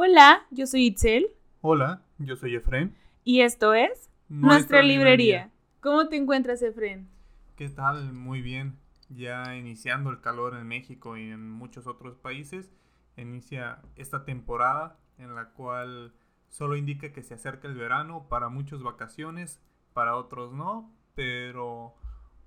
Hola, 0.00 0.46
yo 0.52 0.68
soy 0.68 0.86
Itzel. 0.86 1.26
Hola, 1.60 2.02
yo 2.18 2.36
soy 2.36 2.54
Efren. 2.54 2.94
Y 3.24 3.40
esto 3.40 3.74
es 3.74 4.08
Nuestra, 4.28 4.80
librería. 4.80 5.50
¿Cómo 5.80 6.08
te 6.08 6.14
encuentras, 6.14 6.62
Efren? 6.62 7.08
¿Qué 7.56 7.68
tal? 7.68 8.12
Muy 8.12 8.40
bien. 8.40 8.78
Ya 9.08 9.56
iniciando 9.56 10.10
el 10.10 10.20
calor 10.20 10.54
en 10.54 10.68
México 10.68 11.16
y 11.16 11.22
en 11.22 11.50
muchos 11.50 11.88
otros 11.88 12.16
países, 12.16 12.70
inicia 13.16 13.82
esta 13.96 14.24
temporada 14.24 15.00
en 15.18 15.34
la 15.34 15.48
cual 15.48 16.14
solo 16.46 16.76
indica 16.76 17.12
que 17.12 17.24
se 17.24 17.34
acerca 17.34 17.66
el 17.66 17.74
verano, 17.74 18.28
para 18.28 18.48
muchos 18.50 18.84
vacaciones, 18.84 19.60
para 19.94 20.14
otros 20.14 20.52
no, 20.52 20.94
pero 21.16 21.96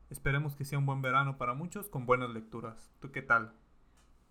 esperemos 0.09 0.55
que 0.55 0.63
sea 0.63 0.79
un 0.79 0.85
buen 0.85 1.01
verano 1.01 1.37
para 1.37 1.53
muchos 1.53 1.89
con 1.89 2.05
buenas 2.05 2.29
lecturas. 2.29 2.93
¿Tú 3.01 3.11
qué 3.11 3.21
tal? 3.21 3.51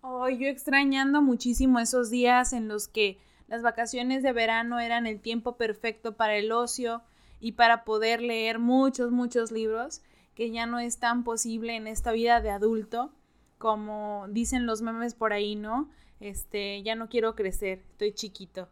Oh, 0.03 0.27
yo 0.29 0.47
extrañando 0.47 1.21
muchísimo 1.21 1.79
esos 1.79 2.09
días 2.09 2.53
en 2.53 2.67
los 2.67 2.87
que 2.87 3.19
las 3.47 3.61
vacaciones 3.61 4.23
de 4.23 4.33
verano 4.33 4.79
eran 4.79 5.05
el 5.05 5.21
tiempo 5.21 5.57
perfecto 5.57 6.17
para 6.17 6.35
el 6.37 6.51
ocio 6.51 7.03
y 7.39 7.51
para 7.51 7.83
poder 7.83 8.21
leer 8.21 8.57
muchos, 8.57 9.11
muchos 9.11 9.51
libros, 9.51 10.01
que 10.33 10.49
ya 10.49 10.65
no 10.65 10.79
es 10.79 10.97
tan 10.97 11.23
posible 11.23 11.75
en 11.75 11.85
esta 11.85 12.11
vida 12.13 12.41
de 12.41 12.49
adulto, 12.49 13.13
como 13.59 14.25
dicen 14.29 14.65
los 14.65 14.81
memes 14.81 15.13
por 15.13 15.33
ahí, 15.33 15.55
¿no? 15.55 15.91
Este, 16.19 16.81
ya 16.81 16.95
no 16.95 17.07
quiero 17.07 17.35
crecer, 17.35 17.83
estoy 17.91 18.11
chiquito. 18.13 18.69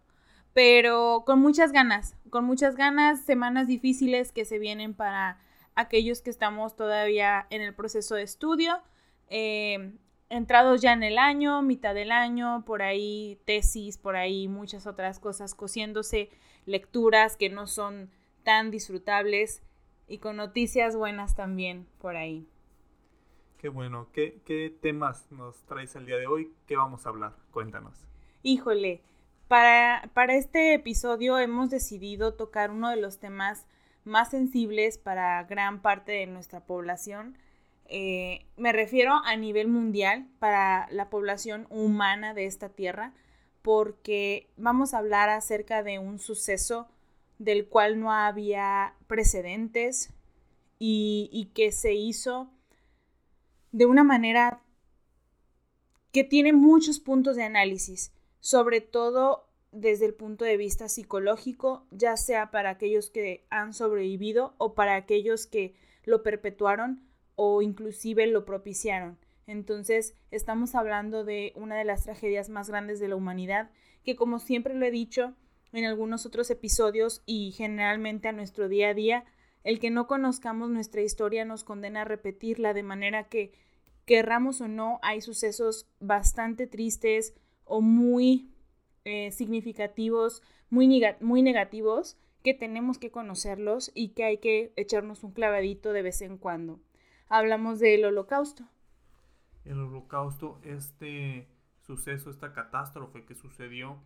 Pero 0.54 1.24
con 1.28 1.40
muchas 1.40 1.72
ganas, 1.72 2.16
con 2.32 2.44
muchas 2.44 2.76
ganas, 2.76 3.22
semanas 3.22 3.68
difíciles 3.68 4.32
que 4.32 4.46
se 4.46 4.58
vienen 4.58 4.96
para 4.96 5.40
aquellos 5.76 6.22
que 6.22 6.32
estamos 6.32 6.76
todavía 6.76 7.46
en 7.52 7.62
el 7.62 7.76
proceso 7.76 8.16
de 8.16 8.24
estudio. 8.24 8.82
Eh, 9.28 9.94
entrados 10.30 10.82
ya 10.82 10.94
en 10.94 11.04
el 11.04 11.18
año, 11.18 11.62
mitad 11.62 11.94
del 11.94 12.12
año, 12.12 12.64
por 12.66 12.82
ahí 12.82 13.40
tesis, 13.46 13.98
por 13.98 14.16
ahí 14.16 14.48
muchas 14.48 14.88
otras 14.88 15.20
cosas 15.20 15.56
cosiéndose, 15.56 16.30
lecturas 16.66 17.36
que 17.36 17.50
no 17.50 17.68
son 17.68 18.10
tan 18.44 18.72
disfrutables 18.72 19.64
y 20.08 20.20
con 20.20 20.38
noticias 20.38 20.96
buenas 20.96 21.36
también 21.36 21.88
por 22.00 22.16
ahí. 22.16 22.48
Qué 23.58 23.70
bueno, 23.70 24.08
¿qué, 24.14 24.42
qué 24.46 24.74
temas 24.82 25.30
nos 25.32 25.64
traes 25.66 25.96
el 25.96 26.06
día 26.06 26.18
de 26.18 26.28
hoy? 26.28 26.54
¿Qué 26.66 26.78
vamos 26.78 27.06
a 27.06 27.10
hablar? 27.10 27.36
Cuéntanos. 27.52 28.08
Híjole, 28.42 29.02
para, 29.50 30.10
para 30.14 30.36
este 30.36 30.74
episodio 30.74 31.38
hemos 31.40 31.70
decidido 31.70 32.36
tocar 32.36 32.72
uno 32.72 32.90
de 32.90 32.96
los 32.96 33.20
temas 33.20 33.66
más 34.06 34.30
sensibles 34.30 34.98
para 34.98 35.44
gran 35.44 35.82
parte 35.82 36.14
de 36.14 36.28
nuestra 36.28 36.62
población, 36.62 37.38
eh, 37.92 38.46
me 38.56 38.72
refiero 38.72 39.14
a 39.26 39.36
nivel 39.36 39.68
mundial 39.68 40.28
para 40.38 40.88
la 40.92 41.10
población 41.10 41.66
humana 41.72 42.36
de 42.36 42.46
esta 42.46 42.70
tierra, 42.70 43.16
porque 43.64 44.52
vamos 44.58 44.94
a 44.94 45.00
hablar 45.00 45.30
acerca 45.30 45.82
de 45.82 45.98
un 45.98 46.20
suceso 46.20 46.88
del 47.40 47.68
cual 47.68 48.00
no 48.00 48.14
había 48.14 48.94
precedentes 49.08 50.14
y, 50.78 51.32
y 51.34 51.46
que 51.48 51.72
se 51.72 51.96
hizo 51.96 52.52
de 53.72 53.88
una 53.88 54.04
manera 54.04 54.62
que 56.12 56.24
tiene 56.24 56.54
muchos 56.54 57.00
puntos 57.00 57.36
de 57.36 57.44
análisis, 57.44 58.14
sobre 58.40 58.82
todo 58.82 59.48
desde 59.72 60.06
el 60.06 60.14
punto 60.14 60.46
de 60.46 60.58
vista 60.58 60.90
psicológico, 60.90 61.88
ya 61.90 62.18
sea 62.18 62.52
para 62.52 62.70
aquellos 62.70 63.10
que 63.10 63.48
han 63.50 63.74
sobrevivido 63.74 64.54
o 64.60 64.76
para 64.76 64.96
aquellos 64.96 65.48
que 65.48 65.76
lo 66.04 66.22
perpetuaron 66.22 67.09
o 67.42 67.62
inclusive 67.62 68.28
lo 68.28 68.44
propiciaron. 68.44 69.18
Entonces, 69.48 70.14
estamos 70.30 70.76
hablando 70.76 71.24
de 71.24 71.54
una 71.56 71.78
de 71.78 71.86
las 71.86 72.04
tragedias 72.04 72.50
más 72.50 72.70
grandes 72.70 73.00
de 73.00 73.08
la 73.08 73.16
humanidad, 73.16 73.72
que 74.04 74.18
como 74.18 74.40
siempre 74.40 74.74
lo 74.74 74.86
he 74.86 74.92
dicho 74.92 75.36
en 75.72 75.86
algunos 75.86 76.26
otros 76.26 76.50
episodios 76.52 77.24
y 77.26 77.54
generalmente 77.54 78.28
a 78.28 78.34
nuestro 78.34 78.68
día 78.68 78.90
a 78.90 78.94
día, 78.94 79.24
el 79.64 79.80
que 79.80 79.90
no 79.90 80.06
conozcamos 80.06 80.70
nuestra 80.70 81.02
historia 81.02 81.46
nos 81.46 81.64
condena 81.64 82.02
a 82.02 82.06
repetirla 82.06 82.74
de 82.74 82.84
manera 82.84 83.30
que, 83.30 83.54
querramos 84.06 84.60
o 84.60 84.68
no, 84.68 85.00
hay 85.02 85.22
sucesos 85.22 85.88
bastante 86.02 86.68
tristes 86.68 87.36
o 87.64 87.80
muy 87.80 88.52
eh, 89.06 89.32
significativos, 89.32 90.44
muy, 90.70 91.02
muy 91.22 91.42
negativos, 91.42 92.18
que 92.44 92.54
tenemos 92.54 92.98
que 92.98 93.12
conocerlos 93.12 93.92
y 93.94 94.10
que 94.10 94.26
hay 94.26 94.40
que 94.40 94.74
echarnos 94.76 95.24
un 95.24 95.32
clavadito 95.32 95.94
de 95.94 96.02
vez 96.02 96.22
en 96.22 96.38
cuando 96.38 96.82
hablamos 97.30 97.80
del 97.80 98.06
holocausto. 98.06 98.64
El 99.64 99.80
holocausto, 99.80 100.60
este 100.64 101.48
suceso, 101.82 102.30
esta 102.30 102.54
catástrofe 102.54 103.26
que 103.26 103.36
sucedió 103.36 104.00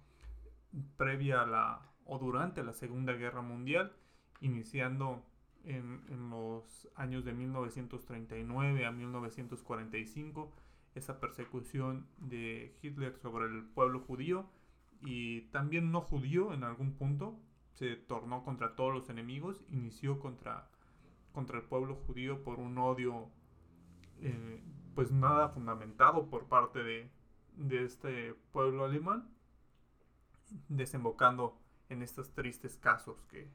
previa 0.98 1.42
a 1.42 1.46
la 1.46 1.90
o 2.06 2.20
durante 2.20 2.64
la 2.64 2.74
Segunda 2.74 3.14
Guerra 3.14 3.42
Mundial, 3.42 3.94
iniciando 4.42 5.24
en, 5.64 6.04
en, 6.10 6.30
los 6.30 6.90
años 6.96 7.24
de 7.24 7.32
1939 7.32 8.86
a 8.86 8.92
1945, 8.92 10.52
esa 10.96 11.20
persecución 11.22 12.06
de 12.18 12.76
Hitler 12.82 13.18
sobre 13.18 13.46
el 13.46 13.64
pueblo 13.64 14.02
judío 14.02 14.46
y 15.02 15.42
también 15.52 15.92
no 15.92 16.02
judío 16.02 16.54
en 16.54 16.64
algún 16.66 16.94
punto, 16.94 17.40
se 17.72 17.96
tornó 17.96 18.44
contra 18.44 18.76
todos 18.76 18.94
los 18.94 19.10
enemigos, 19.10 19.64
inició 19.70 20.20
contra 20.20 20.70
contra 21.34 21.58
el 21.58 21.66
pueblo 21.66 21.96
judío 22.08 22.44
por 22.44 22.60
un 22.60 22.78
odio 22.78 23.30
eh, 24.22 24.64
pues 24.96 25.12
nada 25.12 25.50
fundamentado 25.50 26.30
por 26.30 26.46
parte 26.46 26.84
de, 26.84 27.10
de 27.58 27.84
este 27.84 28.34
pueblo 28.52 28.86
alemán, 28.86 29.28
desembocando 30.70 31.60
en 31.90 32.02
estos 32.02 32.32
tristes 32.34 32.78
casos 32.78 33.24
que... 33.26 33.50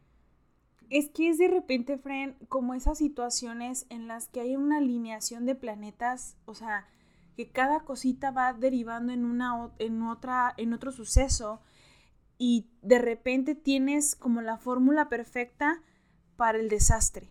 Es 0.90 1.10
que 1.10 1.28
es 1.28 1.38
de 1.38 1.48
repente, 1.48 1.98
Fren, 1.98 2.36
como 2.48 2.74
esas 2.74 2.98
situaciones 2.98 3.86
en 3.90 4.08
las 4.08 4.28
que 4.28 4.40
hay 4.40 4.56
una 4.56 4.78
alineación 4.78 5.44
de 5.44 5.54
planetas, 5.54 6.36
o 6.46 6.54
sea, 6.54 6.88
que 7.36 7.50
cada 7.50 7.80
cosita 7.80 8.30
va 8.30 8.52
derivando 8.52 9.12
en 9.12 9.24
una 9.24 9.70
en 9.78 10.02
otra 10.02 10.54
en 10.56 10.72
otro 10.72 10.90
suceso 10.90 11.60
y 12.36 12.66
de 12.82 12.98
repente 12.98 13.54
tienes 13.54 14.16
como 14.16 14.40
la 14.40 14.56
fórmula 14.56 15.08
perfecta 15.08 15.82
para 16.36 16.58
el 16.58 16.68
desastre 16.68 17.30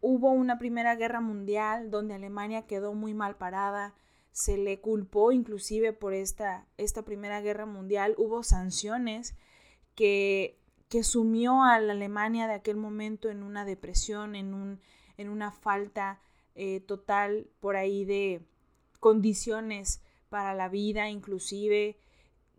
hubo 0.00 0.30
una 0.32 0.58
Primera 0.58 0.96
Guerra 0.96 1.20
Mundial 1.20 1.90
donde 1.90 2.14
Alemania 2.14 2.66
quedó 2.66 2.94
muy 2.94 3.14
mal 3.14 3.36
parada, 3.36 3.94
se 4.32 4.56
le 4.56 4.80
culpó 4.80 5.32
inclusive 5.32 5.92
por 5.92 6.14
esta, 6.14 6.66
esta 6.78 7.04
Primera 7.04 7.40
Guerra 7.40 7.66
Mundial, 7.66 8.14
hubo 8.16 8.42
sanciones 8.42 9.34
que, 9.94 10.58
que 10.88 11.02
sumió 11.02 11.62
a 11.62 11.78
la 11.80 11.92
Alemania 11.92 12.46
de 12.46 12.54
aquel 12.54 12.76
momento 12.76 13.28
en 13.28 13.42
una 13.42 13.64
depresión, 13.64 14.34
en, 14.34 14.54
un, 14.54 14.80
en 15.16 15.28
una 15.28 15.52
falta 15.52 16.20
eh, 16.54 16.80
total 16.80 17.48
por 17.60 17.76
ahí 17.76 18.04
de 18.04 18.42
condiciones 19.00 20.02
para 20.28 20.54
la 20.54 20.68
vida 20.68 21.10
inclusive, 21.10 21.98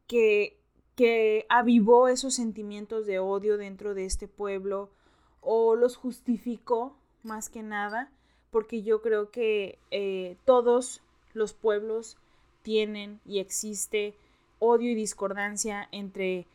que, 0.07 0.59
que 0.95 1.45
avivó 1.49 2.09
esos 2.09 2.35
sentimientos 2.35 3.05
de 3.05 3.19
odio 3.19 3.57
dentro 3.57 3.93
de 3.93 4.05
este 4.05 4.27
pueblo 4.27 4.91
o 5.39 5.75
los 5.75 5.95
justificó 5.95 7.00
más 7.23 7.49
que 7.49 7.63
nada, 7.63 8.11
porque 8.51 8.83
yo 8.83 9.01
creo 9.01 9.31
que 9.31 9.79
eh, 9.91 10.37
todos 10.45 11.01
los 11.33 11.53
pueblos 11.53 12.17
tienen 12.61 13.19
y 13.25 13.39
existe 13.39 14.13
odio 14.59 14.91
y 14.91 14.95
discordancia 14.95 15.87
entre, 15.91 16.45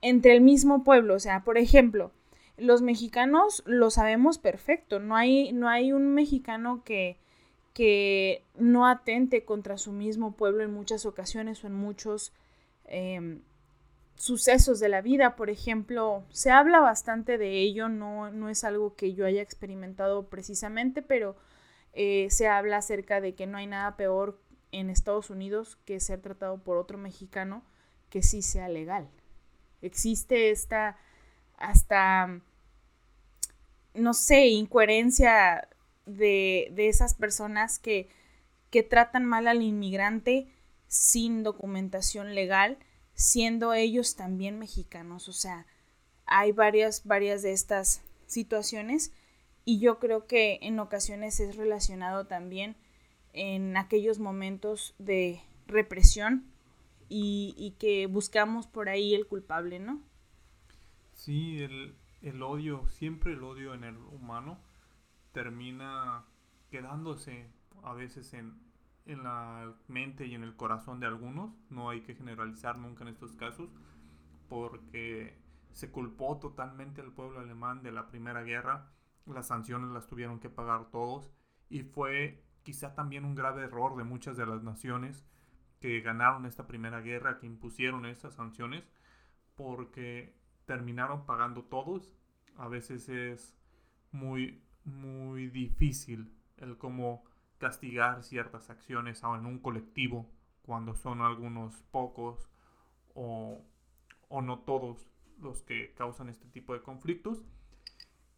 entre 0.00 0.34
el 0.34 0.40
mismo 0.40 0.84
pueblo. 0.84 1.14
O 1.14 1.18
sea, 1.18 1.44
por 1.44 1.58
ejemplo, 1.58 2.10
los 2.56 2.82
mexicanos 2.82 3.62
lo 3.66 3.90
sabemos 3.90 4.38
perfecto. 4.38 4.98
No 4.98 5.16
hay, 5.16 5.52
no 5.52 5.68
hay 5.68 5.92
un 5.92 6.14
mexicano 6.14 6.82
que, 6.84 7.18
que 7.74 8.42
no 8.56 8.86
atente 8.86 9.44
contra 9.44 9.76
su 9.76 9.92
mismo 9.92 10.32
pueblo 10.32 10.64
en 10.64 10.72
muchas 10.72 11.04
ocasiones 11.04 11.62
o 11.62 11.66
en 11.66 11.74
muchos 11.74 12.32
em, 12.86 13.40
sucesos 14.16 14.80
de 14.80 14.88
la 14.88 15.02
vida, 15.02 15.36
por 15.36 15.50
ejemplo, 15.50 16.24
se 16.30 16.50
habla 16.50 16.80
bastante 16.80 17.38
de 17.38 17.60
ello, 17.60 17.88
no, 17.88 18.30
no 18.30 18.48
es 18.48 18.64
algo 18.64 18.94
que 18.96 19.14
yo 19.14 19.26
haya 19.26 19.42
experimentado 19.42 20.28
precisamente, 20.28 21.02
pero 21.02 21.36
eh, 21.92 22.28
se 22.30 22.48
habla 22.48 22.78
acerca 22.78 23.20
de 23.20 23.34
que 23.34 23.46
no 23.46 23.58
hay 23.58 23.66
nada 23.66 23.96
peor 23.96 24.40
en 24.72 24.90
Estados 24.90 25.30
Unidos 25.30 25.78
que 25.84 26.00
ser 26.00 26.20
tratado 26.20 26.58
por 26.58 26.76
otro 26.76 26.98
mexicano 26.98 27.62
que 28.10 28.22
sí 28.22 28.42
sea 28.42 28.68
legal. 28.68 29.08
Existe 29.82 30.50
esta 30.50 30.98
hasta, 31.58 32.40
no 33.94 34.14
sé, 34.14 34.46
incoherencia 34.48 35.68
de, 36.06 36.68
de 36.72 36.88
esas 36.88 37.14
personas 37.14 37.78
que, 37.78 38.08
que 38.70 38.82
tratan 38.82 39.24
mal 39.24 39.48
al 39.48 39.62
inmigrante 39.62 40.48
sin 40.88 41.42
documentación 41.42 42.34
legal 42.34 42.78
siendo 43.16 43.72
ellos 43.74 44.14
también 44.14 44.58
mexicanos. 44.58 45.28
O 45.28 45.32
sea, 45.32 45.66
hay 46.26 46.52
varias, 46.52 47.04
varias 47.04 47.42
de 47.42 47.52
estas 47.52 48.02
situaciones 48.26 49.12
y 49.64 49.80
yo 49.80 49.98
creo 49.98 50.26
que 50.26 50.60
en 50.62 50.78
ocasiones 50.78 51.40
es 51.40 51.56
relacionado 51.56 52.26
también 52.26 52.76
en 53.32 53.76
aquellos 53.76 54.20
momentos 54.20 54.94
de 54.98 55.40
represión 55.66 56.44
y, 57.08 57.54
y 57.58 57.72
que 57.72 58.06
buscamos 58.06 58.66
por 58.66 58.88
ahí 58.88 59.14
el 59.14 59.26
culpable, 59.26 59.80
¿no? 59.80 60.00
Sí, 61.14 61.62
el, 61.62 61.96
el 62.22 62.42
odio, 62.42 62.86
siempre 62.88 63.32
el 63.32 63.42
odio 63.42 63.74
en 63.74 63.84
el 63.84 63.96
humano 63.96 64.58
termina 65.32 66.24
quedándose 66.70 67.46
a 67.82 67.94
veces 67.94 68.32
en, 68.34 68.54
en 69.06 69.22
la 69.22 69.72
mente 69.88 70.26
y 70.26 70.34
en 70.34 70.42
el 70.42 70.56
corazón 70.56 71.00
de 71.00 71.06
algunos. 71.06 71.56
No 71.70 71.90
hay 71.90 72.02
que 72.02 72.14
generalizar 72.14 72.78
nunca 72.78 73.04
en 73.04 73.08
estos 73.08 73.34
casos, 73.36 73.70
porque 74.48 75.38
se 75.72 75.90
culpó 75.90 76.38
totalmente 76.38 77.00
al 77.00 77.12
pueblo 77.12 77.40
alemán 77.40 77.82
de 77.82 77.92
la 77.92 78.08
Primera 78.08 78.42
Guerra. 78.42 78.90
Las 79.26 79.48
sanciones 79.48 79.90
las 79.90 80.06
tuvieron 80.06 80.40
que 80.40 80.50
pagar 80.50 80.90
todos 80.90 81.30
y 81.68 81.82
fue 81.82 82.44
quizá 82.62 82.94
también 82.94 83.24
un 83.24 83.34
grave 83.34 83.64
error 83.64 83.96
de 83.96 84.04
muchas 84.04 84.36
de 84.36 84.46
las 84.46 84.62
naciones 84.62 85.24
que 85.80 86.00
ganaron 86.00 86.46
esta 86.46 86.66
Primera 86.66 87.00
Guerra, 87.00 87.38
que 87.38 87.46
impusieron 87.46 88.06
esas 88.06 88.34
sanciones, 88.34 88.88
porque 89.54 90.36
terminaron 90.64 91.26
pagando 91.26 91.64
todos. 91.64 92.12
A 92.56 92.68
veces 92.68 93.08
es 93.08 93.56
muy, 94.12 94.62
muy 94.84 95.48
difícil 95.48 96.32
el 96.56 96.78
cómo 96.78 97.24
castigar 97.58 98.22
ciertas 98.22 98.70
acciones 98.70 99.22
en 99.22 99.46
un 99.46 99.58
colectivo 99.58 100.28
cuando 100.62 100.94
son 100.94 101.20
algunos 101.20 101.74
pocos 101.90 102.48
o, 103.14 103.64
o 104.28 104.42
no 104.42 104.60
todos 104.60 105.06
los 105.40 105.62
que 105.62 105.94
causan 105.94 106.28
este 106.28 106.48
tipo 106.48 106.74
de 106.74 106.82
conflictos. 106.82 107.42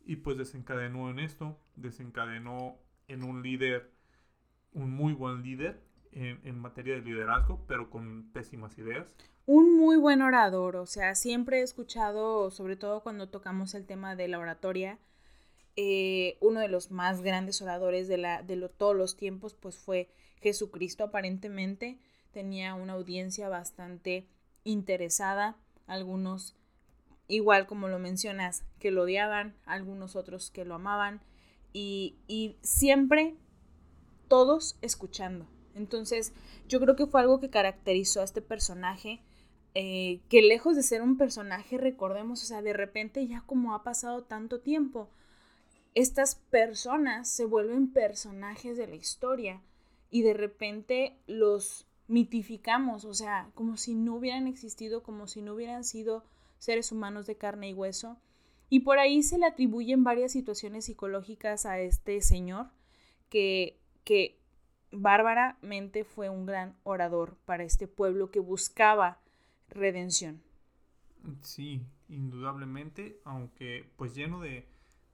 Y 0.04 0.16
pues 0.16 0.38
desencadenó 0.38 1.10
en 1.10 1.18
esto, 1.18 1.58
desencadenó 1.76 2.76
en 3.08 3.24
un 3.24 3.42
líder, 3.42 3.92
un 4.72 4.90
muy 4.90 5.12
buen 5.12 5.42
líder 5.42 5.82
en, 6.12 6.40
en, 6.44 6.58
materia 6.58 6.94
de 6.94 7.02
liderazgo, 7.02 7.64
pero 7.66 7.90
con 7.90 8.30
pésimas 8.32 8.78
ideas. 8.78 9.12
Un 9.44 9.76
muy 9.78 9.96
buen 9.96 10.22
orador, 10.22 10.76
o 10.76 10.86
sea, 10.86 11.14
siempre 11.14 11.60
he 11.60 11.62
escuchado, 11.62 12.50
sobre 12.50 12.76
todo 12.76 13.02
cuando 13.02 13.28
tocamos 13.28 13.74
el 13.74 13.86
tema 13.86 14.16
de 14.16 14.28
la 14.28 14.38
oratoria, 14.38 14.98
eh, 15.80 16.38
uno 16.40 16.58
de 16.58 16.66
los 16.66 16.90
más 16.90 17.22
grandes 17.22 17.62
oradores 17.62 18.08
de, 18.08 18.18
la, 18.18 18.42
de 18.42 18.68
todos 18.68 18.96
los 18.96 19.16
tiempos, 19.16 19.54
pues 19.54 19.78
fue 19.78 20.10
Jesucristo 20.40 21.04
aparentemente. 21.04 22.00
Tenía 22.32 22.74
una 22.74 22.94
audiencia 22.94 23.48
bastante 23.48 24.26
interesada, 24.64 25.56
algunos, 25.86 26.56
igual 27.28 27.68
como 27.68 27.86
lo 27.86 28.00
mencionas, 28.00 28.64
que 28.80 28.90
lo 28.90 29.02
odiaban, 29.02 29.54
algunos 29.66 30.16
otros 30.16 30.50
que 30.50 30.64
lo 30.64 30.74
amaban, 30.74 31.20
y, 31.72 32.16
y 32.26 32.56
siempre 32.60 33.36
todos 34.26 34.78
escuchando. 34.82 35.46
Entonces, 35.76 36.32
yo 36.66 36.80
creo 36.80 36.96
que 36.96 37.06
fue 37.06 37.20
algo 37.20 37.38
que 37.38 37.50
caracterizó 37.50 38.20
a 38.20 38.24
este 38.24 38.42
personaje, 38.42 39.22
eh, 39.74 40.22
que 40.28 40.42
lejos 40.42 40.74
de 40.74 40.82
ser 40.82 41.02
un 41.02 41.16
personaje, 41.16 41.78
recordemos, 41.78 42.42
o 42.42 42.46
sea, 42.46 42.62
de 42.62 42.72
repente 42.72 43.28
ya 43.28 43.44
como 43.46 43.76
ha 43.76 43.84
pasado 43.84 44.24
tanto 44.24 44.58
tiempo, 44.58 45.08
estas 45.94 46.36
personas 46.36 47.28
se 47.28 47.44
vuelven 47.44 47.92
personajes 47.92 48.76
de 48.76 48.86
la 48.86 48.96
historia 48.96 49.62
y 50.10 50.22
de 50.22 50.34
repente 50.34 51.16
los 51.26 51.86
mitificamos, 52.06 53.04
o 53.04 53.14
sea, 53.14 53.50
como 53.54 53.76
si 53.76 53.94
no 53.94 54.16
hubieran 54.16 54.46
existido, 54.46 55.02
como 55.02 55.26
si 55.26 55.42
no 55.42 55.54
hubieran 55.54 55.84
sido 55.84 56.24
seres 56.58 56.90
humanos 56.90 57.26
de 57.26 57.36
carne 57.36 57.68
y 57.70 57.74
hueso. 57.74 58.18
Y 58.70 58.80
por 58.80 58.98
ahí 58.98 59.22
se 59.22 59.38
le 59.38 59.46
atribuyen 59.46 60.04
varias 60.04 60.32
situaciones 60.32 60.86
psicológicas 60.86 61.66
a 61.66 61.78
este 61.80 62.20
señor 62.20 62.70
que, 63.28 63.78
que 64.04 64.38
bárbaramente 64.90 66.04
fue 66.04 66.28
un 66.28 66.46
gran 66.46 66.76
orador 66.82 67.36
para 67.44 67.64
este 67.64 67.86
pueblo 67.86 68.30
que 68.30 68.40
buscaba 68.40 69.20
redención. 69.68 70.42
Sí, 71.42 71.82
indudablemente, 72.08 73.20
aunque 73.24 73.90
pues 73.96 74.14
lleno 74.14 74.40
de, 74.40 74.66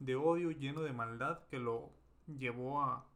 de 0.04 0.16
odio, 0.16 0.50
lleno 0.50 0.82
de 0.82 0.92
maldad 0.92 1.46
que 1.48 1.58
lo 1.58 1.92
llevó 2.26 2.82
a, 2.82 3.06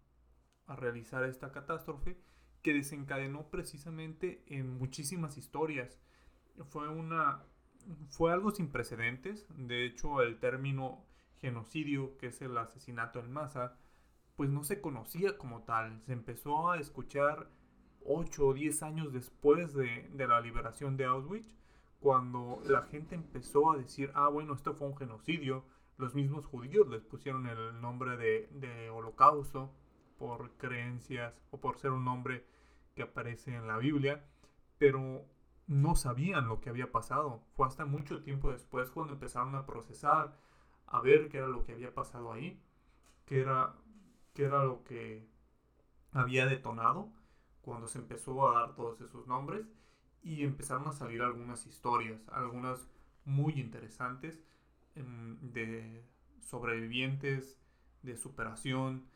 a 0.66 0.76
realizar 0.76 1.24
esta 1.24 1.52
catástrofe 1.52 2.18
que 2.62 2.74
desencadenó 2.74 3.48
precisamente 3.50 4.44
en 4.46 4.78
muchísimas 4.78 5.38
historias. 5.38 6.00
Fue 6.70 6.88
una 6.88 7.44
fue 8.08 8.32
algo 8.32 8.50
sin 8.50 8.70
precedentes. 8.70 9.46
De 9.56 9.84
hecho, 9.84 10.22
el 10.22 10.38
término 10.38 11.04
genocidio, 11.40 12.16
que 12.18 12.28
es 12.28 12.40
el 12.42 12.56
asesinato 12.58 13.20
en 13.20 13.32
masa, 13.32 13.76
pues 14.36 14.50
no 14.50 14.64
se 14.64 14.80
conocía 14.80 15.38
como 15.38 15.62
tal. 15.62 16.02
Se 16.06 16.12
empezó 16.12 16.70
a 16.70 16.78
escuchar 16.78 17.48
8 18.04 18.46
o 18.46 18.54
10 18.54 18.82
años 18.82 19.12
después 19.12 19.74
de, 19.74 20.08
de, 20.12 20.26
la 20.26 20.40
liberación 20.40 20.96
de 20.96 21.04
Auschwitz, 21.04 21.54
cuando 22.00 22.62
la 22.66 22.82
gente 22.82 23.14
empezó 23.14 23.72
a 23.72 23.76
decir, 23.76 24.12
ah, 24.14 24.28
bueno, 24.28 24.54
esto 24.54 24.74
fue 24.74 24.88
un 24.88 24.96
genocidio, 24.96 25.64
los 25.98 26.14
mismos 26.14 26.46
judíos 26.46 26.88
les 26.88 27.02
pusieron 27.02 27.46
el 27.46 27.80
nombre 27.80 28.16
de, 28.16 28.88
holocausto 28.90 29.74
por 30.16 30.52
creencias 30.52 31.34
o 31.50 31.60
por 31.60 31.76
ser 31.78 31.90
un 31.90 32.04
nombre 32.04 32.46
que 32.94 33.02
aparece 33.02 33.54
en 33.54 33.66
la 33.66 33.78
Biblia, 33.78 34.24
pero 34.78 35.24
no 35.66 35.96
sabían 35.96 36.48
lo 36.48 36.60
que 36.60 36.70
había 36.70 36.90
pasado. 36.90 37.42
Fue 37.54 37.66
hasta 37.66 37.84
mucho 37.84 38.22
tiempo 38.22 38.50
después 38.50 38.90
cuando 38.90 39.14
empezaron 39.14 39.54
a 39.56 39.66
procesar, 39.66 40.38
a 40.86 41.00
ver 41.00 41.28
qué 41.28 41.38
era 41.38 41.48
lo 41.48 41.64
que 41.64 41.72
había 41.72 41.92
pasado 41.92 42.32
ahí, 42.32 42.60
qué 43.26 43.40
era, 43.40 43.74
qué 44.34 44.44
era 44.44 44.64
lo 44.64 44.84
que 44.84 45.28
había 46.12 46.46
detonado 46.46 47.12
cuando 47.60 47.88
se 47.88 47.98
empezó 47.98 48.48
a 48.48 48.60
dar 48.60 48.74
todos 48.76 49.00
esos 49.00 49.26
nombres 49.26 49.66
y 50.22 50.44
empezaron 50.44 50.86
a 50.88 50.92
salir 50.92 51.22
algunas 51.22 51.66
historias, 51.66 52.20
algunas 52.28 52.88
muy 53.24 53.60
interesantes 53.60 54.40
de 55.40 56.04
sobrevivientes, 56.40 57.58
de 58.02 58.16
superación, 58.16 59.08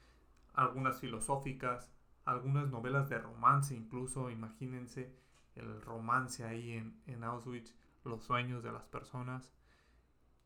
algunas 0.54 1.00
filosóficas, 1.00 1.90
algunas 2.24 2.68
novelas 2.70 3.08
de 3.08 3.18
romance 3.18 3.74
incluso, 3.74 4.30
imagínense 4.30 5.14
el 5.54 5.82
romance 5.82 6.44
ahí 6.44 6.72
en, 6.72 7.00
en 7.06 7.24
Auschwitz, 7.24 7.74
los 8.04 8.24
sueños 8.24 8.62
de 8.62 8.72
las 8.72 8.84
personas. 8.86 9.52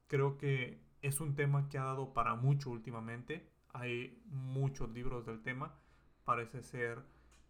Creo 0.08 0.36
que 0.36 0.80
es 1.02 1.20
un 1.20 1.34
tema 1.34 1.68
que 1.68 1.78
ha 1.78 1.84
dado 1.84 2.12
para 2.12 2.34
mucho 2.34 2.70
últimamente. 2.70 3.48
Hay 3.72 4.22
muchos 4.26 4.90
libros 4.90 5.26
del 5.26 5.42
tema. 5.42 5.74
Parece 6.24 6.62
ser 6.62 7.04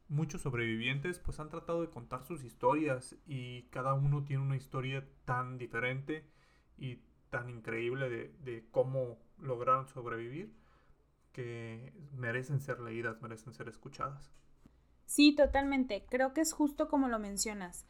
muchos 0.08 0.42
sobrevivientes 0.42 1.18
pues 1.18 1.40
han 1.40 1.48
tratado 1.48 1.82
de 1.82 1.90
contar 1.90 2.24
sus 2.24 2.44
historias 2.44 3.16
y 3.26 3.62
cada 3.70 3.94
uno 3.94 4.24
tiene 4.24 4.42
una 4.42 4.56
historia 4.56 5.04
tan 5.24 5.58
diferente 5.58 6.30
y 6.78 7.00
tan 7.30 7.50
increíble 7.50 8.08
de, 8.08 8.66
cómo 8.70 9.18
lograron 9.38 9.86
sobrevivir 9.88 10.54
que 11.32 11.92
merecen 12.12 12.60
ser 12.60 12.80
leídas, 12.80 13.20
merecen 13.20 13.52
ser 13.52 13.68
escuchadas. 13.68 14.32
Sí, 15.04 15.34
totalmente. 15.34 16.06
Creo 16.08 16.32
que 16.32 16.40
es 16.40 16.52
justo 16.52 16.88
como 16.88 17.08
lo 17.08 17.18
mencionas. 17.18 17.86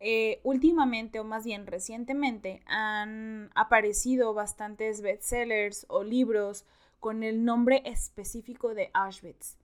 Eh, 0.00 0.40
últimamente, 0.44 1.20
o 1.20 1.24
más 1.24 1.44
bien 1.44 1.66
recientemente, 1.66 2.62
han 2.66 3.50
aparecido 3.54 4.34
bastantes 4.34 5.00
bestsellers 5.00 5.86
o 5.88 6.02
libros 6.02 6.66
con 7.00 7.22
el 7.22 7.44
nombre 7.44 7.82
específico 7.84 8.74
de 8.74 8.90
Auschwitz. 8.94 9.56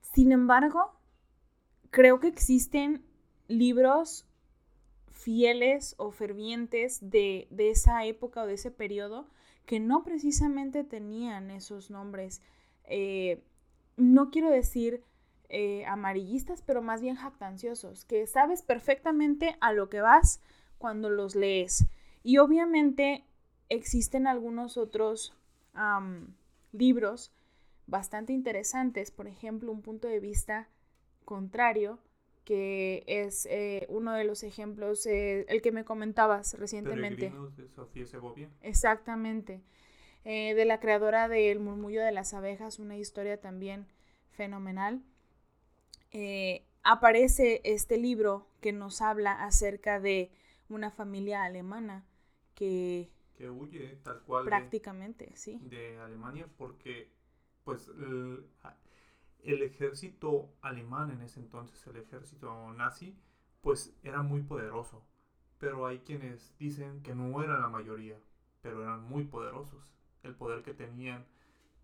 Sin 0.00 0.32
embargo, 0.32 0.94
creo 1.90 2.20
que 2.20 2.28
existen 2.28 3.04
libros 3.48 4.26
fieles 5.24 5.94
o 5.96 6.10
fervientes 6.10 6.98
de, 7.00 7.48
esa 7.56 8.04
época 8.04 8.42
o 8.42 8.46
de 8.46 8.54
ese 8.54 8.70
periodo 8.70 9.26
que 9.64 9.80
no 9.80 10.04
precisamente 10.04 10.84
tenían 10.84 11.50
esos 11.50 11.90
nombres. 11.90 12.42
Eh, 12.84 13.42
no 13.96 14.30
quiero 14.30 14.50
decir 14.50 15.02
eh, 15.48 15.86
amarillistas, 15.86 16.60
pero 16.60 16.82
más 16.82 17.00
bien 17.00 17.16
jactanciosos, 17.16 18.04
que 18.04 18.26
sabes 18.26 18.60
perfectamente 18.60 19.56
a 19.62 19.72
lo 19.72 19.88
que 19.88 20.02
vas 20.02 20.42
cuando 20.76 21.08
los 21.08 21.34
lees. 21.34 21.86
Y 22.22 22.36
obviamente 22.36 23.24
existen 23.70 24.26
algunos 24.26 24.76
otros 24.76 25.34
libros 26.72 27.32
bastante 27.86 28.34
interesantes, 28.34 29.10
por 29.10 29.26
ejemplo, 29.26 29.72
un 29.72 29.80
punto 29.80 30.06
de 30.06 30.20
vista 30.20 30.68
contrario 31.24 31.98
que 32.44 33.04
es 33.06 33.46
eh, 33.46 33.86
uno 33.88 34.12
de 34.12 34.24
los 34.24 34.42
ejemplos, 34.42 35.06
eh, 35.06 35.46
el 35.48 35.62
que 35.62 35.72
me 35.72 35.84
comentabas 35.84 36.54
recientemente. 36.58 37.32
de 37.56 37.68
Sofía 37.68 38.06
Segovia. 38.06 38.50
Exactamente. 38.60 39.62
Eh, 40.24 40.54
de 40.54 40.64
la 40.64 40.80
creadora 40.80 41.28
de 41.28 41.50
El 41.50 41.60
murmullo 41.60 42.02
de 42.02 42.12
las 42.12 42.32
abejas, 42.34 42.78
una 42.78 42.96
historia 42.96 43.40
también 43.40 43.86
fenomenal. 44.30 45.02
aparece 46.82 47.60
este 47.64 47.96
libro 47.96 48.46
que 48.60 48.72
nos 48.72 49.00
habla 49.00 49.44
acerca 49.44 50.00
de 50.00 50.30
una 50.68 50.90
familia 50.90 51.44
alemana 51.44 52.04
que... 52.54 53.10
Que 53.36 53.50
huye 53.50 53.98
tal 54.04 54.22
cual. 54.22 54.44
Prácticamente, 54.44 55.32
sí. 55.34 55.58
De 55.62 55.98
Alemania 55.98 56.46
porque 56.56 57.10
pues 57.64 57.90
el 59.44 59.62
ejército 59.62 60.50
alemán 60.62 61.10
en 61.10 61.20
ese 61.22 61.40
entonces, 61.40 61.86
el 61.86 61.96
ejército 61.96 62.72
nazi, 62.72 63.16
pues 63.60 63.96
era 64.02 64.22
muy 64.22 64.42
poderoso. 64.42 65.04
Pero 65.58 65.86
hay 65.86 66.00
quienes 66.00 66.56
dicen 66.58 67.02
que 67.02 67.14
no 67.14 67.42
era 67.42 67.58
la 67.58 67.68
mayoría, 67.68 68.18
pero 68.62 68.82
eran 68.82 69.02
muy 69.02 69.24
poderosos. 69.24 69.82
El 70.22 70.34
poder 70.34 70.62
que 70.62 70.74
tenían 70.74 71.26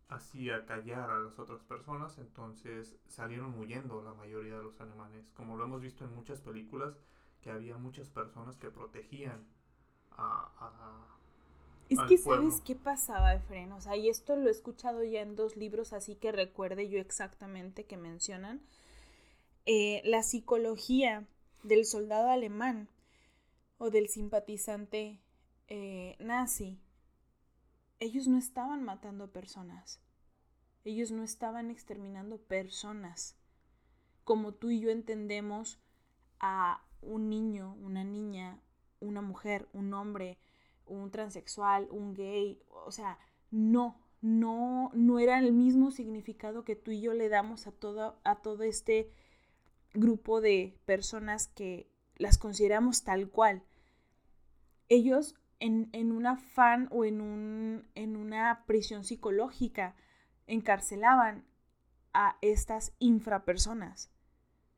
hacía 0.09 0.67
callar 0.67 1.11
a 1.11 1.21
las 1.21 1.39
otras 1.39 1.63
personas, 1.63 2.19
entonces 2.19 2.97
salieron 3.07 3.57
huyendo 3.59 4.03
la 4.03 4.15
mayoría 4.15 4.57
de 4.57 4.65
los 4.65 4.81
alemanes. 4.81 5.31
Como 5.37 5.57
lo 5.57 5.65
hemos 5.65 5.81
visto 5.81 6.05
en 6.05 6.15
muchas 6.15 6.41
películas, 6.41 6.99
que 7.41 7.51
había 7.51 7.77
muchas 7.79 8.11
personas 8.11 8.57
que 8.57 8.71
protegían 8.71 9.47
a... 10.13 11.17
es 11.91 11.99
que 12.09 12.19
sabes 12.19 12.61
qué 12.61 12.77
pasaba, 12.77 13.35
Efren, 13.35 13.73
o 13.73 13.81
sea, 13.81 13.97
y 13.97 14.09
esto 14.09 14.37
lo 14.37 14.49
he 14.49 14.53
escuchado 14.53 15.03
ya 15.03 15.23
en 15.23 15.35
dos 15.35 15.57
libros, 15.57 15.93
así 15.93 16.15
que 16.15 16.31
recuerde 16.31 16.89
yo 16.89 17.01
exactamente 17.01 17.85
que 17.85 17.97
mencionan 17.97 18.61
eh, 19.67 20.01
la 20.05 20.23
psicología 20.23 21.27
del 21.65 21.85
soldado 21.85 22.31
alemán 22.31 22.89
o 23.79 23.91
del 23.91 24.09
simpatizante 24.09 25.21
eh, 25.67 26.17
nazi. 26.21 26.79
Ellos 27.99 28.29
no 28.29 28.39
estaban 28.39 28.85
matando 28.85 29.33
personas, 29.33 30.01
ellos 30.85 31.11
no 31.11 31.25
estaban 31.25 31.71
exterminando 31.71 32.39
personas, 32.39 33.37
como 34.23 34.55
tú 34.55 34.71
y 34.71 34.81
yo 34.81 34.91
entendemos 34.91 35.81
a 36.39 36.85
un 37.03 37.29
niño, 37.29 37.77
una 37.81 38.05
niña, 38.05 38.61
una 39.01 39.23
mujer, 39.23 39.69
un 39.73 39.93
hombre, 39.93 40.39
un 40.91 41.11
transexual, 41.11 41.89
un 41.91 42.15
gay, 42.15 42.63
o 42.69 42.91
sea, 42.91 43.19
no, 43.51 44.01
no, 44.21 44.91
no 44.95 45.19
era 45.19 45.39
el 45.39 45.53
mismo 45.53 45.91
significado 45.91 46.65
que 46.65 46.77
tú 46.77 46.91
y 46.91 47.01
yo 47.01 47.15
le 47.15 47.29
damos 47.29 47.67
a 47.67 47.73
todo, 47.73 48.21
a 48.25 48.43
todo 48.43 48.63
este 48.63 49.11
grupo 49.95 50.41
de 50.41 50.79
personas 50.85 51.49
que 51.49 51.91
las 52.17 52.39
consideramos 52.39 53.03
tal 53.05 53.31
cual. 53.31 53.63
Ellos 54.89 55.37
en, 55.59 55.89
en 55.93 56.13
un 56.13 56.27
afán 56.27 56.89
o 56.91 57.05
en, 57.05 57.21
un, 57.21 57.89
en 57.95 58.17
una 58.17 58.65
prisión 58.67 59.05
psicológica 59.05 59.95
encarcelaban 60.47 61.45
a 62.13 62.37
estas 62.41 62.93
infrapersonas 62.99 64.11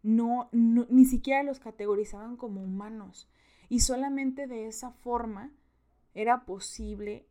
no, 0.02 0.48
ni 0.52 1.04
siquiera 1.04 1.42
los 1.42 1.60
categorizaban 1.60 2.36
como 2.36 2.62
humanos. 2.62 3.28
Y 3.68 3.80
solamente 3.80 4.46
de 4.46 4.66
esa 4.66 4.90
forma 4.90 5.52
era 6.14 6.44
posible 6.44 7.26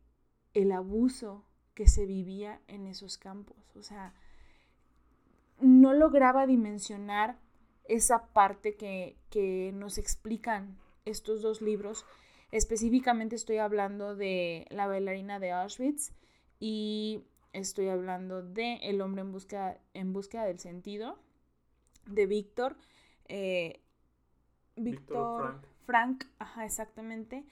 el 0.54 0.72
abuso 0.72 1.44
que 1.74 1.86
se 1.86 2.06
vivía 2.06 2.60
en 2.68 2.86
esos 2.86 3.18
campos. 3.18 3.56
O 3.76 3.82
sea, 3.82 4.14
no 5.60 5.94
lograba 5.94 6.46
dimensionar 6.46 7.38
esa 7.84 8.26
parte 8.28 8.76
que, 8.76 9.16
que 9.30 9.72
nos 9.74 9.98
explican 9.98 10.78
estos 11.04 11.42
dos 11.42 11.62
libros. 11.62 12.04
Específicamente 12.50 13.36
estoy 13.36 13.58
hablando 13.58 14.14
de 14.14 14.66
La 14.70 14.86
bailarina 14.86 15.38
de 15.38 15.52
Auschwitz 15.52 16.12
y 16.60 17.24
estoy 17.52 17.88
hablando 17.88 18.42
de 18.42 18.74
El 18.82 19.00
hombre 19.00 19.22
en 19.22 19.32
busca, 19.32 19.78
en 19.94 20.12
búsqueda 20.12 20.44
del 20.44 20.58
sentido 20.58 21.18
de 22.06 22.26
Víctor. 22.26 22.76
Eh, 23.28 23.80
Víctor 24.76 25.60
Frank. 25.86 26.24
ajá, 26.38 26.64
exactamente, 26.64 27.44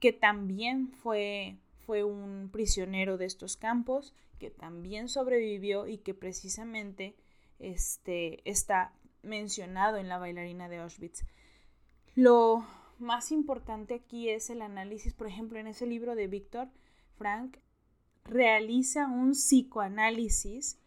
que 0.00 0.12
también 0.12 0.88
fue, 0.88 1.58
fue 1.86 2.04
un 2.04 2.48
prisionero 2.50 3.18
de 3.18 3.26
estos 3.26 3.56
campos, 3.56 4.14
que 4.38 4.50
también 4.50 5.08
sobrevivió 5.08 5.86
y 5.86 5.98
que 5.98 6.14
precisamente 6.14 7.14
este, 7.58 8.40
está 8.50 8.92
mencionado 9.22 9.98
en 9.98 10.08
la 10.08 10.18
bailarina 10.18 10.68
de 10.68 10.78
Auschwitz. 10.78 11.24
Lo 12.14 12.66
más 12.98 13.30
importante 13.30 13.94
aquí 13.94 14.30
es 14.30 14.50
el 14.50 14.62
análisis, 14.62 15.12
por 15.12 15.26
ejemplo, 15.26 15.58
en 15.58 15.66
ese 15.66 15.86
libro 15.86 16.14
de 16.14 16.26
Víctor 16.26 16.68
Frank, 17.16 17.58
realiza 18.24 19.06
un 19.06 19.32
psicoanálisis 19.32 20.78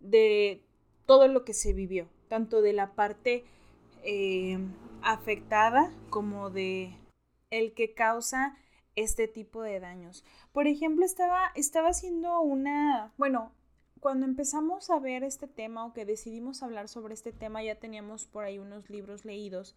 de 0.00 0.62
todo 1.06 1.28
lo 1.28 1.44
que 1.44 1.54
se 1.54 1.72
vivió, 1.72 2.08
tanto 2.28 2.62
de 2.62 2.72
la 2.72 2.94
parte 2.94 3.44
eh, 4.02 4.58
afectada 5.02 5.92
como 6.10 6.50
de 6.50 6.96
el 7.50 7.74
que 7.74 7.94
causa 7.94 8.56
este 8.96 9.28
tipo 9.28 9.62
de 9.62 9.80
daños. 9.80 10.24
Por 10.52 10.66
ejemplo, 10.66 11.04
estaba, 11.04 11.52
estaba 11.54 11.88
haciendo 11.88 12.40
una, 12.40 13.12
bueno, 13.16 13.52
cuando 14.00 14.26
empezamos 14.26 14.90
a 14.90 14.98
ver 14.98 15.24
este 15.24 15.46
tema 15.46 15.84
o 15.84 15.92
que 15.92 16.04
decidimos 16.04 16.62
hablar 16.62 16.88
sobre 16.88 17.14
este 17.14 17.32
tema, 17.32 17.62
ya 17.62 17.76
teníamos 17.76 18.26
por 18.26 18.44
ahí 18.44 18.58
unos 18.58 18.90
libros 18.90 19.24
leídos 19.24 19.76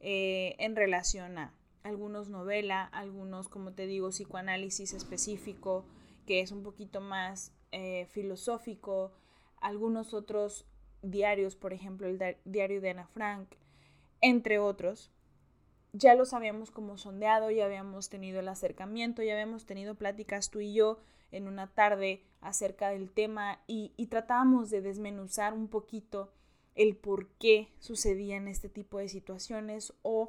eh, 0.00 0.56
en 0.58 0.76
relación 0.76 1.38
a 1.38 1.54
algunos 1.82 2.28
novela, 2.28 2.84
algunos, 2.84 3.48
como 3.48 3.72
te 3.72 3.86
digo, 3.86 4.10
psicoanálisis 4.10 4.92
específico, 4.92 5.84
que 6.26 6.40
es 6.40 6.50
un 6.50 6.62
poquito 6.62 7.00
más 7.00 7.52
eh, 7.72 8.06
filosófico, 8.10 9.12
algunos 9.60 10.12
otros 10.12 10.66
diarios, 11.02 11.56
por 11.56 11.72
ejemplo, 11.72 12.08
el 12.08 12.36
diario 12.44 12.80
de 12.80 12.90
Ana 12.90 13.06
Frank, 13.06 13.48
entre 14.20 14.58
otros, 14.58 15.12
ya 15.96 16.14
los 16.14 16.32
habíamos 16.32 16.70
como 16.70 16.98
sondeado, 16.98 17.50
ya 17.50 17.64
habíamos 17.64 18.08
tenido 18.08 18.40
el 18.40 18.48
acercamiento, 18.48 19.22
ya 19.22 19.32
habíamos 19.32 19.66
tenido 19.66 19.94
pláticas 19.94 20.50
tú 20.50 20.60
y 20.60 20.74
yo 20.74 20.98
en 21.32 21.48
una 21.48 21.68
tarde 21.68 22.22
acerca 22.40 22.90
del 22.90 23.10
tema 23.10 23.60
y, 23.66 23.92
y 23.96 24.06
tratábamos 24.06 24.70
de 24.70 24.80
desmenuzar 24.80 25.54
un 25.54 25.68
poquito 25.68 26.32
el 26.74 26.96
por 26.96 27.28
qué 27.38 27.68
sucedían 27.78 28.48
este 28.48 28.68
tipo 28.68 28.98
de 28.98 29.08
situaciones 29.08 29.94
o 30.02 30.28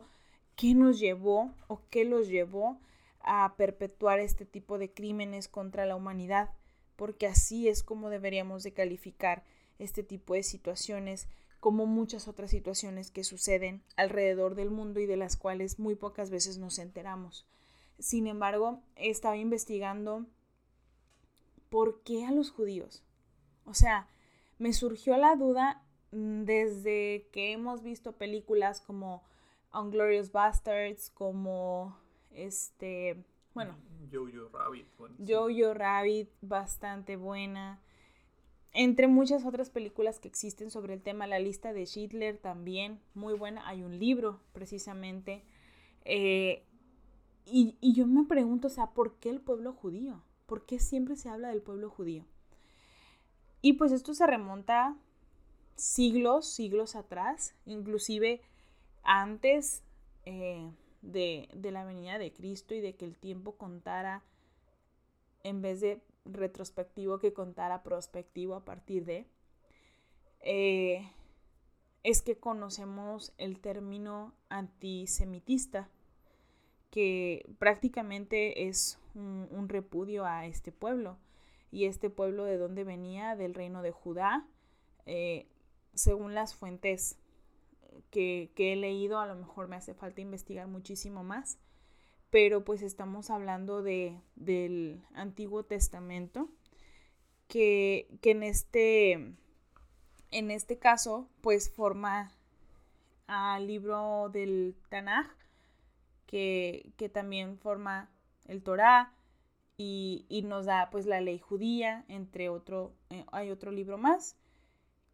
qué 0.56 0.74
nos 0.74 1.00
llevó 1.00 1.52
o 1.68 1.82
qué 1.90 2.06
los 2.06 2.30
llevó 2.30 2.80
a 3.20 3.56
perpetuar 3.58 4.20
este 4.20 4.46
tipo 4.46 4.78
de 4.78 4.94
crímenes 4.94 5.50
contra 5.50 5.86
la 5.86 5.96
humanidad, 5.96 6.50
porque 6.96 7.28
así 7.28 7.68
es 7.68 7.84
como 7.84 8.10
deberíamos 8.10 8.64
de 8.64 8.74
calificar 8.74 9.44
este 9.80 10.02
tipo 10.02 10.34
de 10.34 10.44
situaciones 10.44 11.28
como 11.60 11.86
muchas 11.86 12.28
otras 12.28 12.52
situaciones 12.52 13.12
que 13.12 13.24
suceden 13.24 13.82
alrededor 13.96 14.56
del 14.56 14.70
mundo 14.70 15.00
y 15.00 15.06
de 15.06 15.18
las 15.18 15.38
cuales 15.38 15.80
muy 15.80 15.96
pocas 15.96 16.30
veces 16.30 16.58
nos 16.58 16.80
enteramos. 16.80 17.46
Sin 18.00 18.28
embargo, 18.28 18.82
estaba 18.96 19.38
investigando 19.38 20.26
por 21.70 22.02
qué 22.04 22.26
a 22.26 22.32
los 22.32 22.52
judíos. 22.52 23.04
O 23.66 23.74
sea, 23.74 24.08
me 24.60 24.74
surgió 24.74 25.18
la 25.18 25.36
duda 25.36 25.82
mm, 26.12 26.44
desde 26.44 27.28
que 27.32 27.52
hemos 27.52 27.82
visto 27.84 28.14
películas 28.14 28.82
como 28.82 29.24
Unglorious 29.74 30.32
Bastards, 30.32 31.10
como 31.10 31.98
este, 32.32 33.26
bueno, 33.54 33.76
Jojo 34.12 34.50
Rabbit. 34.54 34.88
Jojo 35.28 35.74
Rabbit, 35.74 36.30
bastante 36.42 37.16
buena 37.16 37.82
entre 38.74 39.08
muchas 39.08 39.46
otras 39.46 39.70
películas 39.70 40.20
que 40.20 40.28
existen 40.28 40.70
sobre 40.72 40.94
el 40.94 41.02
tema, 41.02 41.28
la 41.28 41.40
lista 41.40 41.74
de 41.74 41.86
Schindler 41.86 42.38
también, 42.38 43.00
muy 43.14 43.34
buena, 43.34 43.68
hay 43.68 43.84
un 43.84 44.00
libro 44.00 44.40
precisamente. 44.54 45.44
Eh, 46.06 46.64
y, 47.46 47.76
y, 47.80 47.94
yo 47.94 48.06
me 48.06 48.26
pregunto, 48.26 48.68
o 48.68 48.72
sea, 48.72 48.88
¿por 48.88 49.16
qué 49.16 49.30
el 49.30 49.42
pueblo 49.42 49.74
judío? 49.74 50.22
¿Por 50.46 50.66
qué 50.66 50.80
siempre 50.80 51.16
se 51.16 51.30
habla 51.30 51.50
del 51.50 51.62
pueblo 51.62 51.90
judío? 51.90 52.26
Y 53.62 53.74
pues 53.74 53.92
esto 53.92 54.14
se 54.14 54.28
remonta 54.28 54.96
siglos, 55.76 56.48
siglos 56.48 56.96
atrás, 56.96 57.56
inclusive 57.66 58.42
antes 59.04 59.84
eh, 60.26 60.70
de, 61.02 61.50
de 61.54 61.72
la 61.72 61.86
venida 61.86 62.18
de 62.18 62.34
Cristo 62.34 62.76
y 62.76 62.82
de 62.82 62.96
que 62.96 63.06
el 63.06 63.18
tiempo 63.18 63.54
contara 63.58 64.24
en 65.44 65.62
vez 65.62 65.80
de 65.80 66.02
retrospectivo 66.32 67.20
que 67.20 67.34
contara 67.34 67.84
prospectivo 67.84 68.56
a 68.56 68.66
partir 68.66 69.06
de, 69.06 69.28
eh, 70.42 71.12
es 72.04 72.22
que 72.22 72.38
conocemos 72.38 73.34
el 73.38 73.60
término 73.60 74.34
antisemitista, 74.50 75.90
que 76.90 77.46
prácticamente 77.60 78.68
es 78.68 79.00
un, 79.14 79.68
repudio 79.68 80.26
a 80.26 80.46
este 80.46 80.72
pueblo. 80.72 81.18
Y 81.70 81.86
este 81.86 82.10
pueblo 82.10 82.46
de 82.46 82.58
dónde 82.58 82.86
venía, 82.86 83.36
del 83.36 83.54
reino 83.54 83.82
de 83.82 83.92
Judá, 83.92 84.48
eh, 85.06 85.48
según 85.94 86.34
las 86.34 86.56
fuentes 86.56 87.20
que, 88.10 88.52
que, 88.56 88.72
he 88.72 88.76
leído, 88.78 89.20
a 89.20 89.28
lo 89.28 89.36
mejor 89.36 89.68
me 89.68 89.76
hace 89.76 89.94
falta 89.94 90.22
investigar 90.22 90.68
muchísimo 90.68 91.24
más, 91.24 91.60
pero 92.30 92.64
pues 92.64 92.82
estamos 92.82 93.30
hablando 93.30 93.82
de, 93.82 94.20
del 94.36 95.04
Antiguo 95.14 95.64
Testamento, 95.64 96.50
que, 97.48 98.08
en, 98.24 98.44
este, 98.44 99.12
en 100.32 100.52
este 100.52 100.78
caso 100.78 101.30
pues 101.42 101.72
forma 101.72 102.32
al 103.28 103.68
libro 103.68 104.30
del 104.30 104.76
Tanaj, 104.90 105.28
que, 106.26 106.94
también 107.14 107.58
forma 107.58 108.10
el 108.46 108.62
Torah 108.62 109.14
y, 109.78 110.26
nos 110.46 110.66
da 110.66 110.90
pues 110.90 111.06
la 111.06 111.22
ley 111.22 111.40
judía, 111.40 112.04
entre 112.08 112.50
otro, 112.50 112.94
eh, 113.10 113.26
hay 113.32 113.52
otro 113.52 113.72
libro 113.72 113.98
más, 113.98 114.36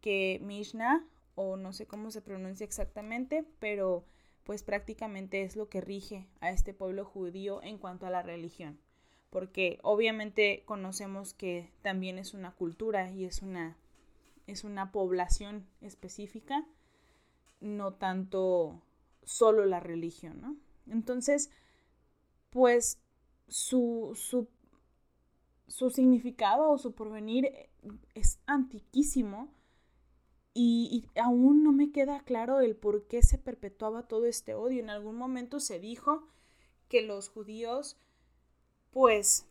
que 0.00 0.40
Mishnah 0.42 1.06
o 1.36 1.56
no 1.56 1.72
sé 1.72 1.86
cómo 1.86 2.10
se 2.10 2.20
pronuncia 2.20 2.64
exactamente, 2.64 3.44
pero 3.58 4.04
pues 4.44 4.62
prácticamente 4.62 5.42
es 5.42 5.56
lo 5.56 5.68
que 5.68 5.80
rige 5.80 6.26
a 6.40 6.50
este 6.50 6.74
pueblo 6.74 7.04
judío 7.04 7.62
en 7.62 7.78
cuanto 7.78 8.06
a 8.06 8.10
la 8.10 8.22
religión, 8.22 8.78
porque 9.30 9.78
obviamente 9.82 10.62
conocemos 10.66 11.34
que 11.34 11.72
también 11.82 12.18
es 12.18 12.34
una 12.34 12.52
cultura 12.52 13.10
y 13.10 13.24
es 13.24 13.42
una, 13.42 13.76
es 14.46 14.64
una 14.64 14.92
población 14.92 15.66
específica, 15.80 16.66
no 17.60 17.94
tanto 17.94 18.82
solo 19.22 19.64
la 19.64 19.80
religión, 19.80 20.40
¿no? 20.40 20.56
Entonces, 20.86 21.50
pues 22.50 23.00
su, 23.48 24.12
su, 24.14 24.48
su 25.66 25.90
significado 25.90 26.70
o 26.70 26.78
su 26.78 26.94
porvenir 26.94 27.50
es 28.14 28.38
antiquísimo 28.46 29.48
y, 30.54 31.08
aún 31.16 31.64
no 31.64 31.72
me 31.72 31.90
queda 31.90 32.20
claro 32.20 32.60
el 32.60 32.76
por 32.76 33.08
qué 33.08 33.22
se 33.22 33.38
perpetuaba 33.38 34.06
todo 34.06 34.26
este 34.26 34.54
odio. 34.54 34.80
En 34.80 34.90
algún 34.90 35.16
momento 35.16 35.58
se 35.58 35.80
dijo 35.80 36.28
que 36.88 37.02
los 37.02 37.28
judíos 37.28 37.96
pues 38.92 39.48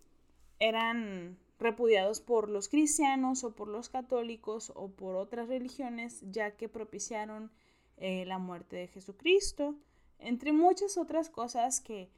eran 0.60 1.38
repudiados 1.60 2.22
por 2.22 2.48
los 2.50 2.70
cristianos 2.70 3.44
o 3.44 3.54
por 3.54 3.68
los 3.68 3.90
católicos 3.90 4.72
o 4.76 4.92
por 4.92 5.18
otras 5.18 5.50
religiones 5.50 6.24
ya 6.32 6.56
que 6.56 6.70
propiciaron 6.70 7.52
eh, 7.98 8.26
la 8.26 8.38
muerte 8.38 8.78
de 8.78 8.88
Jesucristo, 8.88 9.76
entre 10.20 10.54
muchas 10.54 10.98
otras 10.98 11.30
cosas 11.30 11.82
que 11.82 12.10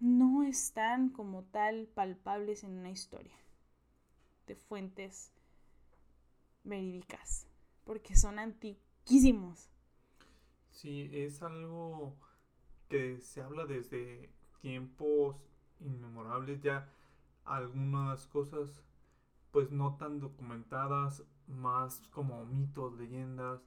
no 0.00 0.42
están 0.42 1.08
como 1.08 1.44
tal 1.44 1.86
palpables 1.88 2.62
en 2.62 2.72
una 2.72 2.90
historia 2.90 3.36
de 4.46 4.54
fuentes 4.54 5.32
verídicas 6.62 7.46
porque 7.86 8.16
son 8.16 8.38
antiquísimos. 8.38 9.70
Sí, 10.70 11.08
es 11.12 11.42
algo 11.42 12.18
que 12.88 13.20
se 13.20 13.40
habla 13.40 13.64
desde 13.64 14.30
tiempos 14.60 15.36
inmemorables 15.80 16.60
ya 16.60 16.92
algunas 17.44 18.26
cosas 18.26 18.82
pues 19.52 19.70
no 19.70 19.96
tan 19.96 20.20
documentadas, 20.20 21.24
más 21.46 22.02
como 22.10 22.44
mitos, 22.44 22.94
leyendas, 22.98 23.62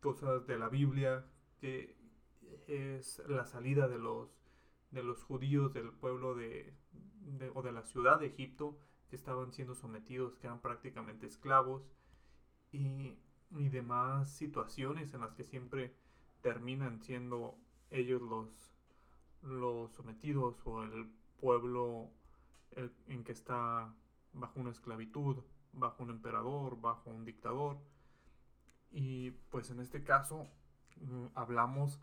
cosas 0.00 0.46
de 0.46 0.58
la 0.58 0.68
Biblia, 0.68 1.24
que 1.58 1.96
es 2.66 3.22
la 3.26 3.46
salida 3.46 3.88
de 3.88 3.98
los 3.98 4.28
de 4.90 5.02
los 5.02 5.22
judíos 5.24 5.72
del 5.72 5.90
pueblo 5.90 6.34
de, 6.34 6.74
o 7.54 7.62
de 7.62 7.72
la 7.72 7.82
ciudad 7.82 8.20
de 8.20 8.26
Egipto 8.26 8.78
que 9.08 9.16
estaban 9.16 9.52
siendo 9.52 9.74
sometidos, 9.74 10.36
que 10.36 10.46
eran 10.46 10.60
prácticamente 10.60 11.26
esclavos 11.26 11.82
y 12.72 13.18
y 13.50 13.68
demás 13.68 14.30
situaciones 14.30 15.14
en 15.14 15.20
las 15.20 15.34
que 15.34 15.44
siempre 15.44 15.94
terminan 16.42 17.00
siendo 17.02 17.58
ellos 17.90 18.22
los, 18.22 18.48
los 19.42 19.92
sometidos 19.92 20.56
o 20.64 20.82
el 20.82 21.08
pueblo 21.40 22.10
en 23.06 23.24
que 23.24 23.32
está 23.32 23.94
bajo 24.32 24.60
una 24.60 24.70
esclavitud, 24.70 25.36
bajo 25.72 26.02
un 26.02 26.10
emperador, 26.10 26.78
bajo 26.80 27.10
un 27.10 27.24
dictador. 27.24 27.78
Y 28.90 29.30
pues 29.50 29.70
en 29.70 29.80
este 29.80 30.04
caso 30.04 30.46
mm, 31.00 31.26
hablamos 31.34 32.00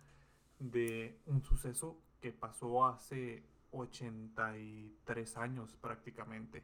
de 0.59 1.19
un 1.25 1.43
suceso 1.43 1.99
que 2.21 2.31
pasó 2.31 2.87
hace 2.87 3.43
83 3.71 5.37
años 5.37 5.75
prácticamente, 5.75 6.63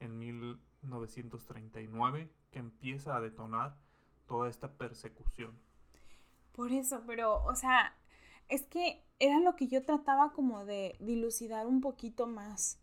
en 0.00 0.18
1939, 0.18 2.28
que 2.50 2.58
empieza 2.58 3.16
a 3.16 3.20
detonar 3.20 3.76
toda 4.26 4.48
esta 4.48 4.72
persecución. 4.72 5.58
Por 6.52 6.72
eso, 6.72 7.02
pero, 7.06 7.44
o 7.44 7.54
sea, 7.54 7.96
es 8.48 8.62
que 8.66 9.02
era 9.18 9.40
lo 9.40 9.56
que 9.56 9.68
yo 9.68 9.84
trataba 9.84 10.32
como 10.32 10.64
de 10.64 10.96
dilucidar 11.00 11.66
un 11.66 11.80
poquito 11.80 12.26
más. 12.26 12.78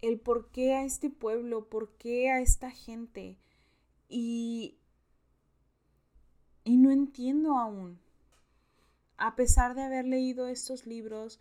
El 0.00 0.20
por 0.20 0.50
qué 0.50 0.74
a 0.74 0.84
este 0.84 1.10
pueblo, 1.10 1.68
por 1.68 1.96
qué 1.96 2.30
a 2.30 2.40
esta 2.40 2.70
gente. 2.70 3.38
Y, 4.08 4.78
y 6.64 6.76
no 6.76 6.90
entiendo 6.90 7.58
aún. 7.58 8.00
A 9.16 9.34
pesar 9.34 9.74
de 9.74 9.82
haber 9.82 10.04
leído 10.04 10.46
estos 10.46 10.86
libros, 10.86 11.40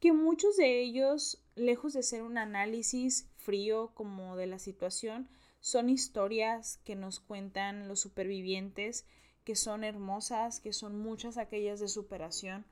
que 0.00 0.12
muchos 0.12 0.56
de 0.56 0.80
ellos, 0.80 1.42
lejos 1.54 1.92
de 1.92 2.02
ser 2.02 2.22
un 2.22 2.36
análisis 2.36 3.28
frío 3.36 3.92
como 3.94 4.36
de 4.36 4.46
la 4.46 4.58
situación, 4.58 5.28
son 5.64 5.88
historias 5.88 6.76
que 6.84 6.94
nos 6.94 7.20
cuentan 7.20 7.88
los 7.88 7.98
supervivientes, 7.98 9.06
que 9.44 9.56
son 9.56 9.82
hermosas, 9.82 10.60
que 10.60 10.74
son 10.74 10.98
muchas 10.98 11.38
aquellas 11.38 11.80
de 11.80 11.88
superación. 11.88 12.66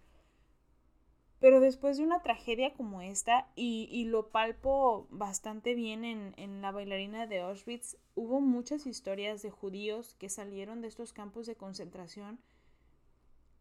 Pero 1.39 1.61
después 1.61 1.97
de 1.97 2.05
una 2.05 2.21
tragedia 2.21 2.75
como 2.75 3.01
esta, 3.01 3.49
y, 3.57 4.05
lo 4.05 4.29
palpo 4.29 5.07
bastante 5.09 5.75
bien 5.75 6.05
en, 6.05 6.35
en, 6.37 6.61
la 6.61 6.71
bailarina 6.71 7.27
de 7.27 7.41
Auschwitz, 7.41 7.97
hubo 8.15 8.43
muchas 8.43 8.87
historias 8.87 9.41
de 9.41 9.51
judíos 9.51 10.15
que 10.19 10.29
salieron 10.29 10.83
de 10.83 10.89
estos 10.89 11.15
campos 11.15 11.47
de 11.47 11.57
concentración 11.57 12.41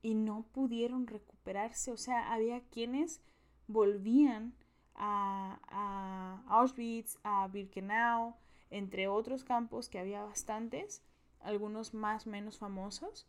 y 0.02 0.14
no 0.14 0.46
pudieron 0.52 1.08
recuperarse. 1.08 1.90
O 1.94 1.98
sea, 1.98 2.34
había 2.34 2.60
quienes 2.66 3.22
volvían 3.68 4.56
a, 4.94 5.62
a 5.70 6.44
Auschwitz, 6.54 7.18
a 7.24 7.48
Birkenau, 7.48 8.36
entre 8.72 9.08
otros 9.08 9.44
campos 9.44 9.90
que 9.90 10.00
había 10.00 10.24
bastantes, 10.24 11.04
algunos 11.40 11.94
más 11.94 12.26
menos 12.26 12.58
famosos, 12.58 13.28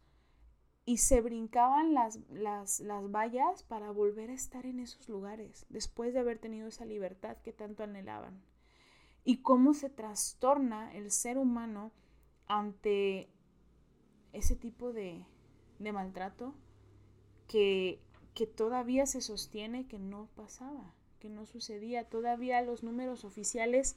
y 0.85 0.99
se 0.99 1.21
brincaban 1.21 1.95
las, 1.95 2.19
las, 2.31 2.81
las, 2.81 3.11
vallas 3.11 3.63
para 3.63 3.91
volver 3.91 4.31
a 4.31 4.35
estar 4.35 4.67
en 4.67 4.81
esos 4.81 5.09
lugares, 5.09 5.67
después 5.69 6.13
de 6.13 6.21
haber 6.21 6.39
tenido 6.39 6.67
esa 6.67 6.85
libertad 6.85 7.37
que 7.39 7.53
tanto 7.53 7.85
anhelaban. 7.85 8.43
Y 9.25 9.43
cómo 9.43 9.75
se 9.75 9.91
trastorna 9.91 10.93
el 10.95 11.13
ser 11.13 11.39
humano 11.39 11.93
ante 12.47 13.29
ese 14.33 14.57
tipo 14.57 14.93
de, 14.93 15.25
de 15.79 15.93
maltrato 15.93 16.55
que, 17.47 18.01
que 18.35 18.47
todavía 18.47 19.07
se 19.07 19.21
sostiene 19.21 19.87
que 19.87 20.01
no 20.01 20.29
pasaba, 20.35 20.93
que 21.21 21.29
no 21.29 21.47
sucedía. 21.47 22.09
Todavía 22.09 22.61
los 22.63 22.83
números 22.83 23.25
oficiales 23.25 23.97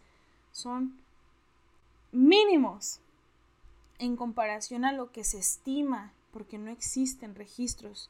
son 0.51 1.01
mínimos 2.15 3.01
en 3.99 4.15
comparación 4.15 4.85
a 4.85 4.93
lo 4.93 5.11
que 5.11 5.23
se 5.23 5.37
estima, 5.37 6.13
porque 6.31 6.57
no 6.57 6.71
existen 6.71 7.35
registros 7.35 8.09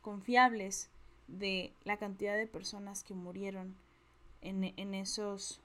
confiables 0.00 0.90
de 1.28 1.72
la 1.84 1.96
cantidad 1.96 2.36
de 2.36 2.46
personas 2.46 3.04
que 3.04 3.14
murieron 3.14 3.76
en, 4.40 4.94
esos 4.94 5.60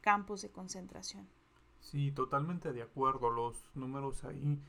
campos 0.00 0.42
de 0.42 0.50
concentración. 0.50 1.26
Sí, 1.80 2.12
totalmente 2.12 2.72
de 2.72 2.82
acuerdo. 2.82 3.30
Los 3.30 3.56
números 3.74 4.24
ahí 4.24 4.60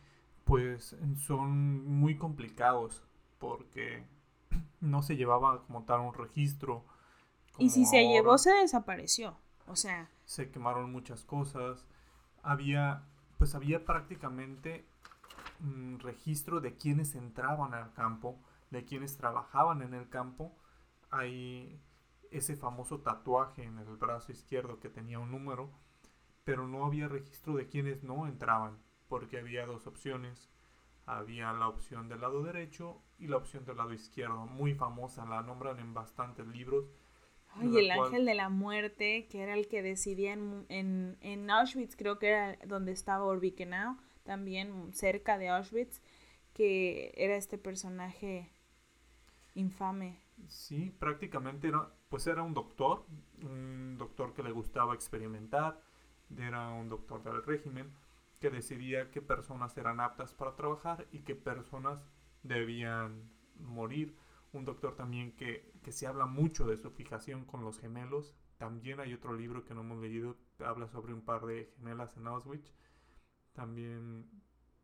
pues 0.44 0.96
son 1.20 1.88
muy 1.88 2.18
complicados 2.18 3.04
porque 3.38 4.04
no 4.82 5.04
se 5.04 5.16
llevaba 5.16 5.64
como 5.66 5.84
tal 5.84 6.02
un 6.02 6.14
registro. 6.14 6.84
y 7.60 7.70
si 7.70 7.86
se 7.86 8.08
llevó, 8.08 8.38
se 8.38 8.52
desapareció. 8.54 9.38
O 9.68 9.76
sea... 9.76 10.10
Se 10.26 10.50
quemaron 10.50 10.92
muchas 10.92 11.24
cosas 11.24 11.86
había, 12.44 13.04
pues 13.38 13.56
había 13.56 13.86
prácticamente 13.86 14.86
mm, 15.60 15.98
registro 16.00 16.60
de 16.60 16.76
quienes 16.76 17.16
entraban 17.16 17.74
al 17.74 17.94
campo, 17.94 18.38
de 18.70 18.84
quienes 18.86 19.18
trabajaban 19.18 19.82
en 19.82 19.94
el 19.94 20.10
campo. 20.10 20.56
Hay 21.10 21.82
ese 22.32 22.56
famoso 22.56 23.00
tatuaje 23.00 23.64
en 23.64 23.78
el 23.80 23.96
brazo 23.96 24.32
izquierdo 24.32 24.80
que 24.80 24.90
tenía 24.90 25.20
un 25.20 25.32
número, 25.32 25.72
pero 26.44 26.68
no 26.68 26.86
había 26.86 27.08
registro 27.08 27.56
de 27.56 27.68
quienes 27.68 28.04
no 28.04 28.28
entraban, 28.28 28.78
porque 29.08 29.40
había 29.40 29.66
dos 29.66 29.88
opciones. 29.88 30.50
Había 31.06 31.52
la 31.52 31.68
opción 31.68 32.08
del 32.08 32.22
lado 32.22 32.44
derecho 32.44 33.02
y 33.20 33.28
la 33.28 33.38
opción 33.38 33.66
del 33.66 33.78
lado 33.78 33.94
izquierdo, 33.94 34.46
muy 34.46 34.74
famosa, 34.74 35.26
la 35.26 35.42
nombran 35.42 35.80
en 35.80 35.94
bastantes 35.94 36.48
libros 36.48 36.86
y 37.62 37.78
el 37.78 37.92
ángel 37.92 38.26
de 38.26 38.34
la 38.34 38.50
muerte, 38.50 39.28
que 39.30 39.42
era 39.42 39.54
el 39.54 39.68
que 39.68 39.82
decidía 39.82 40.34
en, 40.34 41.18
en, 41.22 41.50
Auschwitz, 41.50 41.96
creo 41.96 42.20
que 42.20 42.30
era 42.30 42.58
donde 42.66 42.92
estaba 42.92 43.26
Orbikenau, 43.26 43.98
también 44.24 44.94
cerca 44.94 45.38
de 45.38 45.50
Auschwitz, 45.50 46.02
que 46.54 47.14
era 47.16 47.36
este 47.36 47.58
personaje 47.58 48.50
infame. 49.56 50.20
Sí, 50.48 50.94
prácticamente 51.00 51.68
era, 51.68 51.92
pues 52.10 52.28
era 52.28 52.42
un 52.42 52.54
doctor, 52.54 53.06
un 53.44 53.98
doctor 53.98 54.34
que 54.34 54.44
le 54.44 54.52
gustaba 54.52 54.94
experimentar, 54.94 55.80
era 56.38 56.70
un 56.70 56.90
doctor 56.90 57.24
del 57.24 57.44
régimen, 57.44 57.92
que 58.40 58.50
decidía 58.50 59.10
qué 59.12 59.22
personas 59.22 59.78
eran 59.78 60.00
aptas 60.00 60.34
para 60.34 60.56
trabajar 60.56 61.08
y 61.12 61.20
qué 61.20 61.36
personas 61.36 62.04
debían 62.42 63.30
morir 63.60 64.16
un 64.54 64.66
doctor 64.66 64.96
también 64.96 65.36
que, 65.36 65.74
se 65.90 66.08
habla 66.08 66.26
mucho 66.26 66.66
de 66.66 66.78
su 66.78 66.92
fijación 66.92 67.46
con 67.46 67.64
los 67.64 67.80
gemelos. 67.80 68.36
También 68.58 69.00
hay 69.00 69.14
otro 69.14 69.34
libro 69.34 69.66
que 69.66 69.74
no 69.74 69.82
hemos 69.82 70.00
leído, 70.00 70.38
habla 70.60 70.88
sobre 70.88 71.14
un 71.14 71.22
par 71.22 71.46
de 71.46 71.74
gemelas 71.76 72.16
en 72.18 72.28
Auschwitz. 72.28 72.74
También 73.54 74.30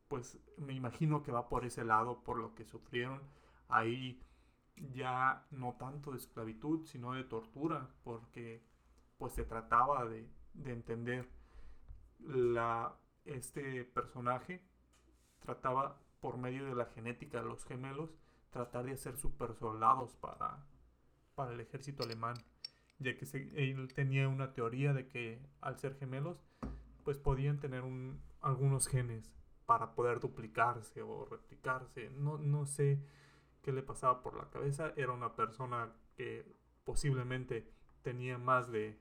pues 0.08 0.40
me 0.58 0.74
imagino 0.74 1.22
que 1.24 1.32
va 1.32 1.48
por 1.48 1.66
ese 1.66 1.86
lado, 1.86 2.24
por 2.24 2.38
lo 2.38 2.56
que 2.56 2.66
sufrieron. 2.66 3.22
Ahí 3.68 4.22
ya 4.76 5.46
no 5.52 5.76
tanto 5.78 6.12
de 6.12 6.18
esclavitud, 6.18 6.86
sino 6.86 7.14
de 7.14 7.24
tortura, 7.24 7.90
porque 8.04 8.64
pues 9.18 9.34
se 9.34 9.44
trataba 9.46 10.06
de, 10.06 10.28
de 10.54 10.72
entender 10.74 11.30
la, 12.20 12.98
este 13.26 13.84
personaje, 13.86 14.64
trataba 15.40 16.02
por 16.20 16.38
medio 16.38 16.66
de 16.66 16.76
la 16.76 16.86
genética 16.88 17.42
de 17.42 17.50
los 17.50 17.66
gemelos, 17.66 18.18
tratar 18.50 18.86
de 18.86 18.94
hacer 18.94 19.18
super 19.18 19.54
soldados 19.54 20.16
para, 20.16 20.66
para 21.36 21.54
el 21.54 21.60
ejército 21.60 22.04
alemán, 22.04 22.36
ya 23.00 23.16
que 23.16 23.26
él 23.56 23.94
tenía 23.94 24.28
una 24.28 24.54
teoría 24.54 24.94
de 24.94 25.08
que 25.08 25.42
al 25.62 25.80
ser 25.80 25.96
gemelos, 25.96 26.44
pues 27.04 27.18
podían 27.18 27.60
tener 27.60 27.84
un, 27.84 28.22
algunos 28.42 28.88
genes 28.88 29.32
para 29.66 29.94
poder 29.94 30.20
duplicarse 30.20 31.02
o 31.02 31.26
replicarse. 31.26 32.10
No, 32.10 32.38
no 32.38 32.66
sé 32.66 33.00
qué 33.62 33.72
le 33.72 33.84
pasaba 33.84 34.22
por 34.22 34.36
la 34.36 34.50
cabeza. 34.50 34.94
Era 34.96 35.12
una 35.12 35.36
persona 35.36 35.94
que 36.16 36.46
posiblemente 36.84 37.72
tenía 38.02 38.38
más 38.38 38.72
de, 38.72 39.00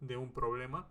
de 0.00 0.16
un 0.16 0.32
problema. 0.32 0.88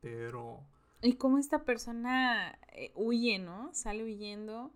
Pero... 0.00 0.66
Y 1.00 1.14
cómo 1.14 1.38
esta 1.38 1.64
persona 1.64 2.58
eh, 2.72 2.92
huye, 2.94 3.38
¿no? 3.38 3.70
Sale 3.72 4.04
huyendo 4.04 4.72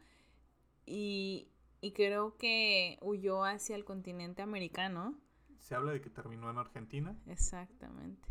y, 0.86 1.48
y 1.86 1.92
creo 1.92 2.36
que 2.36 2.98
huyó 3.00 3.44
hacia 3.44 3.76
el 3.76 3.84
continente 3.84 4.42
americano. 4.42 5.16
Se 5.58 5.76
habla 5.76 5.92
de 5.92 6.00
que 6.00 6.10
terminó 6.10 6.50
en 6.50 6.58
Argentina. 6.58 7.16
Exactamente. 7.26 8.28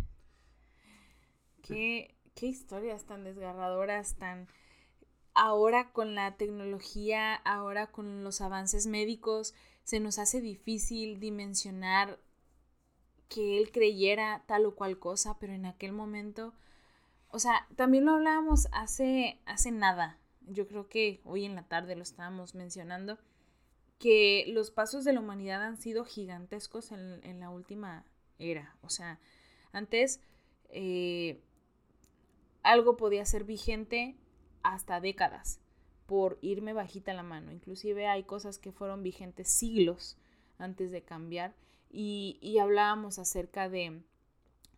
Qué, 1.61 2.15
qué 2.35 2.47
historias 2.47 3.05
tan 3.05 3.23
desgarradoras, 3.23 4.15
tan... 4.15 4.47
Ahora 5.33 5.91
con 5.91 6.15
la 6.15 6.37
tecnología, 6.37 7.33
ahora 7.35 7.91
con 7.91 8.23
los 8.23 8.41
avances 8.41 8.87
médicos, 8.87 9.53
se 9.83 9.99
nos 9.99 10.19
hace 10.19 10.41
difícil 10.41 11.19
dimensionar 11.19 12.19
que 13.29 13.57
él 13.57 13.71
creyera 13.71 14.43
tal 14.47 14.65
o 14.65 14.75
cual 14.75 14.99
cosa, 14.99 15.37
pero 15.39 15.53
en 15.53 15.65
aquel 15.65 15.91
momento, 15.91 16.53
o 17.29 17.39
sea, 17.39 17.67
también 17.75 18.05
lo 18.05 18.13
hablábamos 18.13 18.67
hace, 18.71 19.41
hace 19.45 19.71
nada, 19.71 20.19
yo 20.41 20.67
creo 20.67 20.87
que 20.87 21.21
hoy 21.25 21.43
en 21.45 21.55
la 21.55 21.67
tarde 21.67 21.95
lo 21.95 22.03
estábamos 22.03 22.55
mencionando, 22.55 23.17
que 23.99 24.45
los 24.47 24.71
pasos 24.71 25.03
de 25.03 25.13
la 25.13 25.19
humanidad 25.19 25.63
han 25.63 25.77
sido 25.77 26.05
gigantescos 26.05 26.91
en, 26.91 27.39
la 27.39 27.49
última 27.49 28.05
era, 28.37 28.75
o 28.81 28.89
sea, 28.89 29.19
antes 29.71 30.19
eh, 30.69 31.41
algo 32.63 32.97
podía 32.97 33.25
ser 33.25 33.43
vigente 33.43 34.15
hasta 34.63 34.99
décadas 34.99 35.59
por 36.05 36.37
irme 36.41 36.73
bajita 36.73 37.13
la 37.13 37.23
mano. 37.23 37.51
Inclusive 37.51 38.07
hay 38.07 38.23
cosas 38.23 38.59
que 38.59 38.71
fueron 38.71 39.03
vigentes 39.03 39.49
siglos 39.49 40.17
antes 40.57 40.91
de 40.91 41.03
cambiar 41.03 41.55
y, 41.89 42.37
y 42.41 42.59
hablábamos 42.59 43.19
acerca 43.19 43.69
de, 43.69 44.01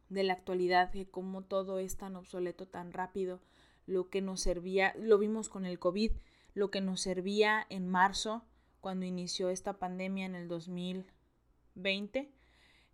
de 0.10 0.23
la 0.23 0.34
actualidad, 0.34 0.91
de 0.91 1.10
cómo 1.10 1.43
todo 1.43 1.80
es 1.80 1.97
tan 1.97 2.15
obsoleto, 2.15 2.67
tan 2.67 2.93
rápido, 2.93 3.41
lo 3.86 4.10
que 4.10 4.21
nos 4.21 4.41
servía, 4.41 4.93
lo 4.97 5.17
vimos 5.17 5.49
con 5.49 5.65
el 5.65 5.80
COVID, 5.80 6.12
lo 6.53 6.71
que 6.71 6.82
nos 6.82 7.01
servía 7.01 7.65
en 7.69 7.88
marzo, 7.88 8.43
cuando 8.88 9.06
inició 9.06 9.50
esta 9.50 9.80
pandemia 9.80 10.26
en 10.26 10.36
el 10.36 10.47
2020, 10.47 12.32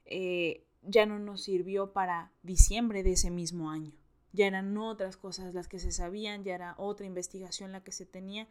eh, 0.05 0.65
ya 0.81 1.05
no 1.05 1.19
nos 1.19 1.43
sirvió 1.43 1.93
para 1.93 2.31
diciembre 2.41 3.03
de 3.03 3.11
ese 3.11 3.29
mismo 3.29 3.69
año 3.69 3.93
ya 4.33 4.47
eran 4.47 4.75
otras 4.77 5.15
cosas 5.15 5.53
las 5.53 5.67
que 5.67 5.79
se 5.79 5.91
sabían, 5.91 6.43
ya 6.43 6.55
era 6.55 6.73
otra 6.77 7.05
investigación 7.05 7.71
la 7.71 7.83
que 7.83 7.91
se 7.91 8.05
tenía 8.05 8.47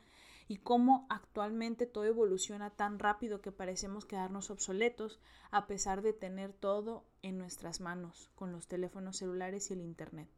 y 0.48 0.58
cómo 0.58 1.06
actualmente 1.10 1.86
todo 1.86 2.04
evoluciona 2.04 2.70
tan 2.70 2.98
rápido 2.98 3.40
que 3.40 3.52
parecemos 3.52 4.06
quedarnos 4.06 4.50
obsoletos 4.50 5.20
a 5.50 5.66
pesar 5.66 6.02
de 6.02 6.12
tener 6.12 6.52
todo 6.52 7.04
en 7.22 7.36
nuestras 7.36 7.80
manos 7.80 8.30
con 8.36 8.52
los 8.52 8.68
teléfonos 8.68 9.16
celulares 9.16 9.70
y 9.70 9.74
el 9.74 9.80
internet. 9.80 10.28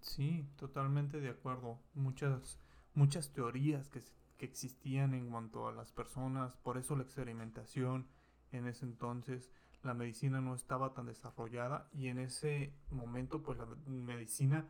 Sí, 0.00 0.46
totalmente 0.56 1.20
de 1.20 1.28
acuerdo. 1.28 1.78
Muchas, 1.92 2.58
muchas 2.94 3.30
teorías 3.30 3.88
que, 3.88 4.00
que 4.36 4.46
existían 4.46 5.14
en 5.14 5.30
cuanto 5.30 5.68
a 5.68 5.72
las 5.72 5.92
personas, 5.92 6.56
por 6.56 6.78
eso 6.78 6.96
la 6.96 7.02
experimentación 7.02 8.06
en 8.52 8.66
ese 8.66 8.84
entonces 8.84 9.50
la 9.84 9.94
medicina 9.94 10.40
no 10.40 10.54
estaba 10.54 10.94
tan 10.94 11.06
desarrollada 11.06 11.88
y 11.92 12.08
en 12.08 12.18
ese 12.18 12.74
momento 12.90 13.42
pues 13.42 13.58
la 13.58 13.66
medicina 13.86 14.66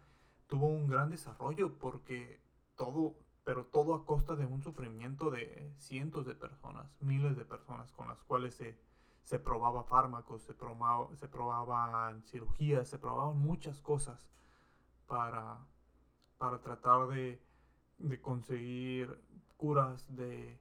tuvo 0.48 0.66
un 0.66 0.88
gran 0.88 1.10
desarrollo 1.10 1.78
porque 1.78 2.42
todo, 2.74 3.14
pero 3.44 3.66
todo 3.66 3.94
a 3.94 4.04
costa 4.04 4.34
de 4.34 4.46
un 4.46 4.62
sufrimiento 4.62 5.30
de 5.30 5.72
cientos 5.78 6.26
de 6.26 6.34
personas, 6.34 7.00
miles 7.00 7.36
de 7.36 7.44
personas 7.44 7.92
con 7.92 8.08
las 8.08 8.22
cuales 8.24 8.54
se, 8.54 8.76
se 9.22 9.38
probaba 9.38 9.84
fármacos, 9.84 10.42
se, 10.42 10.54
probaba, 10.54 11.14
se 11.16 11.28
probaban 11.28 12.22
cirugías, 12.24 12.88
se 12.88 12.98
probaban 12.98 13.38
muchas 13.38 13.80
cosas 13.80 14.28
para, 15.06 15.64
para 16.38 16.60
tratar 16.60 17.06
de, 17.08 17.40
de 17.98 18.20
conseguir 18.20 19.16
curas, 19.56 20.04
de 20.14 20.58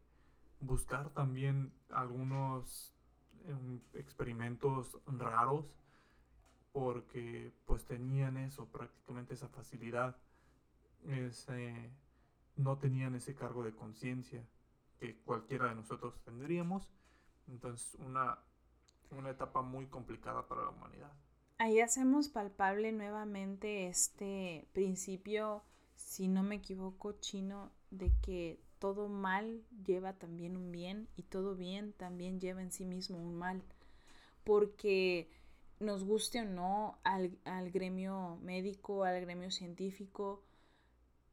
buscar 0.59 1.09
también 1.09 1.73
algunos 1.89 2.93
experimentos 3.93 4.97
raros 5.05 5.65
porque 6.71 7.53
pues 7.65 7.85
tenían 7.85 8.37
eso, 8.37 8.65
prácticamente 8.67 9.35
esa 9.35 9.47
facilidad, 9.49 10.17
no 12.55 12.77
tenían 12.77 13.15
ese 13.15 13.35
cargo 13.35 13.63
de 13.63 13.73
conciencia 13.73 14.43
que 14.99 15.17
cualquiera 15.17 15.69
de 15.69 15.75
nosotros 15.75 16.19
tendríamos. 16.23 16.89
Entonces 17.47 17.95
una, 17.99 18.39
una 19.11 19.29
etapa 19.29 19.61
muy 19.61 19.87
complicada 19.87 20.47
para 20.47 20.63
la 20.63 20.69
humanidad. 20.69 21.11
Ahí 21.57 21.79
hacemos 21.79 22.29
palpable 22.29 22.91
nuevamente 22.91 23.87
este 23.87 24.67
principio, 24.73 25.63
si 25.95 26.27
no 26.27 26.41
me 26.41 26.55
equivoco, 26.55 27.13
chino, 27.19 27.71
de 27.91 28.11
que 28.21 28.59
todo 28.83 29.07
mal 29.07 29.63
lleva 29.85 30.11
también 30.11 30.57
un 30.57 30.69
bien 30.69 31.07
y 31.15 31.23
todo 31.23 31.55
bien 31.55 31.93
también 31.93 32.41
lleva 32.41 32.61
en 32.61 32.73
sí 32.73 32.83
mismo 32.83 33.17
un 33.17 33.33
mal. 33.33 33.63
Porque 34.43 35.29
nos 35.79 36.03
guste 36.03 36.41
o 36.41 36.43
no 36.43 36.99
al, 37.05 37.39
gremio 37.71 38.37
médico, 38.41 39.05
al 39.05 39.21
gremio 39.21 39.51
científico, 39.51 40.43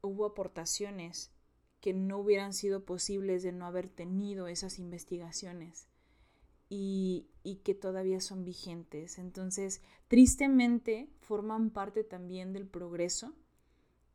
hubo 0.00 0.26
aportaciones 0.26 1.32
que 1.80 1.92
no 1.92 2.18
hubieran 2.18 2.52
sido 2.52 2.84
posibles 2.84 3.42
de 3.42 3.50
no 3.50 3.66
haber 3.66 3.88
tenido 3.88 4.46
esas 4.46 4.78
investigaciones 4.78 5.88
y, 6.68 7.26
y, 7.42 7.56
que 7.64 7.74
todavía 7.74 8.20
son 8.20 8.44
vigentes. 8.44 9.18
Entonces, 9.18 9.82
tristemente, 10.06 11.10
forman 11.18 11.70
parte 11.70 12.04
también 12.04 12.52
del 12.52 12.68
progreso 12.68 13.34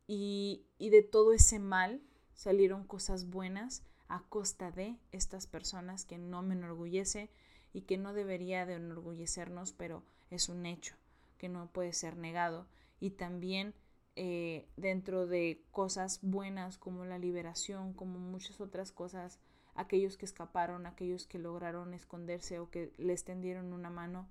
y, 0.06 0.64
y 0.78 0.88
de 0.88 1.02
todo 1.02 1.34
ese 1.34 1.58
mal 1.58 2.00
salieron 2.36 2.84
cosas 2.84 3.28
buenas 3.28 3.82
a 4.08 4.22
costa 4.28 4.70
de 4.70 4.96
estas 5.10 5.48
personas 5.48 6.04
que 6.04 6.18
no 6.18 6.42
me 6.42 6.54
enorgullece 6.54 7.30
y 7.72 7.82
que 7.82 7.98
no 7.98 8.12
debería 8.12 8.64
de 8.64 8.74
enorgullecernos, 8.74 9.72
pero 9.72 10.04
es 10.30 10.48
un 10.48 10.64
hecho 10.64 10.94
que 11.38 11.48
no 11.48 11.66
puede 11.72 11.92
ser 11.92 12.16
negado. 12.16 12.66
Y 13.00 13.10
también 13.10 13.74
eh, 14.14 14.66
dentro 14.76 15.26
de 15.26 15.62
cosas 15.72 16.20
buenas 16.22 16.78
como 16.78 17.04
la 17.04 17.18
liberación, 17.18 17.92
como 17.92 18.18
muchas 18.18 18.60
otras 18.60 18.92
cosas, 18.92 19.40
aquellos 19.74 20.16
que 20.16 20.24
escaparon, 20.24 20.86
aquellos 20.86 21.26
que 21.26 21.38
lograron 21.38 21.92
esconderse 21.92 22.58
o 22.58 22.70
que 22.70 22.92
les 22.96 23.24
tendieron 23.24 23.72
una 23.72 23.90
mano, 23.90 24.28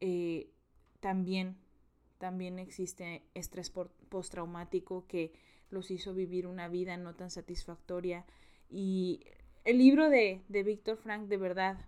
eh, 0.00 0.50
también, 1.00 1.56
también 2.18 2.58
existe 2.58 3.22
estrés 3.34 3.70
postraumático 4.08 5.06
que 5.06 5.32
los 5.70 5.90
hizo 5.90 6.14
vivir 6.14 6.46
una 6.46 6.68
vida 6.68 6.96
no 6.96 7.14
tan 7.14 7.30
satisfactoria. 7.30 8.24
Y 8.70 9.24
el 9.64 9.78
libro 9.78 10.08
de, 10.10 10.42
de 10.48 10.62
Víctor 10.62 10.96
Frank, 10.96 11.28
de 11.28 11.36
verdad, 11.36 11.86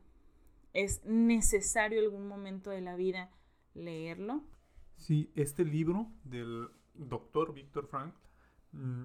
es 0.73 1.05
necesario 1.05 2.01
algún 2.01 2.29
momento 2.29 2.71
de 2.71 2.81
la 2.81 2.97
vida 2.97 3.31
leerlo. 3.75 4.43
Sí, 4.97 5.33
este 5.35 5.65
libro 5.65 6.11
del 6.25 6.69
doctor 6.95 7.55
Víctor 7.55 7.87
Frank 7.87 8.15
mm, 8.73 9.05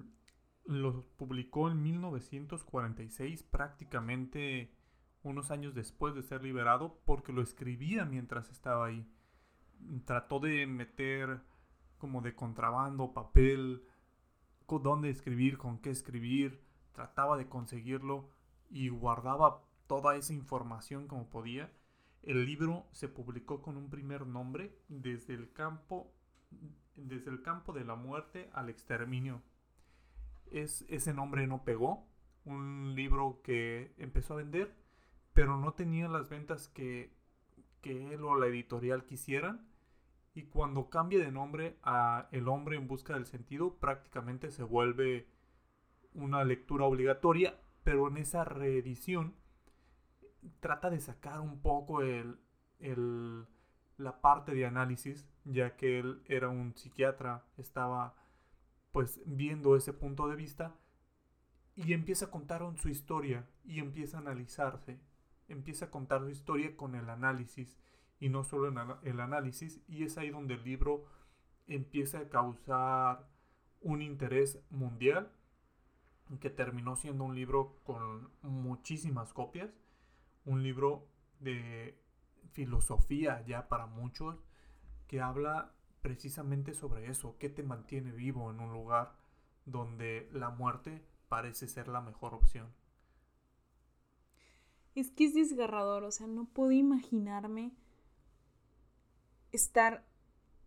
lo 0.66 1.06
publicó 1.16 1.70
en 1.70 1.82
1946, 1.82 3.42
prácticamente 3.44 4.72
unos 5.22 5.50
años 5.50 5.74
después 5.74 6.14
de 6.14 6.22
ser 6.22 6.42
liberado, 6.42 7.00
porque 7.04 7.32
lo 7.32 7.42
escribía 7.42 8.04
mientras 8.04 8.50
estaba 8.50 8.86
ahí. 8.86 9.06
Trató 10.04 10.40
de 10.40 10.66
meter 10.66 11.40
como 11.98 12.20
de 12.20 12.34
contrabando 12.34 13.12
papel 13.12 13.82
con 14.66 14.82
dónde 14.82 15.10
escribir, 15.10 15.58
con 15.58 15.78
qué 15.78 15.90
escribir, 15.90 16.60
trataba 16.92 17.36
de 17.36 17.48
conseguirlo 17.48 18.30
y 18.70 18.88
guardaba 18.88 19.62
toda 19.86 20.16
esa 20.16 20.32
información 20.32 21.06
como 21.08 21.28
podía. 21.28 21.72
El 22.22 22.46
libro 22.46 22.86
se 22.92 23.08
publicó 23.08 23.60
con 23.60 23.76
un 23.76 23.90
primer 23.90 24.26
nombre 24.26 24.78
desde 24.88 25.34
el 25.34 25.52
campo 25.52 26.12
desde 26.96 27.30
el 27.30 27.42
campo 27.42 27.72
de 27.72 27.84
la 27.84 27.96
muerte 27.96 28.50
al 28.52 28.68
exterminio. 28.68 29.42
es, 30.50 30.84
ese 30.88 31.12
nombre 31.12 31.46
no 31.46 31.64
pegó. 31.64 32.06
Un 32.44 32.94
libro 32.94 33.40
que 33.42 33.94
empezó 33.96 34.34
a 34.34 34.36
vender, 34.36 34.76
pero 35.32 35.56
no 35.56 35.72
tenía 35.72 36.08
las 36.08 36.28
ventas 36.28 36.68
que, 36.68 37.16
que 37.80 38.14
él 38.14 38.22
o 38.24 38.36
la 38.38 38.46
editorial 38.46 39.04
quisieran. 39.04 39.66
Y 40.34 40.44
cuando 40.44 40.90
cambia 40.90 41.20
de 41.20 41.30
nombre 41.30 41.78
a 41.82 42.28
El 42.32 42.48
hombre 42.48 42.76
en 42.76 42.88
busca 42.88 43.14
del 43.14 43.26
sentido, 43.26 43.76
prácticamente 43.76 44.50
se 44.50 44.64
vuelve 44.64 45.28
una 46.12 46.44
lectura 46.44 46.84
obligatoria, 46.84 47.58
pero 47.84 48.08
en 48.08 48.16
esa 48.16 48.44
reedición 48.44 49.36
trata 50.60 50.90
de 50.90 51.00
sacar 51.00 51.40
un 51.40 51.60
poco 51.60 52.02
el, 52.02 52.38
el, 52.80 53.46
la 53.96 54.20
parte 54.20 54.54
de 54.54 54.66
análisis, 54.66 55.28
ya 55.44 55.76
que 55.76 56.00
él 56.00 56.22
era 56.26 56.48
un 56.48 56.74
psiquiatra, 56.76 57.44
estaba 57.56 58.16
pues 58.92 59.20
viendo 59.26 59.76
ese 59.76 59.92
punto 59.92 60.28
de 60.28 60.36
vista 60.36 60.76
y 61.76 61.92
empieza 61.92 62.26
a 62.26 62.30
contar 62.30 62.62
su 62.76 62.88
historia 62.88 63.46
y 63.64 63.80
empieza 63.80 64.18
a 64.18 64.20
analizarse, 64.20 65.00
empieza 65.48 65.86
a 65.86 65.90
contar 65.90 66.22
su 66.22 66.30
historia 66.30 66.76
con 66.76 66.94
el 66.94 67.10
análisis 67.10 67.76
y 68.24 68.30
no 68.30 68.42
solo 68.42 68.72
el 69.02 69.20
análisis 69.20 69.82
y 69.86 70.02
es 70.02 70.16
ahí 70.16 70.30
donde 70.30 70.54
el 70.54 70.64
libro 70.64 71.04
empieza 71.66 72.20
a 72.20 72.28
causar 72.30 73.28
un 73.82 74.00
interés 74.00 74.64
mundial 74.70 75.30
que 76.40 76.48
terminó 76.48 76.96
siendo 76.96 77.24
un 77.24 77.34
libro 77.34 77.82
con 77.84 78.30
muchísimas 78.40 79.34
copias, 79.34 79.78
un 80.46 80.62
libro 80.62 81.06
de 81.38 82.02
filosofía 82.52 83.44
ya 83.44 83.68
para 83.68 83.84
muchos, 83.84 84.42
que 85.06 85.20
habla 85.20 85.74
precisamente 86.00 86.72
sobre 86.72 87.10
eso, 87.10 87.36
qué 87.38 87.50
te 87.50 87.62
mantiene 87.62 88.10
vivo 88.10 88.50
en 88.50 88.58
un 88.58 88.72
lugar 88.72 89.18
donde 89.66 90.30
la 90.32 90.48
muerte 90.48 91.04
parece 91.28 91.68
ser 91.68 91.88
la 91.88 92.00
mejor 92.00 92.32
opción. 92.32 92.72
Es 94.94 95.10
que 95.10 95.26
es 95.26 95.34
desgarrador, 95.34 96.04
o 96.04 96.10
sea, 96.10 96.26
no 96.26 96.46
puedo 96.46 96.72
imaginarme 96.72 97.76
estar 99.56 100.04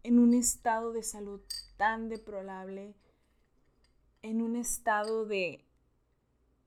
en 0.03 0.19
un 0.19 0.33
estado 0.33 0.93
de 0.93 1.03
salud 1.03 1.41
tan 1.75 2.09
deplorable, 2.09 2.95
en 4.21 4.41
un 4.41 4.55
estado 4.55 5.25
de 5.25 5.65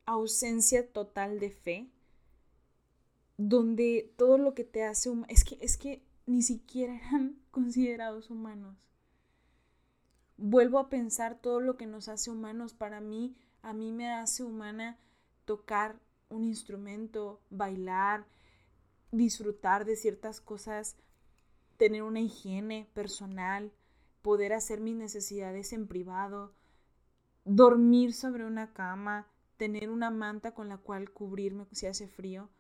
ausencia 0.07 0.93
total 0.93 1.41
de 1.41 1.51
fe, 1.51 1.91
donde 3.37 4.13
todo 4.17 4.39
lo 4.39 4.55
que 4.55 4.65
te 4.65 4.85
hace 4.85 5.11
es 5.29 5.45
que 5.45 5.59
es 5.61 5.77
que 5.77 6.03
ni 6.27 6.43
siquiera 6.43 6.95
eran 6.95 7.41
considerados 7.51 8.31
humanos. 8.31 8.77
Vuelvo 10.37 10.79
a 10.79 10.89
pensar 10.89 11.39
todo 11.39 11.61
lo 11.61 11.77
que 11.77 11.87
nos 11.87 12.09
hace 12.09 12.31
humanos. 12.31 12.73
Para 12.73 13.01
mí, 13.01 13.37
a 13.63 13.73
mí 13.73 13.93
me 13.93 14.11
hace 14.11 14.43
humana 14.43 14.99
tocar 15.45 15.99
un 16.31 16.45
instrumento, 16.45 17.41
bailar, 17.51 18.27
disfrutar 19.13 19.85
de 19.85 19.97
ciertas 19.97 20.41
cosas, 20.41 20.97
tener 21.81 22.03
una 22.03 22.21
higiene 22.21 22.87
personal, 22.93 23.73
poder 24.21 24.53
hacer 24.53 24.83
mis 24.83 24.95
necesidades 24.95 25.73
en 25.73 25.89
privado, 25.89 26.53
dormir 27.47 28.13
sobre 28.13 28.45
una 28.45 28.75
cama, 28.75 29.27
tener 29.57 29.89
una 29.89 30.11
manta 30.11 30.53
con 30.53 30.69
la 30.69 30.77
cual 30.77 31.11
cubrirme 31.11 31.65
si 31.73 31.87
hace 31.87 32.07
frío. 32.07 32.51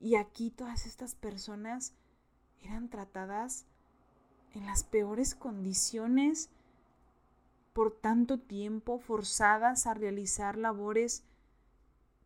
Y 0.00 0.16
aquí 0.16 0.50
todas 0.50 0.84
estas 0.84 1.14
personas 1.14 1.94
eran 2.60 2.88
tratadas 2.88 3.66
en 4.52 4.66
las 4.66 4.82
peores 4.82 5.36
condiciones 5.36 6.50
por 7.72 7.92
tanto 7.92 8.40
tiempo, 8.40 8.98
forzadas 8.98 9.86
a 9.86 9.94
realizar 9.94 10.58
labores 10.58 11.22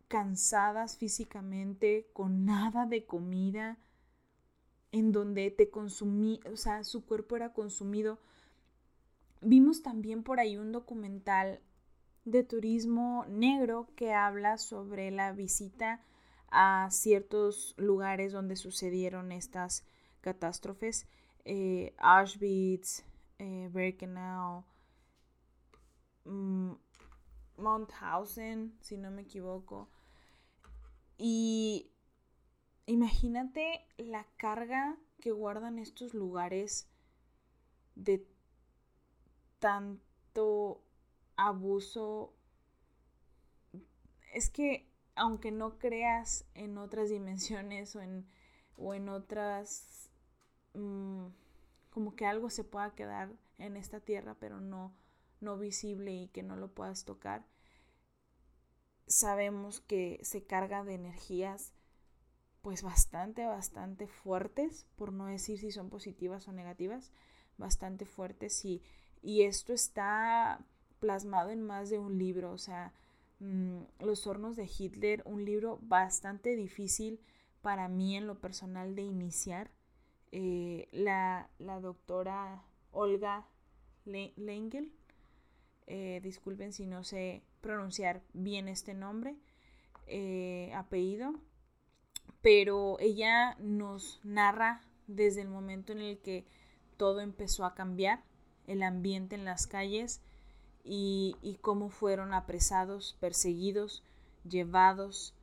cansadas 0.07 0.97
físicamente, 0.97 2.09
con 2.13 2.45
nada 2.45 2.87
de 2.87 3.05
comida, 3.05 3.77
en 4.91 5.11
donde 5.11 5.51
te 5.51 5.69
consumí, 5.69 6.39
o 6.51 6.57
sea, 6.57 6.83
su 6.83 7.05
cuerpo 7.05 7.35
era 7.35 7.53
consumido. 7.53 8.19
Vimos 9.41 9.81
también 9.81 10.23
por 10.23 10.39
ahí 10.39 10.57
un 10.57 10.71
documental 10.71 11.59
de 12.25 12.43
turismo 12.43 13.25
negro 13.27 13.87
que 13.95 14.13
habla 14.13 14.57
sobre 14.57 15.11
la 15.11 15.31
visita 15.31 16.01
a 16.49 16.89
ciertos 16.91 17.73
lugares 17.77 18.33
donde 18.33 18.55
sucedieron 18.55 19.31
estas 19.31 19.85
catástrofes, 20.19 21.07
eh, 21.45 21.95
Auschwitz, 21.97 23.03
eh, 23.39 23.69
Birkenau, 23.73 24.63
mm, 26.25 26.73
Mauthausen, 27.57 28.77
si 28.81 28.97
no 28.97 29.09
me 29.09 29.23
equivoco. 29.23 29.87
Y 31.17 31.90
imagínate 32.85 33.85
la 33.97 34.25
carga 34.37 34.97
que 35.19 35.31
guardan 35.31 35.79
estos 35.79 36.13
lugares 36.13 36.89
de 37.95 38.27
tanto 39.59 40.83
abuso. 41.35 42.33
Es 44.33 44.49
que 44.49 44.89
aunque 45.15 45.51
no 45.51 45.77
creas 45.77 46.45
en 46.53 46.77
otras 46.77 47.09
dimensiones 47.09 47.95
o 47.95 48.01
en, 48.01 48.27
o 48.77 48.93
en 48.93 49.09
otras 49.09 50.01
Mm, 50.73 51.27
como 51.89 52.15
que 52.15 52.25
algo 52.25 52.49
se 52.49 52.63
pueda 52.63 52.95
quedar 52.95 53.31
en 53.57 53.75
esta 53.77 53.99
tierra, 53.99 54.35
pero 54.39 54.61
no, 54.61 54.93
no 55.41 55.57
visible 55.57 56.13
y 56.13 56.27
que 56.29 56.43
no 56.43 56.55
lo 56.55 56.73
puedas 56.73 57.05
tocar. 57.05 57.45
Sabemos 59.07 59.81
que 59.81 60.19
se 60.23 60.45
carga 60.45 60.83
de 60.83 60.93
energías 60.93 61.73
pues 62.61 62.83
bastante, 62.83 63.45
bastante 63.45 64.07
fuertes, 64.07 64.85
por 64.95 65.13
no 65.13 65.25
decir 65.25 65.59
si 65.59 65.71
son 65.71 65.89
positivas 65.89 66.47
o 66.47 66.51
negativas, 66.51 67.11
bastante 67.57 68.05
fuertes 68.05 68.63
y, 68.65 68.81
y 69.21 69.43
esto 69.43 69.73
está 69.73 70.63
plasmado 70.99 71.49
en 71.49 71.63
más 71.63 71.89
de 71.89 71.99
un 71.99 72.17
libro, 72.17 72.51
o 72.51 72.57
sea, 72.57 72.93
mm, 73.39 73.81
Los 73.99 74.27
hornos 74.27 74.55
de 74.55 74.69
Hitler, 74.77 75.23
un 75.25 75.43
libro 75.45 75.79
bastante 75.81 76.55
difícil 76.55 77.19
para 77.61 77.87
mí 77.87 78.15
en 78.15 78.27
lo 78.27 78.39
personal 78.39 78.95
de 78.95 79.03
iniciar, 79.03 79.71
eh, 80.31 80.87
la, 80.91 81.49
doctora 81.81 82.63
Olga 82.91 83.47
Lengel, 84.05 84.93
eh, 85.87 86.21
disculpen 86.23 86.71
si 86.71 86.85
no 86.85 87.03
sé 87.03 87.43
pronunciar 87.59 88.21
bien 88.33 88.67
este 88.67 88.93
nombre, 88.93 89.35
eh, 90.07 90.71
apellido, 90.73 91.33
pero 92.41 92.97
ella 92.99 93.55
nos 93.59 94.19
narra 94.23 94.81
desde 95.07 95.41
el 95.41 95.49
momento 95.49 95.91
en 95.91 95.99
el 95.99 96.19
que 96.19 96.45
todo 96.97 97.21
empezó 97.21 97.65
a 97.65 97.73
cambiar, 97.73 98.23
el 98.67 98.83
ambiente 98.83 99.35
en 99.35 99.45
las 99.45 99.67
calles 99.67 100.21
y, 100.83 101.35
y 101.41 101.55
cómo 101.55 101.89
fueron 101.89 102.33
apresados, 102.33 103.17
perseguidos, 103.19 104.03
llevados 104.43 105.35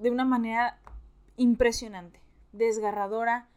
de 0.00 0.10
una 0.10 0.24
manera 0.24 0.78
impresionante 1.36 2.20
desgarradora. 2.52 3.48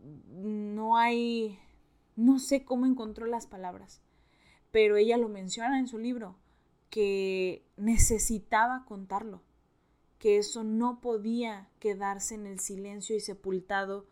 No 0.00 0.96
hay, 0.96 1.58
no 2.16 2.38
sé 2.38 2.64
cómo 2.64 2.86
encontró 2.86 3.26
las 3.26 3.46
palabras, 3.46 4.02
pero 4.70 4.96
ella 4.96 5.16
lo 5.16 5.28
menciona 5.28 5.78
en 5.78 5.88
su 5.88 5.98
libro, 5.98 6.36
que 6.90 7.64
necesitaba 7.76 8.84
contarlo, 8.86 9.42
que 10.18 10.38
eso 10.38 10.64
no 10.64 11.00
podía 11.00 11.68
quedarse 11.78 12.34
en 12.34 12.46
el 12.46 12.58
silencio 12.58 13.16
y 13.16 13.20
sepultado 13.20 14.06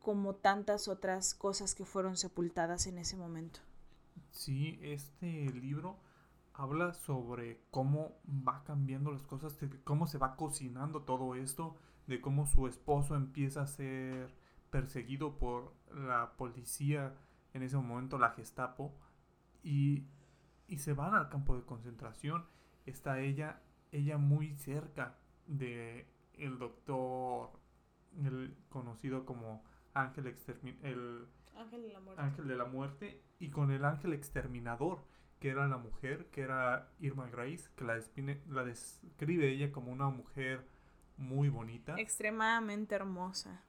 como 0.00 0.36
tantas 0.36 0.88
otras 0.88 1.34
cosas 1.34 1.74
que 1.74 1.84
fueron 1.84 2.16
sepultadas 2.16 2.86
en 2.86 2.98
ese 2.98 3.16
momento. 3.16 3.60
Sí, 4.30 4.78
este 4.82 5.50
libro 5.50 5.98
habla 6.54 6.94
sobre 6.94 7.60
cómo 7.70 8.16
va 8.26 8.64
cambiando 8.64 9.10
las 9.10 9.26
cosas, 9.26 9.58
cómo 9.84 10.06
se 10.06 10.18
va 10.18 10.36
cocinando 10.36 11.02
todo 11.02 11.34
esto, 11.34 11.76
de 12.06 12.20
cómo 12.20 12.46
su 12.46 12.66
esposo 12.66 13.14
empieza 13.14 13.62
a 13.62 13.66
ser 13.66 14.34
perseguido 14.70 15.38
por 15.38 15.74
la 15.92 16.36
policía, 16.36 17.14
en 17.52 17.62
ese 17.62 17.76
momento 17.76 18.18
la 18.18 18.30
Gestapo, 18.30 18.94
y, 19.62 20.06
y 20.68 20.78
se 20.78 20.92
van 20.92 21.14
al 21.14 21.28
campo 21.28 21.56
de 21.56 21.64
concentración. 21.64 22.46
Está 22.84 23.20
ella, 23.20 23.60
ella 23.92 24.18
muy 24.18 24.54
cerca 24.54 25.18
de 25.46 26.06
el 26.34 26.58
doctor, 26.58 27.50
el 28.24 28.56
conocido 28.68 29.24
como 29.24 29.64
Ángel, 29.94 30.26
el 30.82 31.26
ángel, 31.56 31.82
de 31.82 31.92
la 31.92 32.00
muerte. 32.00 32.22
ángel 32.22 32.48
de 32.48 32.56
la 32.56 32.64
Muerte, 32.66 33.22
y 33.38 33.50
con 33.50 33.70
el 33.70 33.84
ángel 33.84 34.12
exterminador, 34.12 35.04
que 35.40 35.50
era 35.50 35.66
la 35.66 35.78
mujer, 35.78 36.26
que 36.30 36.42
era 36.42 36.90
Irma 37.00 37.28
Grace, 37.28 37.68
que 37.76 37.84
la, 37.84 37.98
la 38.48 38.64
describe 38.64 39.48
ella 39.48 39.72
como 39.72 39.92
una 39.92 40.08
mujer 40.08 40.66
muy 41.16 41.48
bonita. 41.48 41.98
Extremadamente 41.98 42.94
hermosa. 42.94 43.62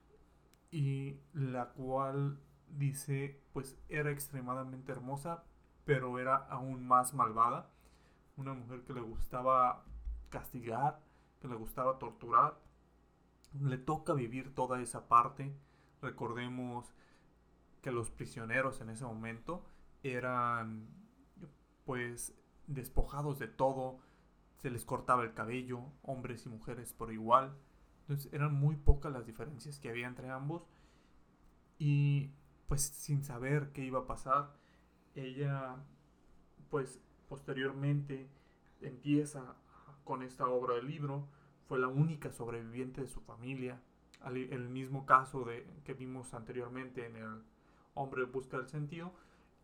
Y 0.70 1.16
la 1.32 1.70
cual 1.70 2.38
dice, 2.68 3.40
pues 3.52 3.78
era 3.88 4.10
extremadamente 4.10 4.92
hermosa, 4.92 5.44
pero 5.84 6.18
era 6.18 6.36
aún 6.36 6.86
más 6.86 7.14
malvada. 7.14 7.70
Una 8.36 8.52
mujer 8.52 8.82
que 8.82 8.92
le 8.92 9.00
gustaba 9.00 9.84
castigar, 10.28 11.00
que 11.40 11.48
le 11.48 11.54
gustaba 11.54 11.98
torturar. 11.98 12.60
Le 13.60 13.78
toca 13.78 14.12
vivir 14.12 14.54
toda 14.54 14.80
esa 14.80 15.08
parte. 15.08 15.54
Recordemos 16.02 16.92
que 17.82 17.90
los 17.90 18.10
prisioneros 18.10 18.80
en 18.80 18.90
ese 18.90 19.04
momento 19.04 19.64
eran 20.02 20.88
pues 21.84 22.34
despojados 22.66 23.38
de 23.38 23.48
todo, 23.48 23.98
se 24.58 24.70
les 24.70 24.84
cortaba 24.84 25.22
el 25.22 25.32
cabello, 25.32 25.80
hombres 26.02 26.44
y 26.46 26.48
mujeres 26.48 26.92
por 26.92 27.12
igual. 27.12 27.56
Entonces 28.00 28.32
eran 28.32 28.54
muy 28.54 28.76
pocas 28.76 29.12
las 29.12 29.26
diferencias 29.26 29.78
que 29.78 29.88
había 29.88 30.06
entre 30.06 30.30
ambos. 30.30 30.68
Y 31.78 32.32
pues 32.66 32.82
sin 32.82 33.22
saber 33.24 33.72
qué 33.72 33.84
iba 33.84 34.00
a 34.00 34.06
pasar, 34.06 34.52
ella 35.14 35.76
pues 36.70 37.00
posteriormente 37.28 38.28
empieza 38.80 39.56
con 40.08 40.22
esta 40.22 40.48
obra 40.48 40.76
del 40.76 40.86
libro. 40.86 41.28
Fue 41.68 41.78
la 41.78 41.86
única 41.86 42.32
sobreviviente 42.32 43.02
de 43.02 43.08
su 43.08 43.20
familia. 43.20 43.78
El 44.24 44.70
mismo 44.70 45.04
caso 45.04 45.44
de, 45.44 45.66
que 45.84 45.92
vimos 45.92 46.32
anteriormente 46.32 47.06
en 47.06 47.16
el 47.16 47.42
Hombre 47.92 48.24
busca 48.24 48.56
el 48.56 48.68
sentido, 48.68 49.12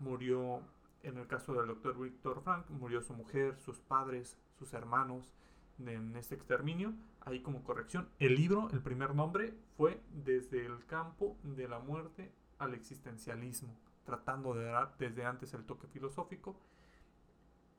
murió 0.00 0.60
en 1.02 1.16
el 1.18 1.26
caso 1.28 1.54
del 1.54 1.68
doctor 1.68 1.96
Víctor 1.98 2.42
Frank, 2.42 2.68
murió 2.68 3.00
su 3.00 3.14
mujer, 3.14 3.56
sus 3.60 3.78
padres, 3.78 4.36
sus 4.58 4.74
hermanos 4.74 5.32
en 5.78 6.14
este 6.16 6.34
exterminio. 6.34 6.92
Ahí 7.20 7.40
como 7.40 7.62
corrección, 7.62 8.08
el 8.18 8.34
libro, 8.34 8.68
el 8.72 8.82
primer 8.82 9.14
nombre, 9.14 9.54
fue 9.76 10.00
Desde 10.12 10.66
el 10.66 10.84
campo 10.86 11.38
de 11.42 11.68
la 11.68 11.78
muerte 11.78 12.32
al 12.58 12.74
existencialismo, 12.74 13.74
tratando 14.04 14.52
de 14.52 14.64
dar 14.64 14.94
desde 14.98 15.24
antes 15.24 15.54
el 15.54 15.64
toque 15.64 15.86
filosófico. 15.86 16.56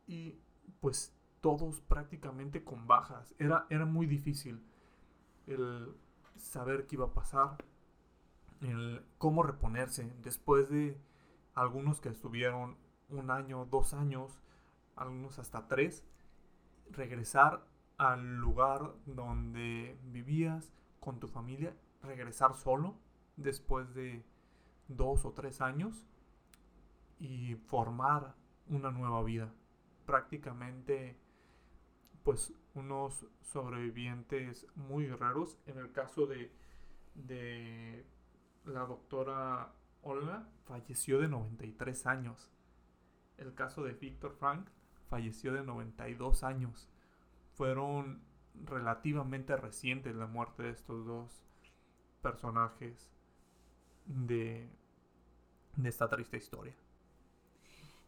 Y 0.07 0.39
pues 0.79 1.13
todos 1.45 1.79
prácticamente 1.81 2.63
con 2.63 2.87
bajas. 2.87 3.35
Era, 3.37 3.67
era 3.69 3.85
muy 3.85 4.07
difícil 4.07 4.63
el 5.45 5.95
saber 6.37 6.87
qué 6.87 6.95
iba 6.95 7.05
a 7.05 7.13
pasar, 7.13 7.63
el 8.61 9.05
cómo 9.19 9.43
reponerse 9.43 10.11
después 10.23 10.71
de 10.71 10.99
algunos 11.53 12.01
que 12.01 12.09
estuvieron 12.09 12.77
un 13.09 13.29
año, 13.29 13.67
dos 13.69 13.93
años, 13.93 14.41
algunos 14.95 15.37
hasta 15.37 15.67
tres, 15.67 16.03
regresar 16.89 17.63
al 17.99 18.37
lugar 18.37 18.95
donde 19.05 19.99
vivías 20.05 20.73
con 20.99 21.19
tu 21.19 21.27
familia, 21.27 21.77
regresar 22.01 22.55
solo 22.55 22.95
después 23.37 23.93
de 23.93 24.25
dos 24.87 25.25
o 25.25 25.33
tres 25.33 25.61
años 25.61 26.07
y 27.19 27.53
formar 27.67 28.33
una 28.67 28.89
nueva 28.89 29.21
vida. 29.21 29.53
Prácticamente, 30.07 31.19
pues 32.25 32.51
unos 32.73 33.25
sobrevivientes 33.43 34.65
muy 34.75 35.07
raros. 35.07 35.57
En 35.67 35.77
el 35.77 35.91
caso 35.91 36.25
de, 36.25 36.51
de 37.13 38.03
la 38.65 38.81
doctora 38.81 39.71
Olga, 40.01 40.49
falleció 40.65 41.19
de 41.19 41.29
93 41.29 42.07
años. 42.07 42.49
El 43.37 43.53
caso 43.53 43.83
de 43.83 43.93
Víctor 43.93 44.35
Frank 44.39 44.67
falleció 45.07 45.53
de 45.53 45.63
92 45.63 46.43
años. 46.43 46.89
Fueron 47.53 48.23
relativamente 48.63 49.55
recientes 49.55 50.15
la 50.15 50.25
muerte 50.25 50.63
de 50.63 50.71
estos 50.71 51.05
dos 51.05 51.45
personajes 52.23 53.11
de, 54.07 54.67
de 55.75 55.89
esta 55.89 56.09
triste 56.09 56.37
historia. 56.37 56.75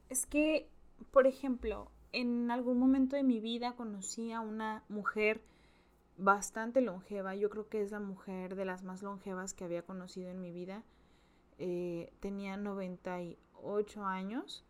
Es 0.09 0.25
que, 0.25 0.71
por 1.11 1.27
ejemplo, 1.27 1.91
en 2.11 2.51
algún 2.51 2.79
momento 2.79 3.15
de 3.15 3.23
mi 3.23 3.39
vida 3.39 3.75
conocí 3.75 4.31
a 4.31 4.39
una 4.39 4.83
mujer 4.89 5.41
bastante 6.17 6.81
longeva. 6.81 7.35
Yo 7.35 7.49
creo 7.49 7.69
que 7.69 7.81
es 7.81 7.91
la 7.91 7.99
mujer 7.99 8.55
de 8.55 8.65
las 8.65 8.83
más 8.83 9.01
longevas 9.01 9.53
que 9.53 9.63
había 9.63 9.83
conocido 9.83 10.29
en 10.29 10.41
mi 10.41 10.51
vida. 10.51 10.83
Eh, 11.59 12.11
tenía 12.19 12.57
98 12.57 14.05
años 14.05 14.63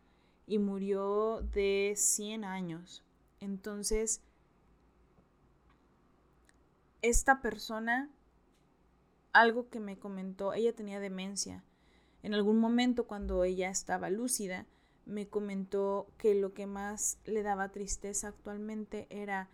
y 0.46 0.58
murió 0.58 1.42
de 1.52 1.94
100 1.96 2.44
años. 2.44 3.04
Entonces, 3.40 4.22
esta 7.02 7.40
persona, 7.40 8.10
algo 9.32 9.68
que 9.68 9.80
me 9.80 9.98
comentó, 9.98 10.52
ella 10.54 10.74
tenía 10.74 11.00
demencia. 11.00 11.62
En 12.22 12.34
algún 12.34 12.58
momento 12.58 13.06
cuando 13.06 13.44
ella 13.44 13.70
estaba 13.70 14.10
lúcida, 14.10 14.66
me 15.08 15.26
comentó 15.26 16.06
que 16.18 16.34
lo 16.34 16.52
que 16.52 16.66
más 16.66 17.18
le 17.24 17.42
daba 17.42 17.70
tristeza 17.70 18.28
actualmente 18.28 19.06
era 19.08 19.48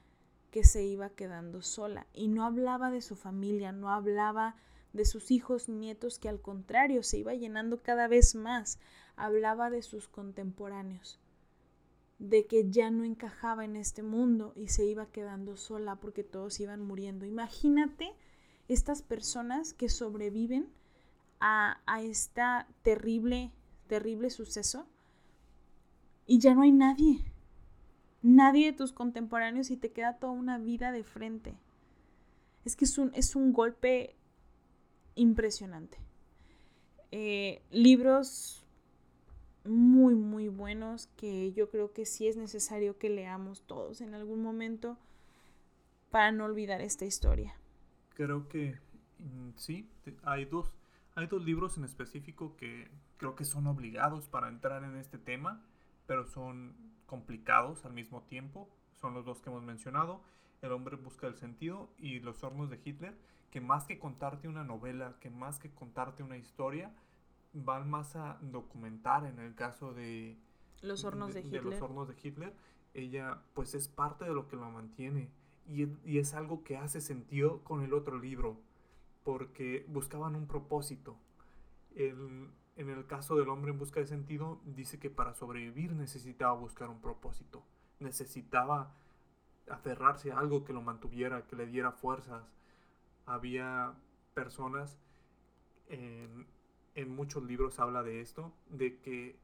que 0.50 0.64
se 0.64 0.84
iba 0.84 1.10
quedando 1.10 1.62
sola. 1.62 2.06
Y 2.12 2.28
no 2.28 2.44
hablaba 2.44 2.90
de 2.90 3.00
su 3.00 3.14
familia, 3.14 3.72
no 3.72 3.88
hablaba 3.88 4.56
de 4.92 5.04
sus 5.04 5.30
hijos, 5.30 5.68
nietos, 5.68 6.18
que 6.18 6.28
al 6.28 6.40
contrario 6.40 7.02
se 7.02 7.18
iba 7.18 7.34
llenando 7.34 7.82
cada 7.82 8.08
vez 8.08 8.34
más. 8.34 8.80
Hablaba 9.16 9.70
de 9.70 9.82
sus 9.82 10.08
contemporáneos, 10.08 11.20
de 12.18 12.46
que 12.46 12.68
ya 12.68 12.90
no 12.90 13.04
encajaba 13.04 13.64
en 13.64 13.76
este 13.76 14.02
mundo 14.02 14.52
y 14.56 14.68
se 14.68 14.84
iba 14.84 15.06
quedando 15.06 15.56
sola 15.56 15.96
porque 15.96 16.24
todos 16.24 16.58
iban 16.58 16.80
muriendo. 16.80 17.26
Imagínate 17.26 18.12
estas 18.66 19.02
personas 19.02 19.72
que 19.72 19.88
sobreviven 19.88 20.68
a, 21.38 21.80
a 21.86 22.02
esta 22.02 22.66
terrible, 22.82 23.52
terrible 23.86 24.30
suceso 24.30 24.88
y 26.26 26.38
ya 26.38 26.54
no 26.54 26.62
hay 26.62 26.72
nadie, 26.72 27.20
nadie 28.22 28.66
de 28.66 28.76
tus 28.76 28.92
contemporáneos 28.92 29.70
y 29.70 29.76
te 29.76 29.92
queda 29.92 30.18
toda 30.18 30.32
una 30.32 30.58
vida 30.58 30.92
de 30.92 31.04
frente. 31.04 31.54
Es 32.64 32.76
que 32.76 32.86
es 32.86 32.96
un, 32.96 33.10
es 33.14 33.36
un 33.36 33.52
golpe 33.52 34.14
impresionante. 35.14 35.98
Eh, 37.12 37.62
libros 37.70 38.64
muy, 39.64 40.14
muy 40.14 40.48
buenos 40.48 41.08
que 41.16 41.52
yo 41.52 41.70
creo 41.70 41.92
que 41.92 42.06
sí 42.06 42.26
es 42.26 42.36
necesario 42.36 42.98
que 42.98 43.08
leamos 43.08 43.62
todos 43.62 44.00
en 44.00 44.14
algún 44.14 44.42
momento 44.42 44.98
para 46.10 46.32
no 46.32 46.44
olvidar 46.44 46.80
esta 46.80 47.04
historia. 47.04 47.54
Creo 48.14 48.48
que 48.48 48.78
mm, 49.18 49.50
sí, 49.56 49.88
hay 50.22 50.44
dos, 50.44 50.74
hay 51.14 51.26
dos 51.26 51.44
libros 51.44 51.78
en 51.78 51.84
específico 51.84 52.56
que 52.56 52.90
creo 53.16 53.34
que 53.34 53.44
son 53.44 53.66
obligados 53.66 54.28
para 54.28 54.48
entrar 54.48 54.84
en 54.84 54.96
este 54.96 55.18
tema, 55.18 55.62
pero 56.06 56.24
son 56.24 56.74
complicados 57.06 57.84
al 57.84 57.92
mismo 57.92 58.22
tiempo. 58.22 58.68
Son 58.92 59.14
los 59.14 59.24
dos 59.24 59.40
que 59.40 59.50
hemos 59.50 59.62
mencionado, 59.62 60.22
El 60.62 60.72
hombre 60.72 60.96
busca 60.96 61.26
el 61.26 61.34
sentido 61.34 61.90
y 61.98 62.20
Los 62.20 62.42
hornos 62.42 62.70
de 62.70 62.80
Hitler, 62.82 63.14
que 63.50 63.60
más 63.60 63.86
que 63.86 63.98
contarte 63.98 64.48
una 64.48 64.64
novela, 64.64 65.16
que 65.20 65.30
más 65.30 65.58
que 65.58 65.70
contarte 65.70 66.22
una 66.22 66.38
historia, 66.38 66.92
van 67.52 67.88
más 67.88 68.16
a 68.16 68.38
documentar 68.40 69.26
en 69.26 69.38
el 69.38 69.54
caso 69.54 69.94
de 69.94 70.36
los 70.82 71.04
hornos 71.04 71.32
de, 71.32 71.40
Hitler. 71.40 71.64
los 71.64 71.80
hornos 71.80 72.08
de 72.08 72.16
Hitler, 72.20 72.52
ella 72.94 73.42
pues 73.54 73.74
es 73.74 73.88
parte 73.88 74.24
de 74.24 74.34
lo 74.34 74.48
que 74.48 74.56
lo 74.56 74.70
mantiene 74.70 75.30
y, 75.66 75.86
y, 76.04 76.18
es 76.18 76.34
algo 76.34 76.62
que 76.62 76.76
hace 76.76 77.00
sentido 77.00 77.62
con 77.62 77.82
el 77.82 77.94
otro 77.94 78.18
libro 78.18 78.60
porque 79.22 79.86
buscaban 79.88 80.36
un 80.36 80.46
propósito. 80.46 81.16
El, 81.94 82.50
en 82.76 82.90
el 82.90 83.06
caso 83.06 83.36
del 83.36 83.48
hombre 83.48 83.70
en 83.70 83.78
busca 83.78 84.00
de 84.00 84.06
sentido 84.06 84.60
dice 84.64 84.98
que 84.98 85.10
para 85.10 85.34
sobrevivir 85.34 85.92
necesitaba 85.92 86.52
buscar 86.54 86.88
un 86.88 87.00
propósito, 87.00 87.62
necesitaba 88.00 88.92
aferrarse 89.68 90.32
a 90.32 90.38
algo 90.38 90.64
que 90.64 90.72
lo 90.72 90.82
mantuviera, 90.82 91.46
que 91.46 91.56
le 91.56 91.66
diera 91.66 91.92
fuerzas. 91.92 92.44
Había 93.26 93.94
personas 94.34 94.98
en, 95.88 96.46
muchos 97.08 97.44
libros 97.44 97.78
habla 97.78 98.02
de 98.02 98.20
esto, 98.20 98.52
de 98.68 98.98
que 98.98 99.38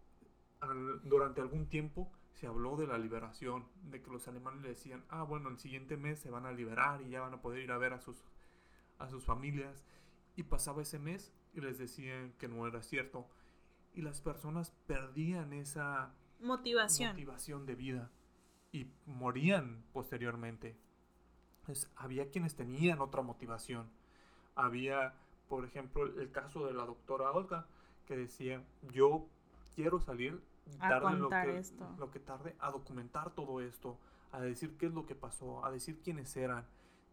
durante 1.04 1.40
algún 1.40 1.66
tiempo 1.66 2.10
se 2.32 2.46
habló 2.46 2.76
de 2.76 2.86
la 2.86 2.98
liberación, 2.98 3.66
de 3.90 4.02
que 4.02 4.10
los 4.10 4.26
alemanes 4.28 4.62
le 4.62 4.68
decían, 4.70 5.04
ah, 5.08 5.22
bueno, 5.22 5.48
el 5.48 5.58
siguiente 5.58 5.96
mes 5.96 6.18
se 6.18 6.30
van 6.30 6.46
a 6.46 6.52
liberar 6.52 7.00
y 7.02 7.10
ya 7.10 7.20
van 7.20 7.34
a 7.34 7.40
poder 7.40 7.62
ir 7.62 7.72
a 7.72 7.78
ver 7.78 7.92
a 7.92 8.00
sus, 8.00 8.24
a 8.98 9.08
sus 9.08 9.24
familias. 9.24 9.84
Y 10.36 10.42
pasaba 10.42 10.82
ese 10.82 10.98
mes 10.98 11.32
y 11.54 11.60
les 11.60 11.78
decían 11.78 12.32
que 12.38 12.48
no 12.48 12.66
era 12.66 12.82
cierto. 12.82 13.26
Y 13.94 14.02
las 14.02 14.20
personas 14.20 14.72
perdían 14.86 15.52
esa 15.52 16.12
motivación, 16.40 17.10
motivación 17.10 17.66
de 17.66 17.74
vida 17.74 18.10
y 18.72 18.86
morían 19.06 19.84
posteriormente. 19.92 20.76
había 21.96 22.30
quienes 22.30 22.54
tenían 22.54 23.00
otra 23.00 23.22
motivación. 23.22 23.90
Había 24.54 25.14
por 25.50 25.64
ejemplo, 25.64 26.04
el 26.04 26.30
caso 26.30 26.64
de 26.64 26.72
la 26.72 26.86
doctora 26.86 27.32
Olga, 27.32 27.66
que 28.06 28.16
decía, 28.16 28.62
yo 28.92 29.26
quiero 29.74 30.00
salir, 30.00 30.40
tarde 30.78 31.18
lo 31.18 31.28
que, 31.28 31.62
lo 31.98 32.10
que 32.12 32.20
tarde, 32.20 32.54
a 32.60 32.70
documentar 32.70 33.34
todo 33.34 33.60
esto, 33.60 33.98
a 34.30 34.40
decir 34.40 34.76
qué 34.78 34.86
es 34.86 34.94
lo 34.94 35.06
que 35.06 35.16
pasó, 35.16 35.64
a 35.64 35.72
decir 35.72 36.00
quiénes 36.04 36.36
eran. 36.36 36.64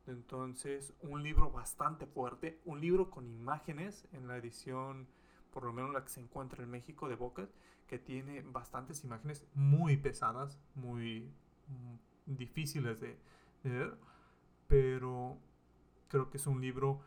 Entonces, 0.08 0.94
un 1.02 1.24
libro 1.24 1.52
bastante 1.52 2.06
fuerte, 2.06 2.62
un 2.66 2.82
libro 2.82 3.10
con 3.10 3.28
imágenes 3.28 4.08
en 4.12 4.28
la 4.28 4.38
edición 4.38 5.08
por 5.58 5.66
lo 5.66 5.74
menos 5.74 5.92
la 5.92 6.04
que 6.04 6.10
se 6.10 6.22
encuentra 6.22 6.64
en 6.64 6.70
México 6.70 7.10
de 7.10 7.16
Bocas, 7.16 7.50
que 7.88 7.98
tiene 7.98 8.42
bastantes 8.42 9.04
imágenes 9.04 9.44
muy 9.56 9.98
pesadas, 9.98 10.60
muy 10.76 11.34
mm, 11.68 12.36
difíciles 12.38 13.00
de, 13.00 13.18
de 13.64 13.70
ver, 13.72 13.98
pero 14.68 15.40
creo 16.10 16.30
que 16.30 16.38
es 16.38 16.46
un 16.46 16.62
libro 16.62 17.02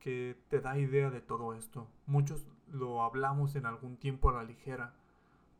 que 0.00 0.36
te 0.48 0.60
da 0.60 0.76
idea 0.78 1.10
de 1.10 1.20
todo 1.20 1.54
esto. 1.54 1.86
Muchos 2.06 2.44
lo 2.72 3.02
hablamos 3.04 3.54
en 3.54 3.66
algún 3.66 3.96
tiempo 3.96 4.30
a 4.30 4.32
la 4.32 4.42
ligera, 4.42 4.96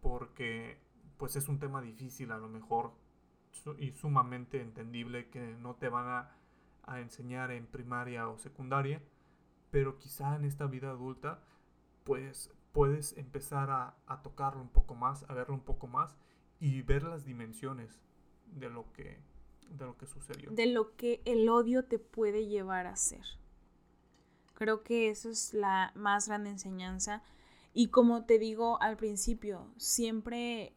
porque 0.00 0.78
pues 1.18 1.36
es 1.36 1.48
un 1.48 1.60
tema 1.60 1.80
difícil 1.80 2.32
a 2.32 2.38
lo 2.38 2.48
mejor 2.48 2.92
y 3.78 3.92
sumamente 3.92 4.60
entendible 4.60 5.28
que 5.28 5.54
no 5.60 5.76
te 5.76 5.88
van 5.88 6.08
a, 6.08 6.36
a 6.84 7.00
enseñar 7.00 7.50
en 7.50 7.66
primaria 7.66 8.28
o 8.28 8.38
secundaria, 8.38 9.02
pero 9.70 9.98
quizá 9.98 10.36
en 10.36 10.44
esta 10.44 10.66
vida 10.66 10.90
adulta 10.90 11.40
pues 12.04 12.50
puedes 12.72 13.16
empezar 13.16 13.70
a, 13.70 14.22
tocarlo 14.22 14.60
un 14.60 14.68
poco 14.68 14.94
más, 14.94 15.24
a 15.28 15.34
verlo 15.34 15.54
un 15.54 15.64
poco 15.64 15.86
más 15.86 16.16
y 16.58 16.82
ver 16.82 17.02
las 17.02 17.24
dimensiones 17.24 18.00
de 18.46 18.70
lo 18.70 18.90
que 18.92 19.20
de 19.70 19.86
lo 19.86 19.96
que 19.96 20.06
sucedió. 20.06 20.50
De 20.50 20.66
lo 20.66 20.96
que 20.96 21.22
el 21.24 21.48
odio 21.48 21.86
te 21.86 21.98
puede 21.98 22.46
llevar 22.46 22.86
a 22.86 22.96
ser. 22.96 23.24
Creo 24.52 24.82
que 24.82 25.08
eso 25.08 25.30
es 25.30 25.54
la 25.54 25.92
más 25.94 26.28
grande 26.28 26.50
enseñanza. 26.50 27.22
Y 27.72 27.88
como 27.88 28.26
te 28.26 28.38
digo 28.38 28.80
al 28.82 28.98
principio, 28.98 29.66
siempre, 29.78 30.74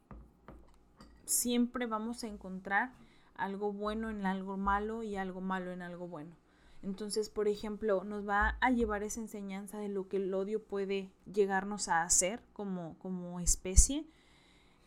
siempre 1.25 1.87
vamos 1.87 2.23
a 2.23 2.27
encontrar 2.27 2.93
algo 3.37 3.71
bueno 3.71 4.09
en 4.09 4.25
algo 4.25 4.57
malo 4.57 5.03
y 5.03 5.15
algo 5.15 5.41
malo 5.41 5.71
en 5.71 5.81
algo 5.81 6.07
bueno. 6.07 6.35
Entonces, 6.83 7.29
por 7.29 7.47
ejemplo, 7.47 8.03
nos 8.03 8.27
va 8.27 8.57
a 8.61 8.69
llevar 8.69 9.01
esa 9.01 9.19
enseñanza 9.19 9.79
de 9.79 9.89
lo 9.89 10.07
que 10.07 10.17
el 10.17 10.33
odio 10.33 10.63
puede 10.63 11.09
llegarnos 11.31 11.87
a 11.87 12.03
hacer 12.03 12.43
como, 12.53 12.95
como 12.99 13.39
especie. 13.39 14.05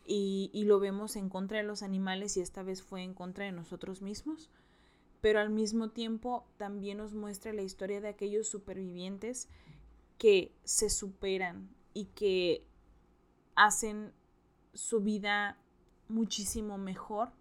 Y, 0.05 0.49
y, 0.53 0.63
lo 0.63 0.79
vemos 0.79 1.15
en 1.17 1.29
contra 1.29 1.57
de 1.57 1.63
los 1.63 1.83
animales 1.83 2.35
y 2.35 2.41
esta 2.41 2.63
vez 2.63 2.81
fue 2.81 3.03
en 3.03 3.13
contra 3.13 3.45
de 3.45 3.51
nosotros 3.51 4.01
mismos. 4.01 4.49
Pero 5.21 5.39
al 5.39 5.49
mismo 5.49 5.89
tiempo 5.89 6.45
también 6.57 6.97
nos 6.97 7.13
muestra 7.13 7.53
la 7.53 7.61
historia 7.61 8.01
de 8.01 8.07
aquellos 8.07 8.47
supervivientes 8.47 9.49
que 10.17 10.53
se 10.63 10.89
superan 10.89 11.69
y 11.93 12.05
que 12.05 12.65
hacen 13.55 14.13
su 14.73 15.01
vida 15.01 15.57
muchísimo 16.07 16.77
mejor 16.77 17.31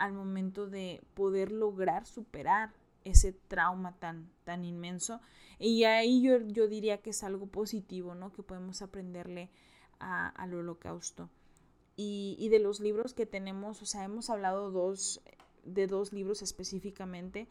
al 0.00 0.14
momento 0.14 0.66
de 0.66 1.02
poder 1.14 1.52
lograr 1.52 2.06
superar 2.06 2.72
ese 3.04 3.32
trauma 3.32 3.92
tan, 3.98 4.30
tan 4.44 4.64
inmenso. 4.64 5.20
Y 5.58 5.84
ahí 5.84 6.22
yo, 6.22 6.40
yo 6.40 6.68
diría 6.68 7.02
que 7.02 7.10
es 7.10 7.22
algo 7.22 7.46
positivo, 7.46 8.14
¿no? 8.14 8.32
Que 8.32 8.42
podemos 8.42 8.80
aprenderle 8.82 9.50
a, 9.98 10.28
al 10.28 10.54
holocausto. 10.54 11.28
Y, 11.96 12.36
y, 12.38 12.48
de 12.48 12.60
los 12.60 12.80
libros 12.80 13.12
que 13.12 13.26
tenemos, 13.26 13.82
o 13.82 13.86
sea, 13.86 14.04
hemos 14.04 14.30
hablado 14.30 14.70
dos, 14.70 15.20
de 15.64 15.86
dos 15.86 16.14
libros 16.14 16.40
específicamente, 16.40 17.46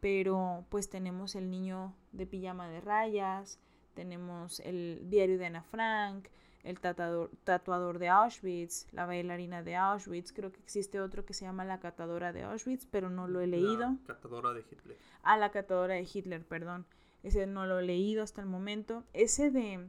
pero 0.00 0.64
pues 0.70 0.88
tenemos 0.88 1.34
El 1.34 1.50
niño 1.50 1.94
de 2.12 2.26
pijama 2.26 2.70
de 2.70 2.80
rayas, 2.80 3.58
tenemos 3.92 4.60
el 4.60 5.02
diario 5.10 5.36
de 5.36 5.46
Ana 5.46 5.62
Frank, 5.64 6.28
el 6.62 6.78
tatuador, 6.78 7.30
tatuador 7.44 7.98
de 7.98 8.08
Auschwitz, 8.08 8.86
la 8.92 9.06
bailarina 9.06 9.62
de 9.62 9.76
Auschwitz, 9.76 10.32
creo 10.32 10.52
que 10.52 10.60
existe 10.60 11.00
otro 11.00 11.24
que 11.24 11.34
se 11.34 11.44
llama 11.44 11.64
La 11.64 11.80
catadora 11.80 12.32
de 12.32 12.42
Auschwitz, 12.42 12.86
pero 12.90 13.08
no 13.08 13.28
lo 13.28 13.40
he 13.40 13.46
leído. 13.46 13.96
La 14.06 14.14
catadora 14.14 14.52
de 14.52 14.60
Hitler. 14.60 14.98
Ah, 15.22 15.38
la 15.38 15.50
catadora 15.50 15.94
de 15.94 16.08
Hitler, 16.12 16.44
perdón. 16.44 16.86
Ese 17.22 17.46
no 17.46 17.66
lo 17.66 17.78
he 17.78 17.84
leído 17.84 18.22
hasta 18.22 18.40
el 18.40 18.46
momento. 18.46 19.04
Ese 19.12 19.50
de, 19.50 19.88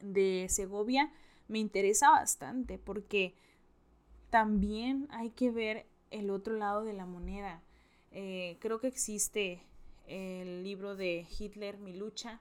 de 0.00 0.46
Segovia 0.48 1.12
me 1.48 1.58
interesa 1.58 2.10
bastante 2.10 2.78
porque 2.78 3.34
también 4.30 5.08
hay 5.10 5.30
que 5.30 5.50
ver 5.50 5.86
el 6.10 6.30
otro 6.30 6.56
lado 6.56 6.84
de 6.84 6.94
la 6.94 7.06
moneda. 7.06 7.62
Eh, 8.12 8.56
creo 8.60 8.80
que 8.80 8.86
existe 8.86 9.62
el 10.06 10.62
libro 10.62 10.96
de 10.96 11.26
Hitler, 11.38 11.78
Mi 11.78 11.94
lucha. 11.94 12.40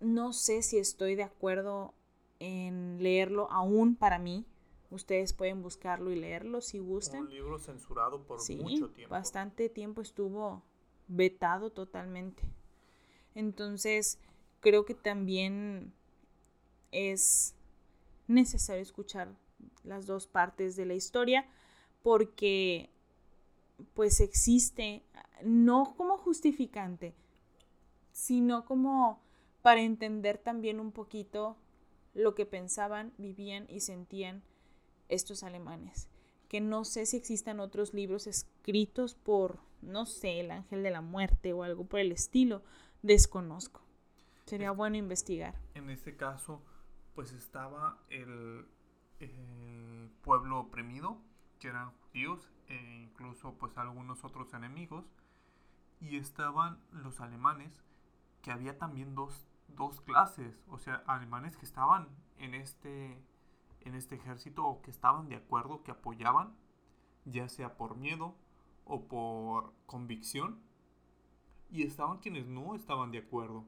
No 0.00 0.32
sé 0.32 0.62
si 0.62 0.78
estoy 0.78 1.14
de 1.14 1.22
acuerdo 1.22 1.94
en 2.38 3.02
leerlo 3.02 3.50
aún 3.50 3.96
para 3.96 4.18
mí. 4.18 4.44
Ustedes 4.90 5.32
pueden 5.32 5.62
buscarlo 5.62 6.10
y 6.12 6.16
leerlo 6.16 6.60
si 6.60 6.78
gustan. 6.78 7.22
Un 7.22 7.30
libro 7.30 7.58
censurado 7.58 8.22
por 8.22 8.38
mucho 8.38 8.90
tiempo. 8.90 9.12
Bastante 9.12 9.68
tiempo 9.68 10.00
estuvo 10.00 10.62
vetado 11.08 11.70
totalmente. 11.70 12.42
Entonces, 13.34 14.18
creo 14.60 14.84
que 14.84 14.94
también 14.94 15.92
es 16.92 17.54
necesario 18.28 18.82
escuchar 18.82 19.34
las 19.84 20.06
dos 20.06 20.26
partes 20.26 20.76
de 20.76 20.86
la 20.86 20.94
historia 20.94 21.46
porque 22.02 22.90
pues 23.94 24.20
existe 24.20 25.02
no 25.44 25.94
como 25.96 26.16
justificante, 26.16 27.14
sino 28.12 28.64
como 28.64 29.20
para 29.62 29.82
entender 29.82 30.38
también 30.38 30.80
un 30.80 30.92
poquito 30.92 31.56
lo 32.16 32.34
que 32.34 32.46
pensaban, 32.46 33.12
vivían 33.18 33.66
y 33.68 33.80
sentían 33.80 34.42
estos 35.08 35.42
alemanes. 35.42 36.08
Que 36.48 36.60
no 36.62 36.84
sé 36.84 37.04
si 37.04 37.16
existan 37.18 37.60
otros 37.60 37.92
libros 37.92 38.26
escritos 38.26 39.14
por, 39.14 39.60
no 39.82 40.06
sé, 40.06 40.40
el 40.40 40.50
ángel 40.50 40.82
de 40.82 40.90
la 40.90 41.02
muerte 41.02 41.52
o 41.52 41.62
algo 41.62 41.84
por 41.84 42.00
el 42.00 42.12
estilo. 42.12 42.62
Desconozco. 43.02 43.82
Sería 44.46 44.70
bueno 44.70 44.96
investigar. 44.96 45.60
En 45.74 45.90
este 45.90 46.16
caso, 46.16 46.62
pues 47.14 47.32
estaba 47.32 47.98
el, 48.08 48.66
el 49.20 50.10
pueblo 50.22 50.60
oprimido, 50.60 51.20
que 51.60 51.68
eran 51.68 51.90
judíos, 51.90 52.50
e 52.68 53.02
incluso 53.02 53.58
pues 53.58 53.76
algunos 53.76 54.24
otros 54.24 54.54
enemigos. 54.54 55.04
Y 56.00 56.16
estaban 56.16 56.78
los 56.92 57.20
alemanes, 57.20 57.82
que 58.40 58.52
había 58.52 58.78
también 58.78 59.14
dos 59.14 59.46
dos 59.68 60.00
clases, 60.00 60.62
o 60.68 60.78
sea, 60.78 61.02
alemanes 61.06 61.56
que 61.56 61.66
estaban 61.66 62.08
en 62.38 62.54
este, 62.54 63.22
en 63.80 63.94
este 63.94 64.16
ejército 64.16 64.64
o 64.64 64.82
que 64.82 64.90
estaban 64.90 65.28
de 65.28 65.36
acuerdo, 65.36 65.82
que 65.82 65.90
apoyaban, 65.90 66.56
ya 67.24 67.48
sea 67.48 67.76
por 67.76 67.96
miedo 67.96 68.36
o 68.84 69.08
por 69.08 69.72
convicción, 69.86 70.60
y 71.70 71.82
estaban 71.82 72.18
quienes 72.18 72.46
no 72.46 72.74
estaban 72.74 73.10
de 73.10 73.18
acuerdo, 73.18 73.66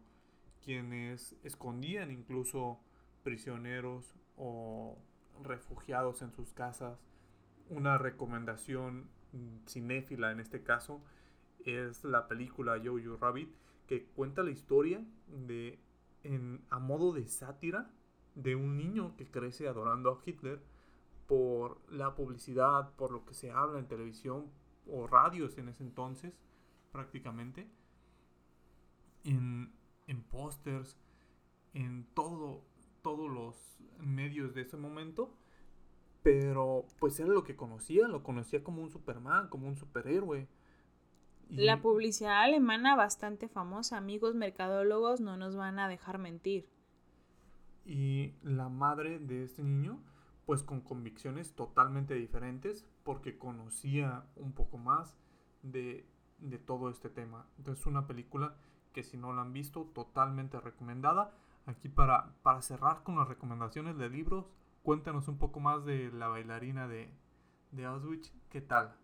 quienes 0.62 1.36
escondían 1.42 2.10
incluso 2.10 2.80
prisioneros 3.22 4.14
o 4.36 4.98
refugiados 5.42 6.22
en 6.22 6.32
sus 6.32 6.52
casas. 6.52 6.98
Una 7.68 7.98
recomendación 7.98 9.10
cinéfila 9.66 10.30
en 10.32 10.40
este 10.40 10.62
caso 10.62 11.02
es 11.64 12.04
la 12.04 12.28
película 12.28 12.80
Jojo 12.82 13.16
Rabbit 13.20 13.54
que 13.86 14.06
cuenta 14.06 14.42
la 14.42 14.50
historia 14.50 15.04
de 15.26 15.78
a 16.70 16.78
modo 16.78 17.12
de 17.12 17.26
sátira 17.26 17.90
de 18.34 18.54
un 18.54 18.76
niño 18.76 19.16
que 19.16 19.30
crece 19.30 19.68
adorando 19.68 20.10
a 20.10 20.18
Hitler 20.24 20.60
por 21.26 21.80
la 21.90 22.14
publicidad, 22.14 22.94
por 22.96 23.10
lo 23.10 23.24
que 23.24 23.34
se 23.34 23.50
habla 23.50 23.78
en 23.78 23.88
televisión 23.88 24.46
o 24.86 25.06
radios 25.06 25.58
en 25.58 25.68
ese 25.68 25.82
entonces, 25.82 26.32
prácticamente, 26.92 27.68
en, 29.24 29.72
en 30.06 30.22
pósters, 30.22 30.96
en 31.74 32.06
todo, 32.14 32.62
todos 33.02 33.30
los 33.30 33.78
medios 33.98 34.54
de 34.54 34.62
ese 34.62 34.76
momento, 34.76 35.34
pero 36.22 36.86
pues 36.98 37.18
era 37.20 37.28
lo 37.28 37.44
que 37.44 37.56
conocía, 37.56 38.08
lo 38.08 38.22
conocía 38.22 38.64
como 38.64 38.82
un 38.82 38.90
Superman, 38.90 39.48
como 39.48 39.68
un 39.68 39.76
superhéroe, 39.76 40.48
la 41.50 41.80
publicidad 41.80 42.42
alemana 42.42 42.94
bastante 42.94 43.48
famosa, 43.48 43.96
amigos 43.96 44.34
mercadólogos 44.34 45.20
no 45.20 45.36
nos 45.36 45.56
van 45.56 45.78
a 45.78 45.88
dejar 45.88 46.18
mentir. 46.18 46.68
Y 47.84 48.34
la 48.42 48.68
madre 48.68 49.18
de 49.18 49.44
este 49.44 49.62
niño, 49.62 50.02
pues 50.44 50.62
con 50.62 50.80
convicciones 50.82 51.54
totalmente 51.54 52.14
diferentes, 52.14 52.86
porque 53.02 53.38
conocía 53.38 54.24
un 54.36 54.52
poco 54.52 54.76
más 54.76 55.16
de, 55.62 56.06
de 56.38 56.58
todo 56.58 56.90
este 56.90 57.08
tema. 57.08 57.46
Entonces 57.56 57.86
una 57.86 58.06
película 58.06 58.56
que 58.92 59.02
si 59.02 59.16
no 59.16 59.32
la 59.32 59.42
han 59.42 59.52
visto, 59.52 59.84
totalmente 59.94 60.60
recomendada. 60.60 61.32
Aquí 61.66 61.88
para, 61.88 62.34
para 62.42 62.62
cerrar 62.62 63.02
con 63.02 63.16
las 63.16 63.28
recomendaciones 63.28 63.96
de 63.96 64.08
libros, 64.10 64.50
cuéntanos 64.82 65.28
un 65.28 65.38
poco 65.38 65.60
más 65.60 65.84
de 65.84 66.10
la 66.12 66.28
bailarina 66.28 66.88
de, 66.88 67.10
de 67.72 67.84
Auschwitz. 67.84 68.32
¿Qué 68.50 68.60
tal? 68.60 68.94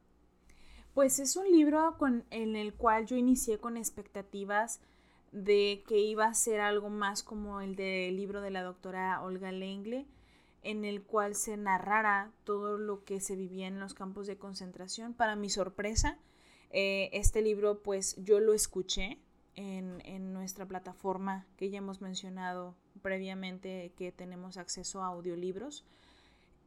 Pues 0.94 1.18
es 1.18 1.34
un 1.34 1.50
libro 1.50 1.96
con, 1.98 2.24
en 2.30 2.54
el 2.54 2.72
cual 2.72 3.06
yo 3.06 3.16
inicié 3.16 3.58
con 3.58 3.76
expectativas 3.76 4.80
de 5.32 5.82
que 5.88 5.98
iba 5.98 6.26
a 6.26 6.34
ser 6.34 6.60
algo 6.60 6.88
más 6.88 7.24
como 7.24 7.60
el 7.60 7.74
del 7.74 8.16
libro 8.16 8.40
de 8.40 8.52
la 8.52 8.62
doctora 8.62 9.20
Olga 9.20 9.50
Lengle, 9.50 10.06
en 10.62 10.84
el 10.84 11.02
cual 11.02 11.34
se 11.34 11.56
narrara 11.56 12.30
todo 12.44 12.78
lo 12.78 13.04
que 13.04 13.18
se 13.18 13.34
vivía 13.34 13.66
en 13.66 13.80
los 13.80 13.92
campos 13.92 14.28
de 14.28 14.38
concentración. 14.38 15.14
Para 15.14 15.34
mi 15.34 15.50
sorpresa, 15.50 16.16
eh, 16.70 17.10
este 17.12 17.42
libro 17.42 17.82
pues 17.82 18.14
yo 18.22 18.38
lo 18.38 18.54
escuché 18.54 19.18
en, 19.56 20.00
en, 20.04 20.32
nuestra 20.32 20.64
plataforma 20.64 21.44
que 21.56 21.70
ya 21.70 21.78
hemos 21.78 22.00
mencionado 22.00 22.76
previamente 23.02 23.92
que 23.96 24.12
tenemos 24.12 24.56
acceso 24.56 25.02
a 25.02 25.08
audiolibros 25.08 25.84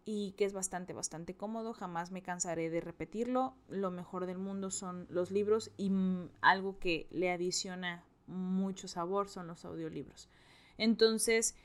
y 0.10 0.32
que 0.38 0.46
es 0.46 0.54
bastante, 0.54 0.94
bastante 0.94 1.36
cómodo. 1.36 1.74
Jamás 1.74 2.12
me 2.12 2.22
cansaré 2.22 2.70
de 2.70 2.80
repetirlo. 2.80 3.56
Lo 3.68 3.92
mejor 3.92 4.26
del 4.26 4.38
mundo 4.38 4.72
son 4.72 5.06
los 5.10 5.32
libros 5.32 5.70
y 5.76 5.92
algo 6.40 6.80
que 6.80 7.10
le 7.12 7.30
adiciona 7.30 8.06
mucho 8.26 8.88
sabor 8.88 9.28
son 9.28 9.48
los 9.48 9.66
audiolibros. 9.66 10.30
Entonces, 10.78 11.56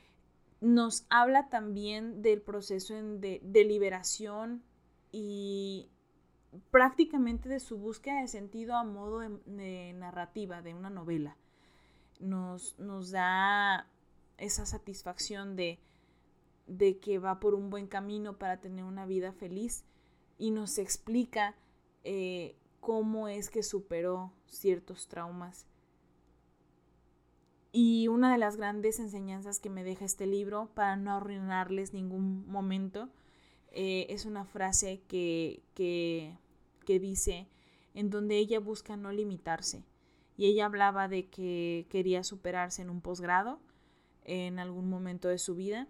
nos 0.59 1.05
habla 1.09 1.47
también 1.47 2.21
del 2.21 2.41
proceso 2.41 2.93
de, 2.95 3.39
de 3.41 3.63
liberación 3.63 4.61
y 5.13 5.89
prácticamente 6.69 7.47
de 7.47 7.61
su 7.61 7.77
búsqueda 7.77 8.19
de 8.19 8.27
sentido 8.27 8.75
a 8.75 8.83
modo 8.83 9.19
de, 9.45 9.93
narrativa, 9.93 10.61
de 10.61 10.73
una 10.73 10.89
novela. 10.89 11.37
Nos, 12.19 12.77
nos 12.77 13.11
da 13.11 13.87
esa 14.37 14.65
satisfacción 14.65 15.55
de, 15.55 15.79
de 16.67 16.99
que 16.99 17.19
va 17.19 17.39
por 17.39 17.55
un 17.55 17.69
buen 17.69 17.87
camino 17.87 18.37
para 18.37 18.59
tener 18.59 18.85
una 18.85 19.05
vida 19.05 19.33
feliz 19.33 19.83
y 20.37 20.51
nos 20.51 20.77
explica 20.77 21.55
eh, 22.03 22.55
cómo 22.79 23.27
es 23.27 23.49
que 23.49 23.63
superó 23.63 24.33
ciertos 24.45 25.07
traumas. 25.07 25.67
Y 27.71 28.07
una 28.07 28.31
de 28.31 28.37
las 28.37 28.55
grandes 28.55 28.99
enseñanzas 28.99 29.59
que 29.59 29.69
me 29.69 29.83
deja 29.83 30.05
este 30.05 30.27
libro, 30.27 30.69
para 30.75 30.95
no 30.95 31.15
arruinarles 31.15 31.93
ningún 31.93 32.47
momento, 32.47 33.09
eh, 33.71 34.05
es 34.09 34.25
una 34.25 34.45
frase 34.45 35.01
que, 35.07 35.63
que, 35.73 36.37
que 36.85 36.99
dice, 36.99 37.47
en 37.95 38.11
donde 38.11 38.37
ella 38.37 38.59
busca 38.59 38.95
no 38.95 39.11
limitarse. 39.11 39.83
Y 40.37 40.45
ella 40.45 40.65
hablaba 40.65 41.07
de 41.07 41.29
que 41.29 41.87
quería 41.89 42.23
superarse 42.23 42.83
en 42.83 42.91
un 42.91 43.01
posgrado 43.01 43.59
en 44.23 44.59
algún 44.59 44.89
momento 44.89 45.27
de 45.27 45.39
su 45.39 45.55
vida. 45.55 45.87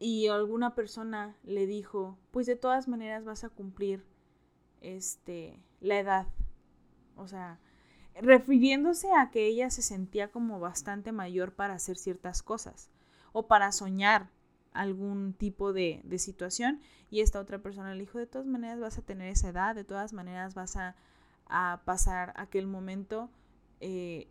Y 0.00 0.26
alguna 0.28 0.74
persona 0.74 1.36
le 1.44 1.66
dijo, 1.66 2.18
pues 2.32 2.46
de 2.46 2.56
todas 2.56 2.88
maneras 2.88 3.24
vas 3.24 3.44
a 3.44 3.50
cumplir 3.50 4.02
este, 4.80 5.62
la 5.80 6.00
edad. 6.00 6.26
O 7.16 7.28
sea, 7.28 7.60
refiriéndose 8.20 9.12
a 9.12 9.30
que 9.30 9.46
ella 9.46 9.70
se 9.70 9.82
sentía 9.82 10.30
como 10.30 10.58
bastante 10.58 11.12
mayor 11.12 11.52
para 11.52 11.74
hacer 11.74 11.96
ciertas 11.96 12.42
cosas 12.42 12.90
o 13.32 13.46
para 13.46 13.72
soñar 13.72 14.30
algún 14.72 15.34
tipo 15.34 15.72
de, 15.72 16.02
situación 16.18 16.80
y 17.10 17.20
esta 17.20 17.40
otra 17.40 17.58
persona 17.58 17.94
le 17.94 18.00
dijo, 18.00 18.18
de 18.18 18.26
todas 18.26 18.46
maneras 18.46 18.80
vas 18.80 18.98
a 18.98 19.02
tener 19.02 19.28
esa 19.28 19.48
edad, 19.48 19.74
de 19.74 19.84
todas 19.84 20.12
maneras 20.12 20.54
vas 20.54 20.76
a, 20.76 20.96
pasar 21.84 22.32
aquel 22.36 22.68
momento, 22.68 23.28
eh, 23.80 24.28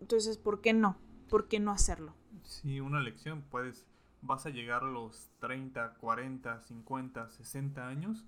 entonces, 0.00 0.38
¿por 0.38 0.60
qué 0.60 0.72
no? 0.72 0.96
¿Por 1.28 1.48
qué 1.48 1.58
no 1.58 1.72
hacerlo? 1.72 2.14
Sí, 2.44 2.78
una 2.78 3.00
lección, 3.00 3.42
puedes, 3.50 3.84
vas 4.22 4.46
a 4.46 4.50
llegar 4.50 4.82
a 4.84 4.90
los 4.90 5.30
30, 5.40 5.94
40, 5.94 6.60
50, 6.62 7.28
60 7.28 7.86
años, 7.86 8.24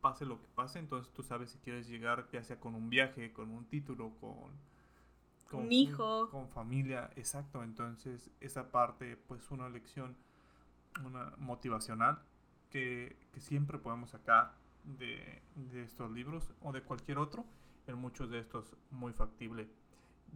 pase 0.00 0.26
lo 0.26 0.40
que 0.40 0.48
pase, 0.54 0.78
entonces 0.78 1.12
tú 1.12 1.22
sabes 1.22 1.50
si 1.50 1.58
quieres 1.58 1.88
llegar 1.88 2.28
ya 2.30 2.42
sea 2.42 2.60
con 2.60 2.74
un 2.74 2.90
viaje, 2.90 3.32
con 3.32 3.50
un 3.50 3.64
título, 3.66 4.12
con 4.20 4.50
con 5.50 5.66
un 5.66 5.72
hijo. 5.72 6.28
Con 6.30 6.48
familia, 6.48 7.10
exacto. 7.16 7.62
Entonces, 7.62 8.30
esa 8.40 8.70
parte, 8.70 9.16
pues, 9.16 9.50
una 9.50 9.68
lección 9.68 10.16
una 11.04 11.34
motivacional 11.36 12.18
que, 12.70 13.16
siempre 13.36 13.78
podemos 13.78 14.10
sacar 14.10 14.54
de, 14.84 15.42
de, 15.56 15.82
estos 15.82 16.10
libros 16.10 16.50
o 16.62 16.72
de 16.72 16.82
cualquier 16.82 17.18
otro. 17.18 17.44
En 17.86 17.98
muchos 17.98 18.30
de 18.30 18.40
estos, 18.40 18.74
muy 18.90 19.12
factible. 19.12 19.68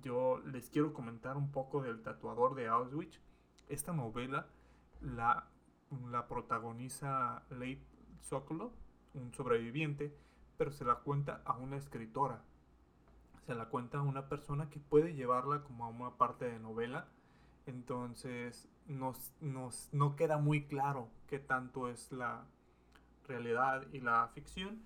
Yo 0.02 0.38
les 0.46 0.70
quiero 0.70 0.92
comentar 0.92 1.36
un 1.36 1.50
poco 1.50 1.82
del 1.82 2.02
tatuador 2.02 2.54
de 2.54 2.68
Auschwitz. 2.68 3.18
Esta 3.70 3.94
novela 3.94 4.46
la, 5.00 5.48
la 6.10 6.28
protagoniza 6.28 7.42
Leigh 7.48 7.82
Sokolov, 8.20 8.72
un 9.14 9.32
sobreviviente, 9.32 10.14
pero 10.58 10.70
se 10.70 10.84
la 10.84 10.96
cuenta 10.96 11.40
a 11.46 11.56
una 11.56 11.78
escritora 11.78 12.42
se 13.50 13.56
la 13.56 13.66
cuenta 13.66 13.98
a 13.98 14.02
una 14.02 14.28
persona 14.28 14.70
que 14.70 14.78
puede 14.78 15.14
llevarla 15.14 15.64
como 15.64 15.84
a 15.84 15.88
una 15.88 16.16
parte 16.16 16.44
de 16.44 16.60
novela. 16.60 17.08
Entonces 17.66 18.68
nos, 18.86 19.32
no 19.40 20.14
queda 20.14 20.38
muy 20.38 20.66
claro 20.66 21.08
qué 21.26 21.40
tanto 21.40 21.88
es 21.88 22.12
la 22.12 22.44
realidad 23.26 23.86
y 23.92 24.00
la 24.00 24.28
ficción. 24.34 24.82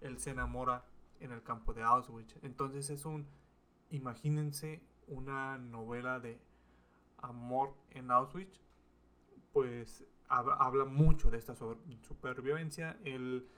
Él 0.00 0.18
se 0.18 0.30
enamora 0.30 0.84
en 1.20 1.30
el 1.30 1.44
campo 1.44 1.72
de 1.74 1.84
Auschwitz. 1.84 2.36
Entonces 2.42 2.90
es 2.90 3.04
un, 3.04 3.24
imagínense 3.90 4.82
una 5.06 5.56
novela 5.58 6.18
de 6.18 6.40
amor 7.18 7.74
en 7.90 8.10
Auschwitz. 8.10 8.60
Pues 9.52 10.04
habla 10.28 10.84
mucho 10.84 11.30
de 11.30 11.38
esta 11.38 11.54
supervivencia. 11.54 12.98
Él 13.04 13.48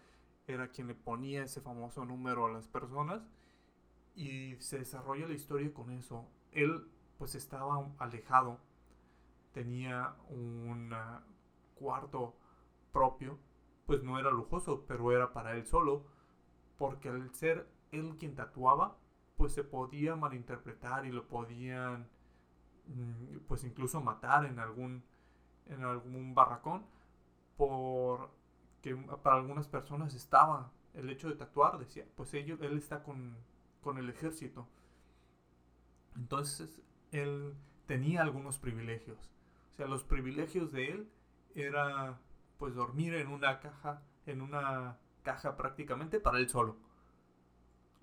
era 0.47 0.69
quien 0.69 0.87
le 0.87 0.95
ponía 0.95 1.45
ese 1.45 1.61
famoso 1.61 2.05
número 2.05 2.47
a 2.47 2.51
las 2.51 2.67
personas 2.67 3.23
y 4.15 4.57
se 4.57 4.79
desarrolla 4.79 5.27
la 5.27 5.35
historia 5.35 5.73
con 5.73 5.91
eso. 5.91 6.29
Él 6.53 6.89
pues 7.19 7.35
estaba 7.35 7.87
alejado, 7.99 8.59
tenía 9.53 10.17
un 10.29 10.95
cuarto 11.75 12.35
propio, 12.93 13.39
pues 13.87 14.03
no 14.03 14.19
era 14.19 14.31
lujoso, 14.31 14.85
pero 14.87 15.13
era 15.13 15.33
para 15.33 15.55
él 15.55 15.67
solo, 15.67 16.07
porque 16.79 17.09
al 17.09 17.35
ser 17.35 17.69
él 17.93 18.17
quien 18.19 18.35
tatuaba, 18.35 18.97
pues 19.37 19.53
se 19.53 19.65
podía 19.65 20.17
malinterpretar 20.17 21.07
y 21.07 21.13
lo 21.13 21.29
podían 21.29 22.09
pues 23.47 23.65
incluso 23.65 24.01
matar 24.01 24.45
en 24.47 24.59
algún 24.59 25.03
en 25.67 25.85
algún 25.85 26.35
barracón 26.35 26.85
por 27.57 28.31
que 28.83 28.97
para 29.23 29.37
algunas 29.37 29.69
personas 29.69 30.15
estaba 30.15 30.73
el 30.95 31.09
hecho 31.11 31.29
de 31.29 31.37
tatuar 31.37 31.79
decía 31.79 32.05
pues 32.17 32.35
ellos 32.35 32.61
él 32.63 32.77
está 32.77 33.03
con 33.03 33.37
con 33.81 33.99
el 33.99 34.11
ejército. 34.11 34.69
Entonces 36.17 36.81
él 37.13 37.55
tenía 37.87 38.23
algunos 38.23 38.59
privilegios. 38.59 39.19
O 39.73 39.75
sea, 39.77 39.87
los 39.87 40.05
privilegios 40.05 40.73
de 40.73 40.91
él 40.91 41.11
era 41.55 42.21
pues 42.59 42.75
dormir 42.75 43.15
en 43.15 43.29
una 43.29 43.61
caja, 43.61 44.03
en 44.27 44.43
una 44.43 44.99
caja 45.23 45.57
prácticamente 45.57 46.21
para 46.21 46.39
él 46.39 46.49
solo. 46.49 46.77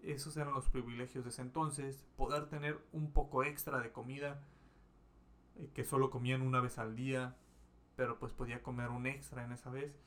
Esos 0.02 0.38
eran 0.38 0.54
los 0.54 0.70
privilegios 0.70 1.24
de 1.24 1.30
ese 1.30 1.42
entonces. 1.42 2.06
Poder 2.16 2.48
tener 2.48 2.80
un 2.92 3.12
poco 3.12 3.44
extra 3.44 3.80
de 3.80 3.92
comida, 3.92 4.42
eh, 5.58 5.70
que 5.74 5.84
solo 5.84 6.10
comían 6.10 6.42
una 6.42 6.62
vez 6.62 6.78
al 6.78 6.96
día, 6.96 7.36
pero 7.96 8.20
pues 8.20 8.32
podía 8.34 8.62
comer 8.64 8.90
un 8.90 9.08
extra 9.08 9.44
en 9.44 9.52
esa 9.52 9.70
vez. 9.70 10.00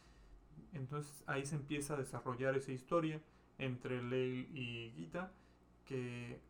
Entonces 0.72 1.24
ahí 1.26 1.44
se 1.44 1.56
empieza 1.56 1.94
a 1.94 1.96
desarrollar 1.96 2.56
esa 2.56 2.72
historia 2.72 3.20
entre 3.58 4.02
Leil 4.02 4.56
y 4.56 4.92
Gita 4.96 5.32
que 5.84 6.40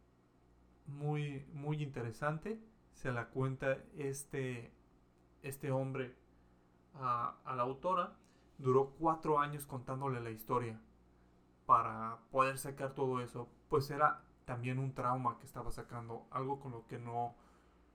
muy, 0.86 1.46
muy 1.52 1.82
interesante. 1.82 2.60
Se 2.92 3.12
la 3.12 3.28
cuenta 3.28 3.78
este, 3.96 4.72
este 5.42 5.70
hombre 5.70 6.14
a, 6.94 7.36
la 7.46 7.62
autora. 7.62 8.16
Duró 8.58 8.90
cuatro 8.98 9.38
años 9.38 9.64
contándole 9.64 10.20
la 10.20 10.30
historia 10.30 10.78
para 11.64 12.18
poder 12.30 12.58
sacar 12.58 12.94
todo 12.94 13.20
eso. 13.20 13.48
Pues 13.68 13.90
era 13.90 14.22
también 14.44 14.78
un 14.78 14.92
trauma 14.94 15.38
que 15.38 15.46
estaba 15.46 15.70
sacando, 15.70 16.26
algo 16.30 16.60
con 16.60 16.72
lo 16.72 16.86
que 16.86 16.98
no, 16.98 17.34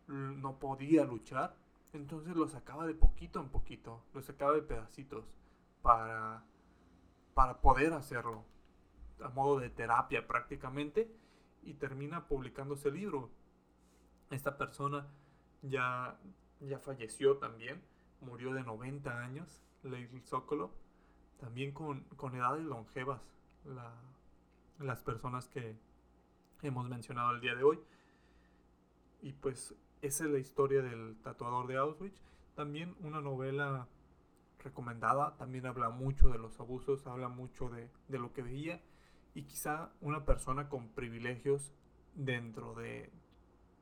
no 0.08 0.60
podía 0.60 1.06
luchar. 1.06 1.56
Entonces 1.94 2.36
lo 2.36 2.48
sacaba 2.48 2.86
de 2.86 2.94
poquito 2.94 3.40
en 3.40 3.50
poquito, 3.50 4.04
lo 4.14 4.22
sacaba 4.22 4.54
de 4.54 4.62
pedacitos 4.62 5.26
para, 5.82 6.44
para 7.34 7.62
poder 7.62 7.94
hacerlo. 7.94 8.44
A 9.24 9.30
modo 9.30 9.60
de 9.60 9.70
terapia 9.70 10.28
prácticamente 10.28 11.10
y 11.64 11.74
termina 11.74 12.28
publicándose 12.28 12.90
el 12.90 12.96
libro. 12.96 13.30
Esta 14.30 14.58
persona 14.58 15.08
ya, 15.62 16.18
ya 16.60 16.80
falleció 16.80 17.38
también, 17.38 17.82
murió 18.22 18.54
de 18.54 18.64
90 18.64 19.24
años, 19.24 19.62
Lady 19.84 20.22
Sokolov, 20.22 20.72
también 21.40 21.72
con, 21.72 22.02
con 22.16 22.36
edades 22.36 22.64
longevas, 22.64 23.22
las 24.80 25.02
personas 25.02 25.48
que 25.48 25.78
hemos 26.62 26.88
mencionado 26.90 27.32
el 27.32 27.42
día 27.42 27.56
de 27.56 27.64
hoy. 27.64 27.80
Y 29.22 29.34
pues 29.34 29.76
esa 30.06 30.26
es 30.26 30.32
la 30.32 30.40
historia 30.40 30.82
del 30.82 31.18
tatuador 31.22 31.68
de 31.68 31.78
Auschwitz. 31.78 32.22
También 32.56 32.96
una 33.02 33.22
novela 33.22 33.88
recomendada, 34.60 35.36
también 35.38 35.66
habla 35.66 35.90
mucho 35.90 36.30
de 36.30 36.38
los 36.38 36.60
abusos, 36.60 37.06
habla 37.08 37.28
mucho 37.28 37.70
de, 37.70 37.90
de 38.08 38.20
lo 38.20 38.34
que 38.34 38.42
veía 38.42 38.82
y 39.36 39.44
quizá 39.44 39.92
una 40.02 40.26
persona 40.26 40.70
con 40.70 40.88
privilegios 40.90 41.74
dentro 42.16 42.74
de 42.74 43.12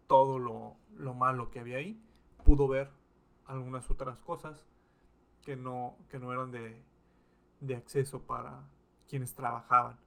todo 0.07 0.39
lo, 0.39 1.13
malo 1.13 1.51
que 1.51 1.59
había 1.59 1.77
ahí 1.77 2.01
pudo 2.43 2.67
ver 2.67 2.89
algunas 3.45 3.89
otras 3.89 4.17
cosas 4.19 4.67
que 5.43 5.55
no, 5.55 5.95
que 6.09 6.19
no 6.19 6.33
eran 6.33 6.51
de, 6.51 6.81
de 7.61 7.75
acceso 7.75 8.21
para 8.23 8.63
quienes 9.07 9.33
trabajaban. 9.35 9.97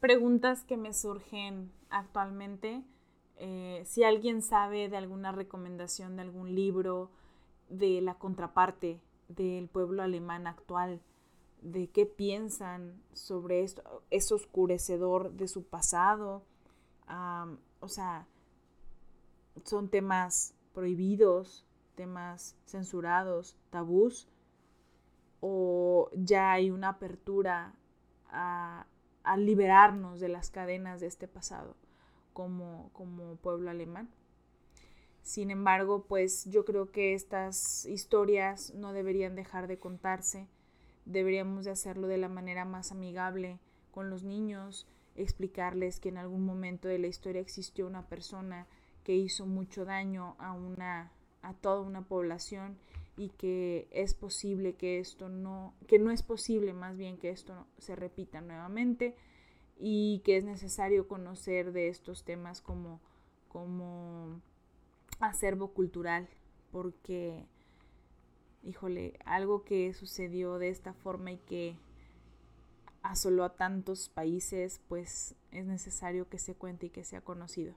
Preguntas 0.00 0.64
que 0.64 0.76
me 0.76 0.92
surgen 0.92 1.72
actualmente. 1.90 2.82
Eh, 3.40 3.82
si 3.86 4.02
alguien 4.02 4.42
sabe 4.42 4.88
de 4.88 4.96
alguna 4.96 5.30
recomendación 5.30 6.16
de 6.16 6.22
algún 6.22 6.56
libro, 6.56 7.10
de 7.68 8.00
la 8.00 8.14
contraparte 8.14 9.00
del 9.28 9.68
pueblo 9.68 10.02
alemán 10.02 10.48
actual, 10.48 11.00
de 11.62 11.88
qué 11.88 12.04
piensan 12.04 13.00
sobre 13.12 13.62
esto, 13.62 14.02
es 14.10 14.32
oscurecedor 14.32 15.32
de 15.32 15.46
su 15.46 15.64
pasado, 15.64 16.42
o 17.80 17.88
sea, 17.88 18.26
son 19.64 19.88
temas 19.88 20.54
prohibidos, 20.74 21.64
temas 21.94 22.56
censurados, 22.66 23.56
tabús, 23.70 24.28
o 25.40 26.10
ya 26.14 26.52
hay 26.52 26.70
una 26.70 26.90
apertura 26.90 27.74
a, 28.30 28.86
a 29.22 29.36
liberarnos 29.36 30.18
de 30.20 30.28
las 30.28 30.50
cadenas 30.50 31.00
de 31.00 31.06
este 31.06 31.28
pasado 31.28 31.76
como, 32.38 33.36
pueblo 33.42 33.70
alemán. 33.70 34.08
Sin 35.22 35.50
embargo, 35.50 36.04
pues 36.08 36.44
yo 36.44 36.64
creo 36.64 36.92
que 36.92 37.14
estas 37.14 37.84
historias 37.86 38.72
no 38.74 38.92
deberían 38.92 39.34
dejar 39.34 39.66
de 39.66 39.78
contarse, 39.78 40.46
deberíamos 41.04 41.64
de 41.64 41.72
hacerlo 41.72 42.06
de 42.06 42.18
la 42.18 42.28
manera 42.28 42.64
más 42.64 42.92
amigable 42.92 43.58
con 43.90 44.08
los 44.08 44.22
niños, 44.22 44.86
explicarles 45.16 45.98
que 45.98 46.10
en 46.10 46.18
algún 46.18 46.46
momento 46.46 46.86
de 46.86 46.98
la 46.98 47.08
historia 47.08 47.40
existió 47.40 47.86
una 47.88 48.06
persona 48.06 48.68
que 49.02 49.16
hizo 49.16 49.44
mucho 49.44 49.84
daño 49.84 50.36
a 50.38 50.52
una 50.52 51.10
a 51.42 51.54
toda 51.54 51.80
una 51.80 52.02
población 52.02 52.76
y 53.16 53.30
que 53.30 53.88
es 53.90 54.14
posible 54.14 54.74
que 54.74 54.98
esto 54.98 55.28
no 55.28 55.74
que 55.86 55.98
no 55.98 56.10
es 56.10 56.22
posible 56.22 56.72
más 56.72 56.96
bien 56.96 57.16
que 57.16 57.30
esto 57.30 57.66
se 57.78 57.96
repita 57.96 58.40
nuevamente 58.40 59.16
y 59.78 60.20
que 60.24 60.36
es 60.36 60.44
necesario 60.44 61.06
conocer 61.06 61.72
de 61.72 61.88
estos 61.88 62.24
temas 62.24 62.60
como, 62.60 63.00
como 63.48 64.40
acervo 65.20 65.68
cultural, 65.68 66.28
porque, 66.72 67.44
híjole, 68.64 69.18
algo 69.24 69.64
que 69.64 69.92
sucedió 69.94 70.58
de 70.58 70.68
esta 70.68 70.92
forma 70.92 71.32
y 71.32 71.38
que 71.38 71.76
asoló 73.02 73.44
a 73.44 73.54
tantos 73.54 74.08
países, 74.08 74.80
pues 74.88 75.34
es 75.52 75.66
necesario 75.66 76.28
que 76.28 76.38
se 76.38 76.54
cuente 76.54 76.86
y 76.86 76.90
que 76.90 77.04
sea 77.04 77.20
conocido. 77.20 77.74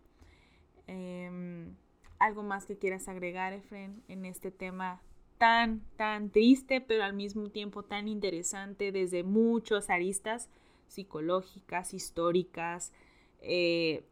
Em, 0.88 1.76
¿Algo 2.20 2.44
más 2.44 2.66
que 2.66 2.78
quieras 2.78 3.08
agregar, 3.08 3.54
Efren, 3.54 4.04
en 4.08 4.26
este 4.26 4.52
tema 4.52 5.02
tan, 5.38 5.82
tan 5.98 6.30
triste, 6.30 6.82
pero 6.82 7.04
al 7.04 7.14
mismo 7.14 7.50
tiempo 7.50 7.82
tan 7.82 8.08
interesante 8.08 8.92
desde 8.92 9.24
muchos 9.24 9.90
aristas? 9.90 10.50
Psicológicas, 10.92 11.94
históricas, 11.94 12.94
eh, 13.42 14.06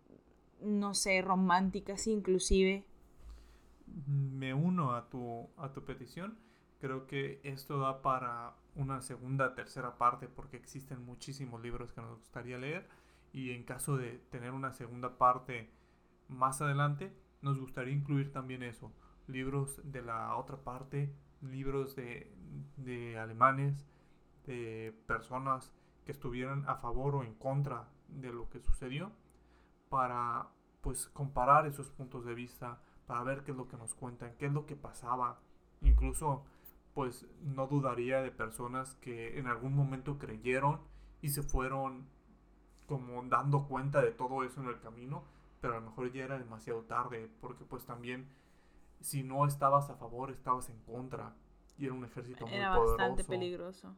no 0.61 0.93
sé, 0.93 1.21
románticas 1.21 2.07
inclusive. 2.07 2.85
Me 4.07 4.53
uno 4.53 4.93
a 4.95 5.09
tu, 5.09 5.49
a 5.57 5.73
tu 5.73 5.83
petición. 5.83 6.37
Creo 6.79 7.05
que 7.07 7.41
esto 7.43 7.79
da 7.79 8.01
para 8.01 8.55
una 8.75 9.01
segunda, 9.01 9.55
tercera 9.55 9.97
parte 9.97 10.27
porque 10.27 10.57
existen 10.57 11.03
muchísimos 11.03 11.61
libros 11.61 11.91
que 11.91 12.01
nos 12.01 12.19
gustaría 12.19 12.57
leer 12.57 12.87
y 13.33 13.51
en 13.51 13.63
caso 13.63 13.97
de 13.97 14.19
tener 14.31 14.51
una 14.51 14.71
segunda 14.71 15.17
parte 15.17 15.69
más 16.29 16.61
adelante, 16.61 17.13
nos 17.41 17.59
gustaría 17.59 17.93
incluir 17.93 18.31
también 18.31 18.63
eso, 18.63 18.93
libros 19.27 19.81
de 19.83 20.01
la 20.01 20.35
otra 20.37 20.57
parte, 20.57 21.13
libros 21.41 21.95
de, 21.95 22.33
de 22.77 23.17
alemanes, 23.17 23.85
de 24.45 24.93
personas 25.07 25.73
que 26.09 26.13
estuvieran 26.13 26.67
a 26.67 26.77
favor 26.77 27.13
o 27.13 27.23
en 27.23 27.35
contra 27.35 27.87
de 28.07 28.33
lo 28.33 28.49
que 28.49 28.59
sucedió 28.59 29.11
para 29.89 30.47
pues 30.81 31.05
comparar 31.05 31.67
esos 31.67 31.91
puntos 31.91 32.25
de 32.25 32.33
vista, 32.33 32.81
para 33.05 33.21
ver 33.21 33.43
qué 33.43 33.51
es 33.51 33.57
lo 33.57 33.67
que 33.67 33.77
nos 33.77 33.93
cuentan, 33.93 34.33
qué 34.39 34.47
es 34.47 34.51
lo 34.51 34.65
que 34.65 34.75
pasaba. 34.75 35.39
Incluso 35.83 36.45
pues 36.95 37.27
no 37.43 37.67
dudaría 37.67 38.23
de 38.23 38.31
personas 38.31 38.95
que 38.95 39.37
en 39.37 39.45
algún 39.45 39.75
momento 39.75 40.17
creyeron 40.17 40.79
y 41.21 41.29
se 41.29 41.43
fueron 41.43 42.07
como 42.87 43.21
dando 43.25 43.67
cuenta 43.67 44.01
de 44.01 44.09
todo 44.09 44.43
eso 44.43 44.61
en 44.61 44.67
el 44.69 44.79
camino, 44.79 45.25
pero 45.61 45.73
a 45.75 45.79
lo 45.79 45.91
mejor 45.91 46.11
ya 46.11 46.23
era 46.23 46.39
demasiado 46.39 46.81
tarde, 46.85 47.29
porque 47.39 47.65
pues 47.65 47.85
también 47.85 48.27
si 48.99 49.21
no 49.21 49.45
estabas 49.45 49.91
a 49.91 49.95
favor, 49.95 50.31
estabas 50.31 50.69
en 50.69 50.79
contra 50.79 51.35
y 51.77 51.85
era 51.85 51.93
un 51.93 52.03
ejército 52.03 52.47
muy 52.47 52.55
era 52.55 52.75
bastante 52.75 53.23
peligroso. 53.23 53.95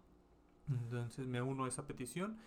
Entonces 0.71 1.27
me 1.27 1.41
uno 1.41 1.65
a 1.65 1.67
esa 1.67 1.85
petición 1.85 2.37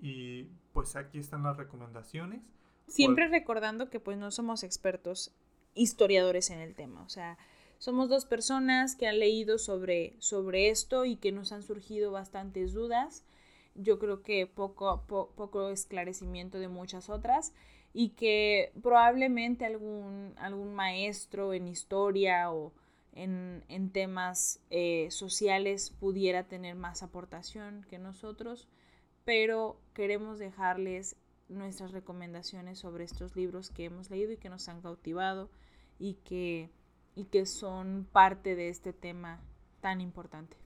y 0.00 0.44
pues 0.72 0.96
aquí 0.96 1.18
están 1.18 1.42
las 1.42 1.56
recomendaciones. 1.56 2.40
Siempre 2.88 3.28
recordando 3.28 3.90
que 3.90 4.00
pues 4.00 4.16
no 4.18 4.30
somos 4.30 4.62
expertos 4.62 5.32
historiadores 5.74 6.50
en 6.50 6.60
el 6.60 6.74
tema, 6.74 7.02
o 7.02 7.08
sea, 7.08 7.36
somos 7.78 8.08
dos 8.08 8.24
personas 8.24 8.96
que 8.96 9.06
han 9.06 9.18
leído 9.18 9.58
sobre, 9.58 10.14
sobre 10.18 10.70
esto 10.70 11.04
y 11.04 11.16
que 11.16 11.32
nos 11.32 11.52
han 11.52 11.62
surgido 11.62 12.10
bastantes 12.10 12.72
dudas. 12.72 13.24
Yo 13.74 13.98
creo 13.98 14.22
que 14.22 14.46
poco, 14.46 15.04
poco 15.06 15.68
esclarecimiento 15.68 16.58
de 16.58 16.68
muchas 16.68 17.10
otras 17.10 17.52
y 17.92 18.10
que 18.10 18.72
probablemente 18.82 19.66
algún, 19.66 20.32
algún 20.38 20.74
maestro 20.74 21.52
en 21.52 21.68
historia 21.68 22.50
o 22.50 22.72
en, 23.16 23.90
temas 23.90 24.60
eh, 24.70 25.08
sociales 25.10 25.90
pudiera 25.90 26.44
tener 26.44 26.74
más 26.74 27.02
aportación 27.02 27.84
que 27.88 27.98
nosotros, 27.98 28.68
pero 29.24 29.80
queremos 29.94 30.38
dejarles 30.38 31.16
nuestras 31.48 31.92
recomendaciones 31.92 32.78
sobre 32.78 33.04
estos 33.04 33.34
libros 33.34 33.70
que 33.70 33.84
hemos 33.84 34.10
leído 34.10 34.32
y 34.32 34.36
que 34.36 34.50
nos 34.50 34.68
han 34.68 34.82
cautivado 34.82 35.50
y 35.98 36.14
que, 36.24 36.70
y 37.14 37.24
que 37.26 37.46
son 37.46 38.06
parte 38.12 38.54
de 38.54 38.68
este 38.68 38.92
tema 38.92 39.40
tan 39.80 40.00
importante. 40.00 40.56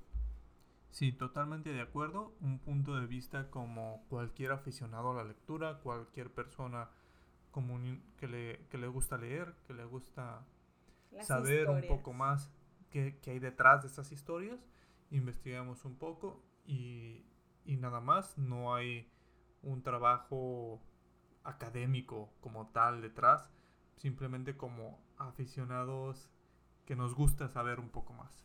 Sí, 0.91 1.13
totalmente 1.13 1.73
de 1.73 1.81
acuerdo. 1.81 2.35
Un 2.41 2.59
punto 2.59 2.97
de 2.97 3.07
vista 3.07 3.49
como 3.51 4.05
cualquier 4.09 4.51
aficionado 4.51 5.13
a 5.13 5.15
la 5.15 5.25
lectura, 5.25 5.79
cualquier 5.83 6.31
persona 6.31 6.91
común 7.53 8.03
que 8.19 8.27
le, 8.27 8.67
que 8.71 8.79
le 8.79 8.89
gusta 8.89 9.17
leer, 9.17 9.55
que 9.67 9.75
le 9.75 9.85
gusta 9.85 10.45
saber 11.23 11.69
un 11.69 11.83
poco 11.87 12.13
más 12.13 12.51
qué, 12.91 13.19
hay 13.27 13.39
detrás 13.39 13.83
de 13.83 13.89
estas 13.89 14.13
historias, 14.13 14.59
investigamos 15.11 15.85
un 15.85 15.97
poco 15.97 16.43
y, 16.67 17.25
y 17.65 17.77
nada 17.77 18.01
más, 18.01 18.37
no 18.39 18.75
hay 18.75 19.11
un 19.63 19.83
trabajo 19.83 20.81
académico 21.45 22.31
como 22.41 22.69
tal 22.69 23.01
detrás, 23.01 23.51
simplemente 23.97 24.57
como 24.57 24.99
aficionados 25.19 26.31
que 26.87 26.97
nos 26.97 27.15
gusta 27.15 27.49
saber 27.49 27.81
un 27.81 27.91
poco 27.91 28.13
más. 28.13 28.45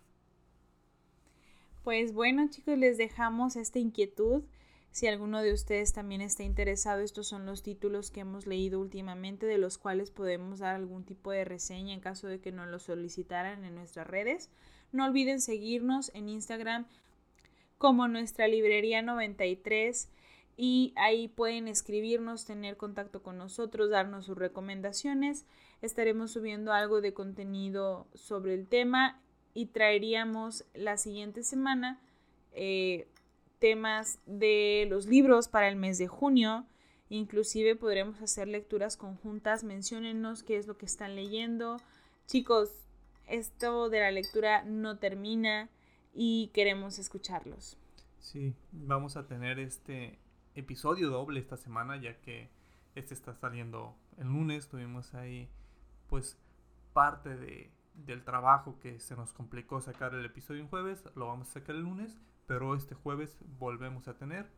Pues 1.84 2.14
bueno 2.14 2.48
chicos, 2.50 2.78
les 2.78 2.98
dejamos 2.98 3.56
esta 3.56 3.80
inquietud. 3.80 4.44
Si 4.96 5.08
alguno 5.08 5.42
de 5.42 5.52
ustedes 5.52 5.92
también 5.92 6.22
está 6.22 6.44
interesado, 6.44 7.02
estos 7.02 7.28
son 7.28 7.46
los 7.46 7.64
títulos 7.64 8.12
que 8.12 8.22
hemos 8.22 8.48
leído 8.48 8.80
últimamente, 8.80 9.46
de 9.46 9.58
los 9.58 9.78
cuales 9.78 10.10
podemos 10.10 10.60
dar 10.60 10.74
algún 10.74 11.04
tipo 11.04 11.32
de 11.32 11.44
reseña 11.44 11.94
en 11.94 12.00
caso 12.00 12.28
de 12.30 12.40
que 12.40 12.54
nos 12.54 12.70
lo 12.70 12.80
solicitaran 12.80 13.66
en 13.66 13.76
nuestras 13.76 14.08
redes. 14.08 14.50
No 14.94 15.04
olviden 15.04 15.42
seguirnos 15.42 16.12
en 16.14 16.30
Instagram 16.30 16.86
como 17.78 18.08
nuestra 18.08 18.48
librería 18.48 19.02
93 19.02 20.08
y 20.56 20.94
ahí 20.96 21.28
pueden 21.28 21.68
escribirnos, 21.68 22.46
tener 22.46 22.78
contacto 22.78 23.22
con 23.22 23.38
nosotros, 23.38 23.90
darnos 23.90 24.28
sus 24.28 24.38
recomendaciones. 24.38 25.46
Estaremos 25.82 26.32
subiendo 26.32 26.72
algo 26.72 27.02
de 27.02 27.14
contenido 27.14 28.08
sobre 28.14 28.54
el 28.54 28.66
tema 28.66 29.20
y 29.54 29.66
traeríamos 29.66 30.64
la 30.74 30.96
siguiente 30.96 31.44
semana 31.44 32.00
eh, 32.54 33.10
temas 33.66 34.20
de 34.28 34.86
los 34.92 35.08
libros 35.08 35.48
para 35.48 35.68
el 35.68 35.76
mes 35.76 35.98
de 35.98 36.08
junio. 36.08 36.68
Inclusive 37.10 37.76
podremos 37.76 38.22
hacer 38.22 38.48
lecturas 38.48 38.96
conjuntas. 38.96 39.64
Menciónennos 39.64 40.44
qué 40.44 40.58
es 40.58 40.68
lo 40.68 40.78
que 40.78 40.86
están 40.86 41.16
leyendo. 41.16 41.78
Chicos, 42.28 42.70
esto 43.26 43.90
de 43.90 44.02
la 44.02 44.12
lectura 44.12 44.64
no 44.66 45.00
termina 45.00 45.68
y 46.14 46.52
queremos 46.54 47.00
escucharlos. 47.00 47.76
Sí, 48.20 48.54
vamos 48.72 49.18
a 49.18 49.26
tener 49.26 49.58
este 49.58 50.20
episodio 50.54 51.10
doble 51.10 51.40
esta 51.40 51.58
semana 51.58 52.00
ya 52.00 52.22
que 52.22 52.52
este 52.94 53.16
está 53.16 53.34
saliendo 53.34 53.96
el 54.20 54.28
lunes. 54.28 54.70
Tuvimos 54.70 55.16
ahí 55.16 55.50
pues 56.08 56.38
parte 56.94 57.36
de, 57.36 57.72
del 57.96 58.24
trabajo 58.24 58.78
que 58.80 59.00
se 59.00 59.16
nos 59.16 59.34
complicó 59.34 59.82
sacar 59.82 60.14
el 60.14 60.24
episodio 60.24 60.62
en 60.62 60.68
jueves. 60.68 61.04
Lo 61.16 61.26
vamos 61.26 61.50
a 61.50 61.54
sacar 61.54 61.76
el 61.76 61.82
lunes 61.82 62.16
pero 62.46 62.76
este 62.76 62.96
jueves 62.96 63.38
volvemos 63.60 64.08
a 64.08 64.18
tener. 64.18 64.52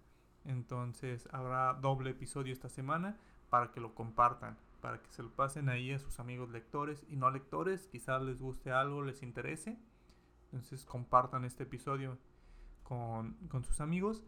Entonces 0.45 1.27
habrá 1.31 1.73
doble 1.73 2.11
episodio 2.11 2.53
esta 2.53 2.69
semana 2.69 3.17
para 3.49 3.71
que 3.71 3.79
lo 3.79 3.93
compartan, 3.95 4.57
para 4.81 5.01
que 5.01 5.11
se 5.11 5.23
lo 5.23 5.29
pasen 5.31 5.69
ahí 5.69 5.91
a 5.91 5.99
sus 5.99 6.19
amigos 6.19 6.49
lectores 6.49 7.05
y 7.09 7.15
no 7.15 7.29
lectores, 7.31 7.87
quizás 7.87 8.21
les 8.21 8.41
guste 8.41 8.71
algo, 8.71 9.01
les 9.01 9.23
interese. 9.23 9.77
Entonces 10.45 10.85
compartan 10.85 11.43
este 11.43 11.63
episodio 11.63 12.17
con, 12.83 13.33
con 13.49 13.63
sus 13.63 13.81
amigos. 13.81 14.23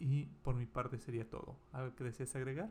Y 0.00 0.26
por 0.42 0.54
mi 0.54 0.66
parte 0.66 0.98
sería 0.98 1.28
todo. 1.28 1.56
¿Algo 1.72 1.94
que 1.96 2.04
desees 2.04 2.34
agregar? 2.36 2.70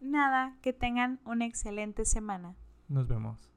Nada, 0.00 0.56
que 0.62 0.72
tengan 0.72 1.20
una 1.24 1.44
excelente 1.44 2.04
semana. 2.04 2.56
Nos 2.88 3.06
vemos. 3.08 3.50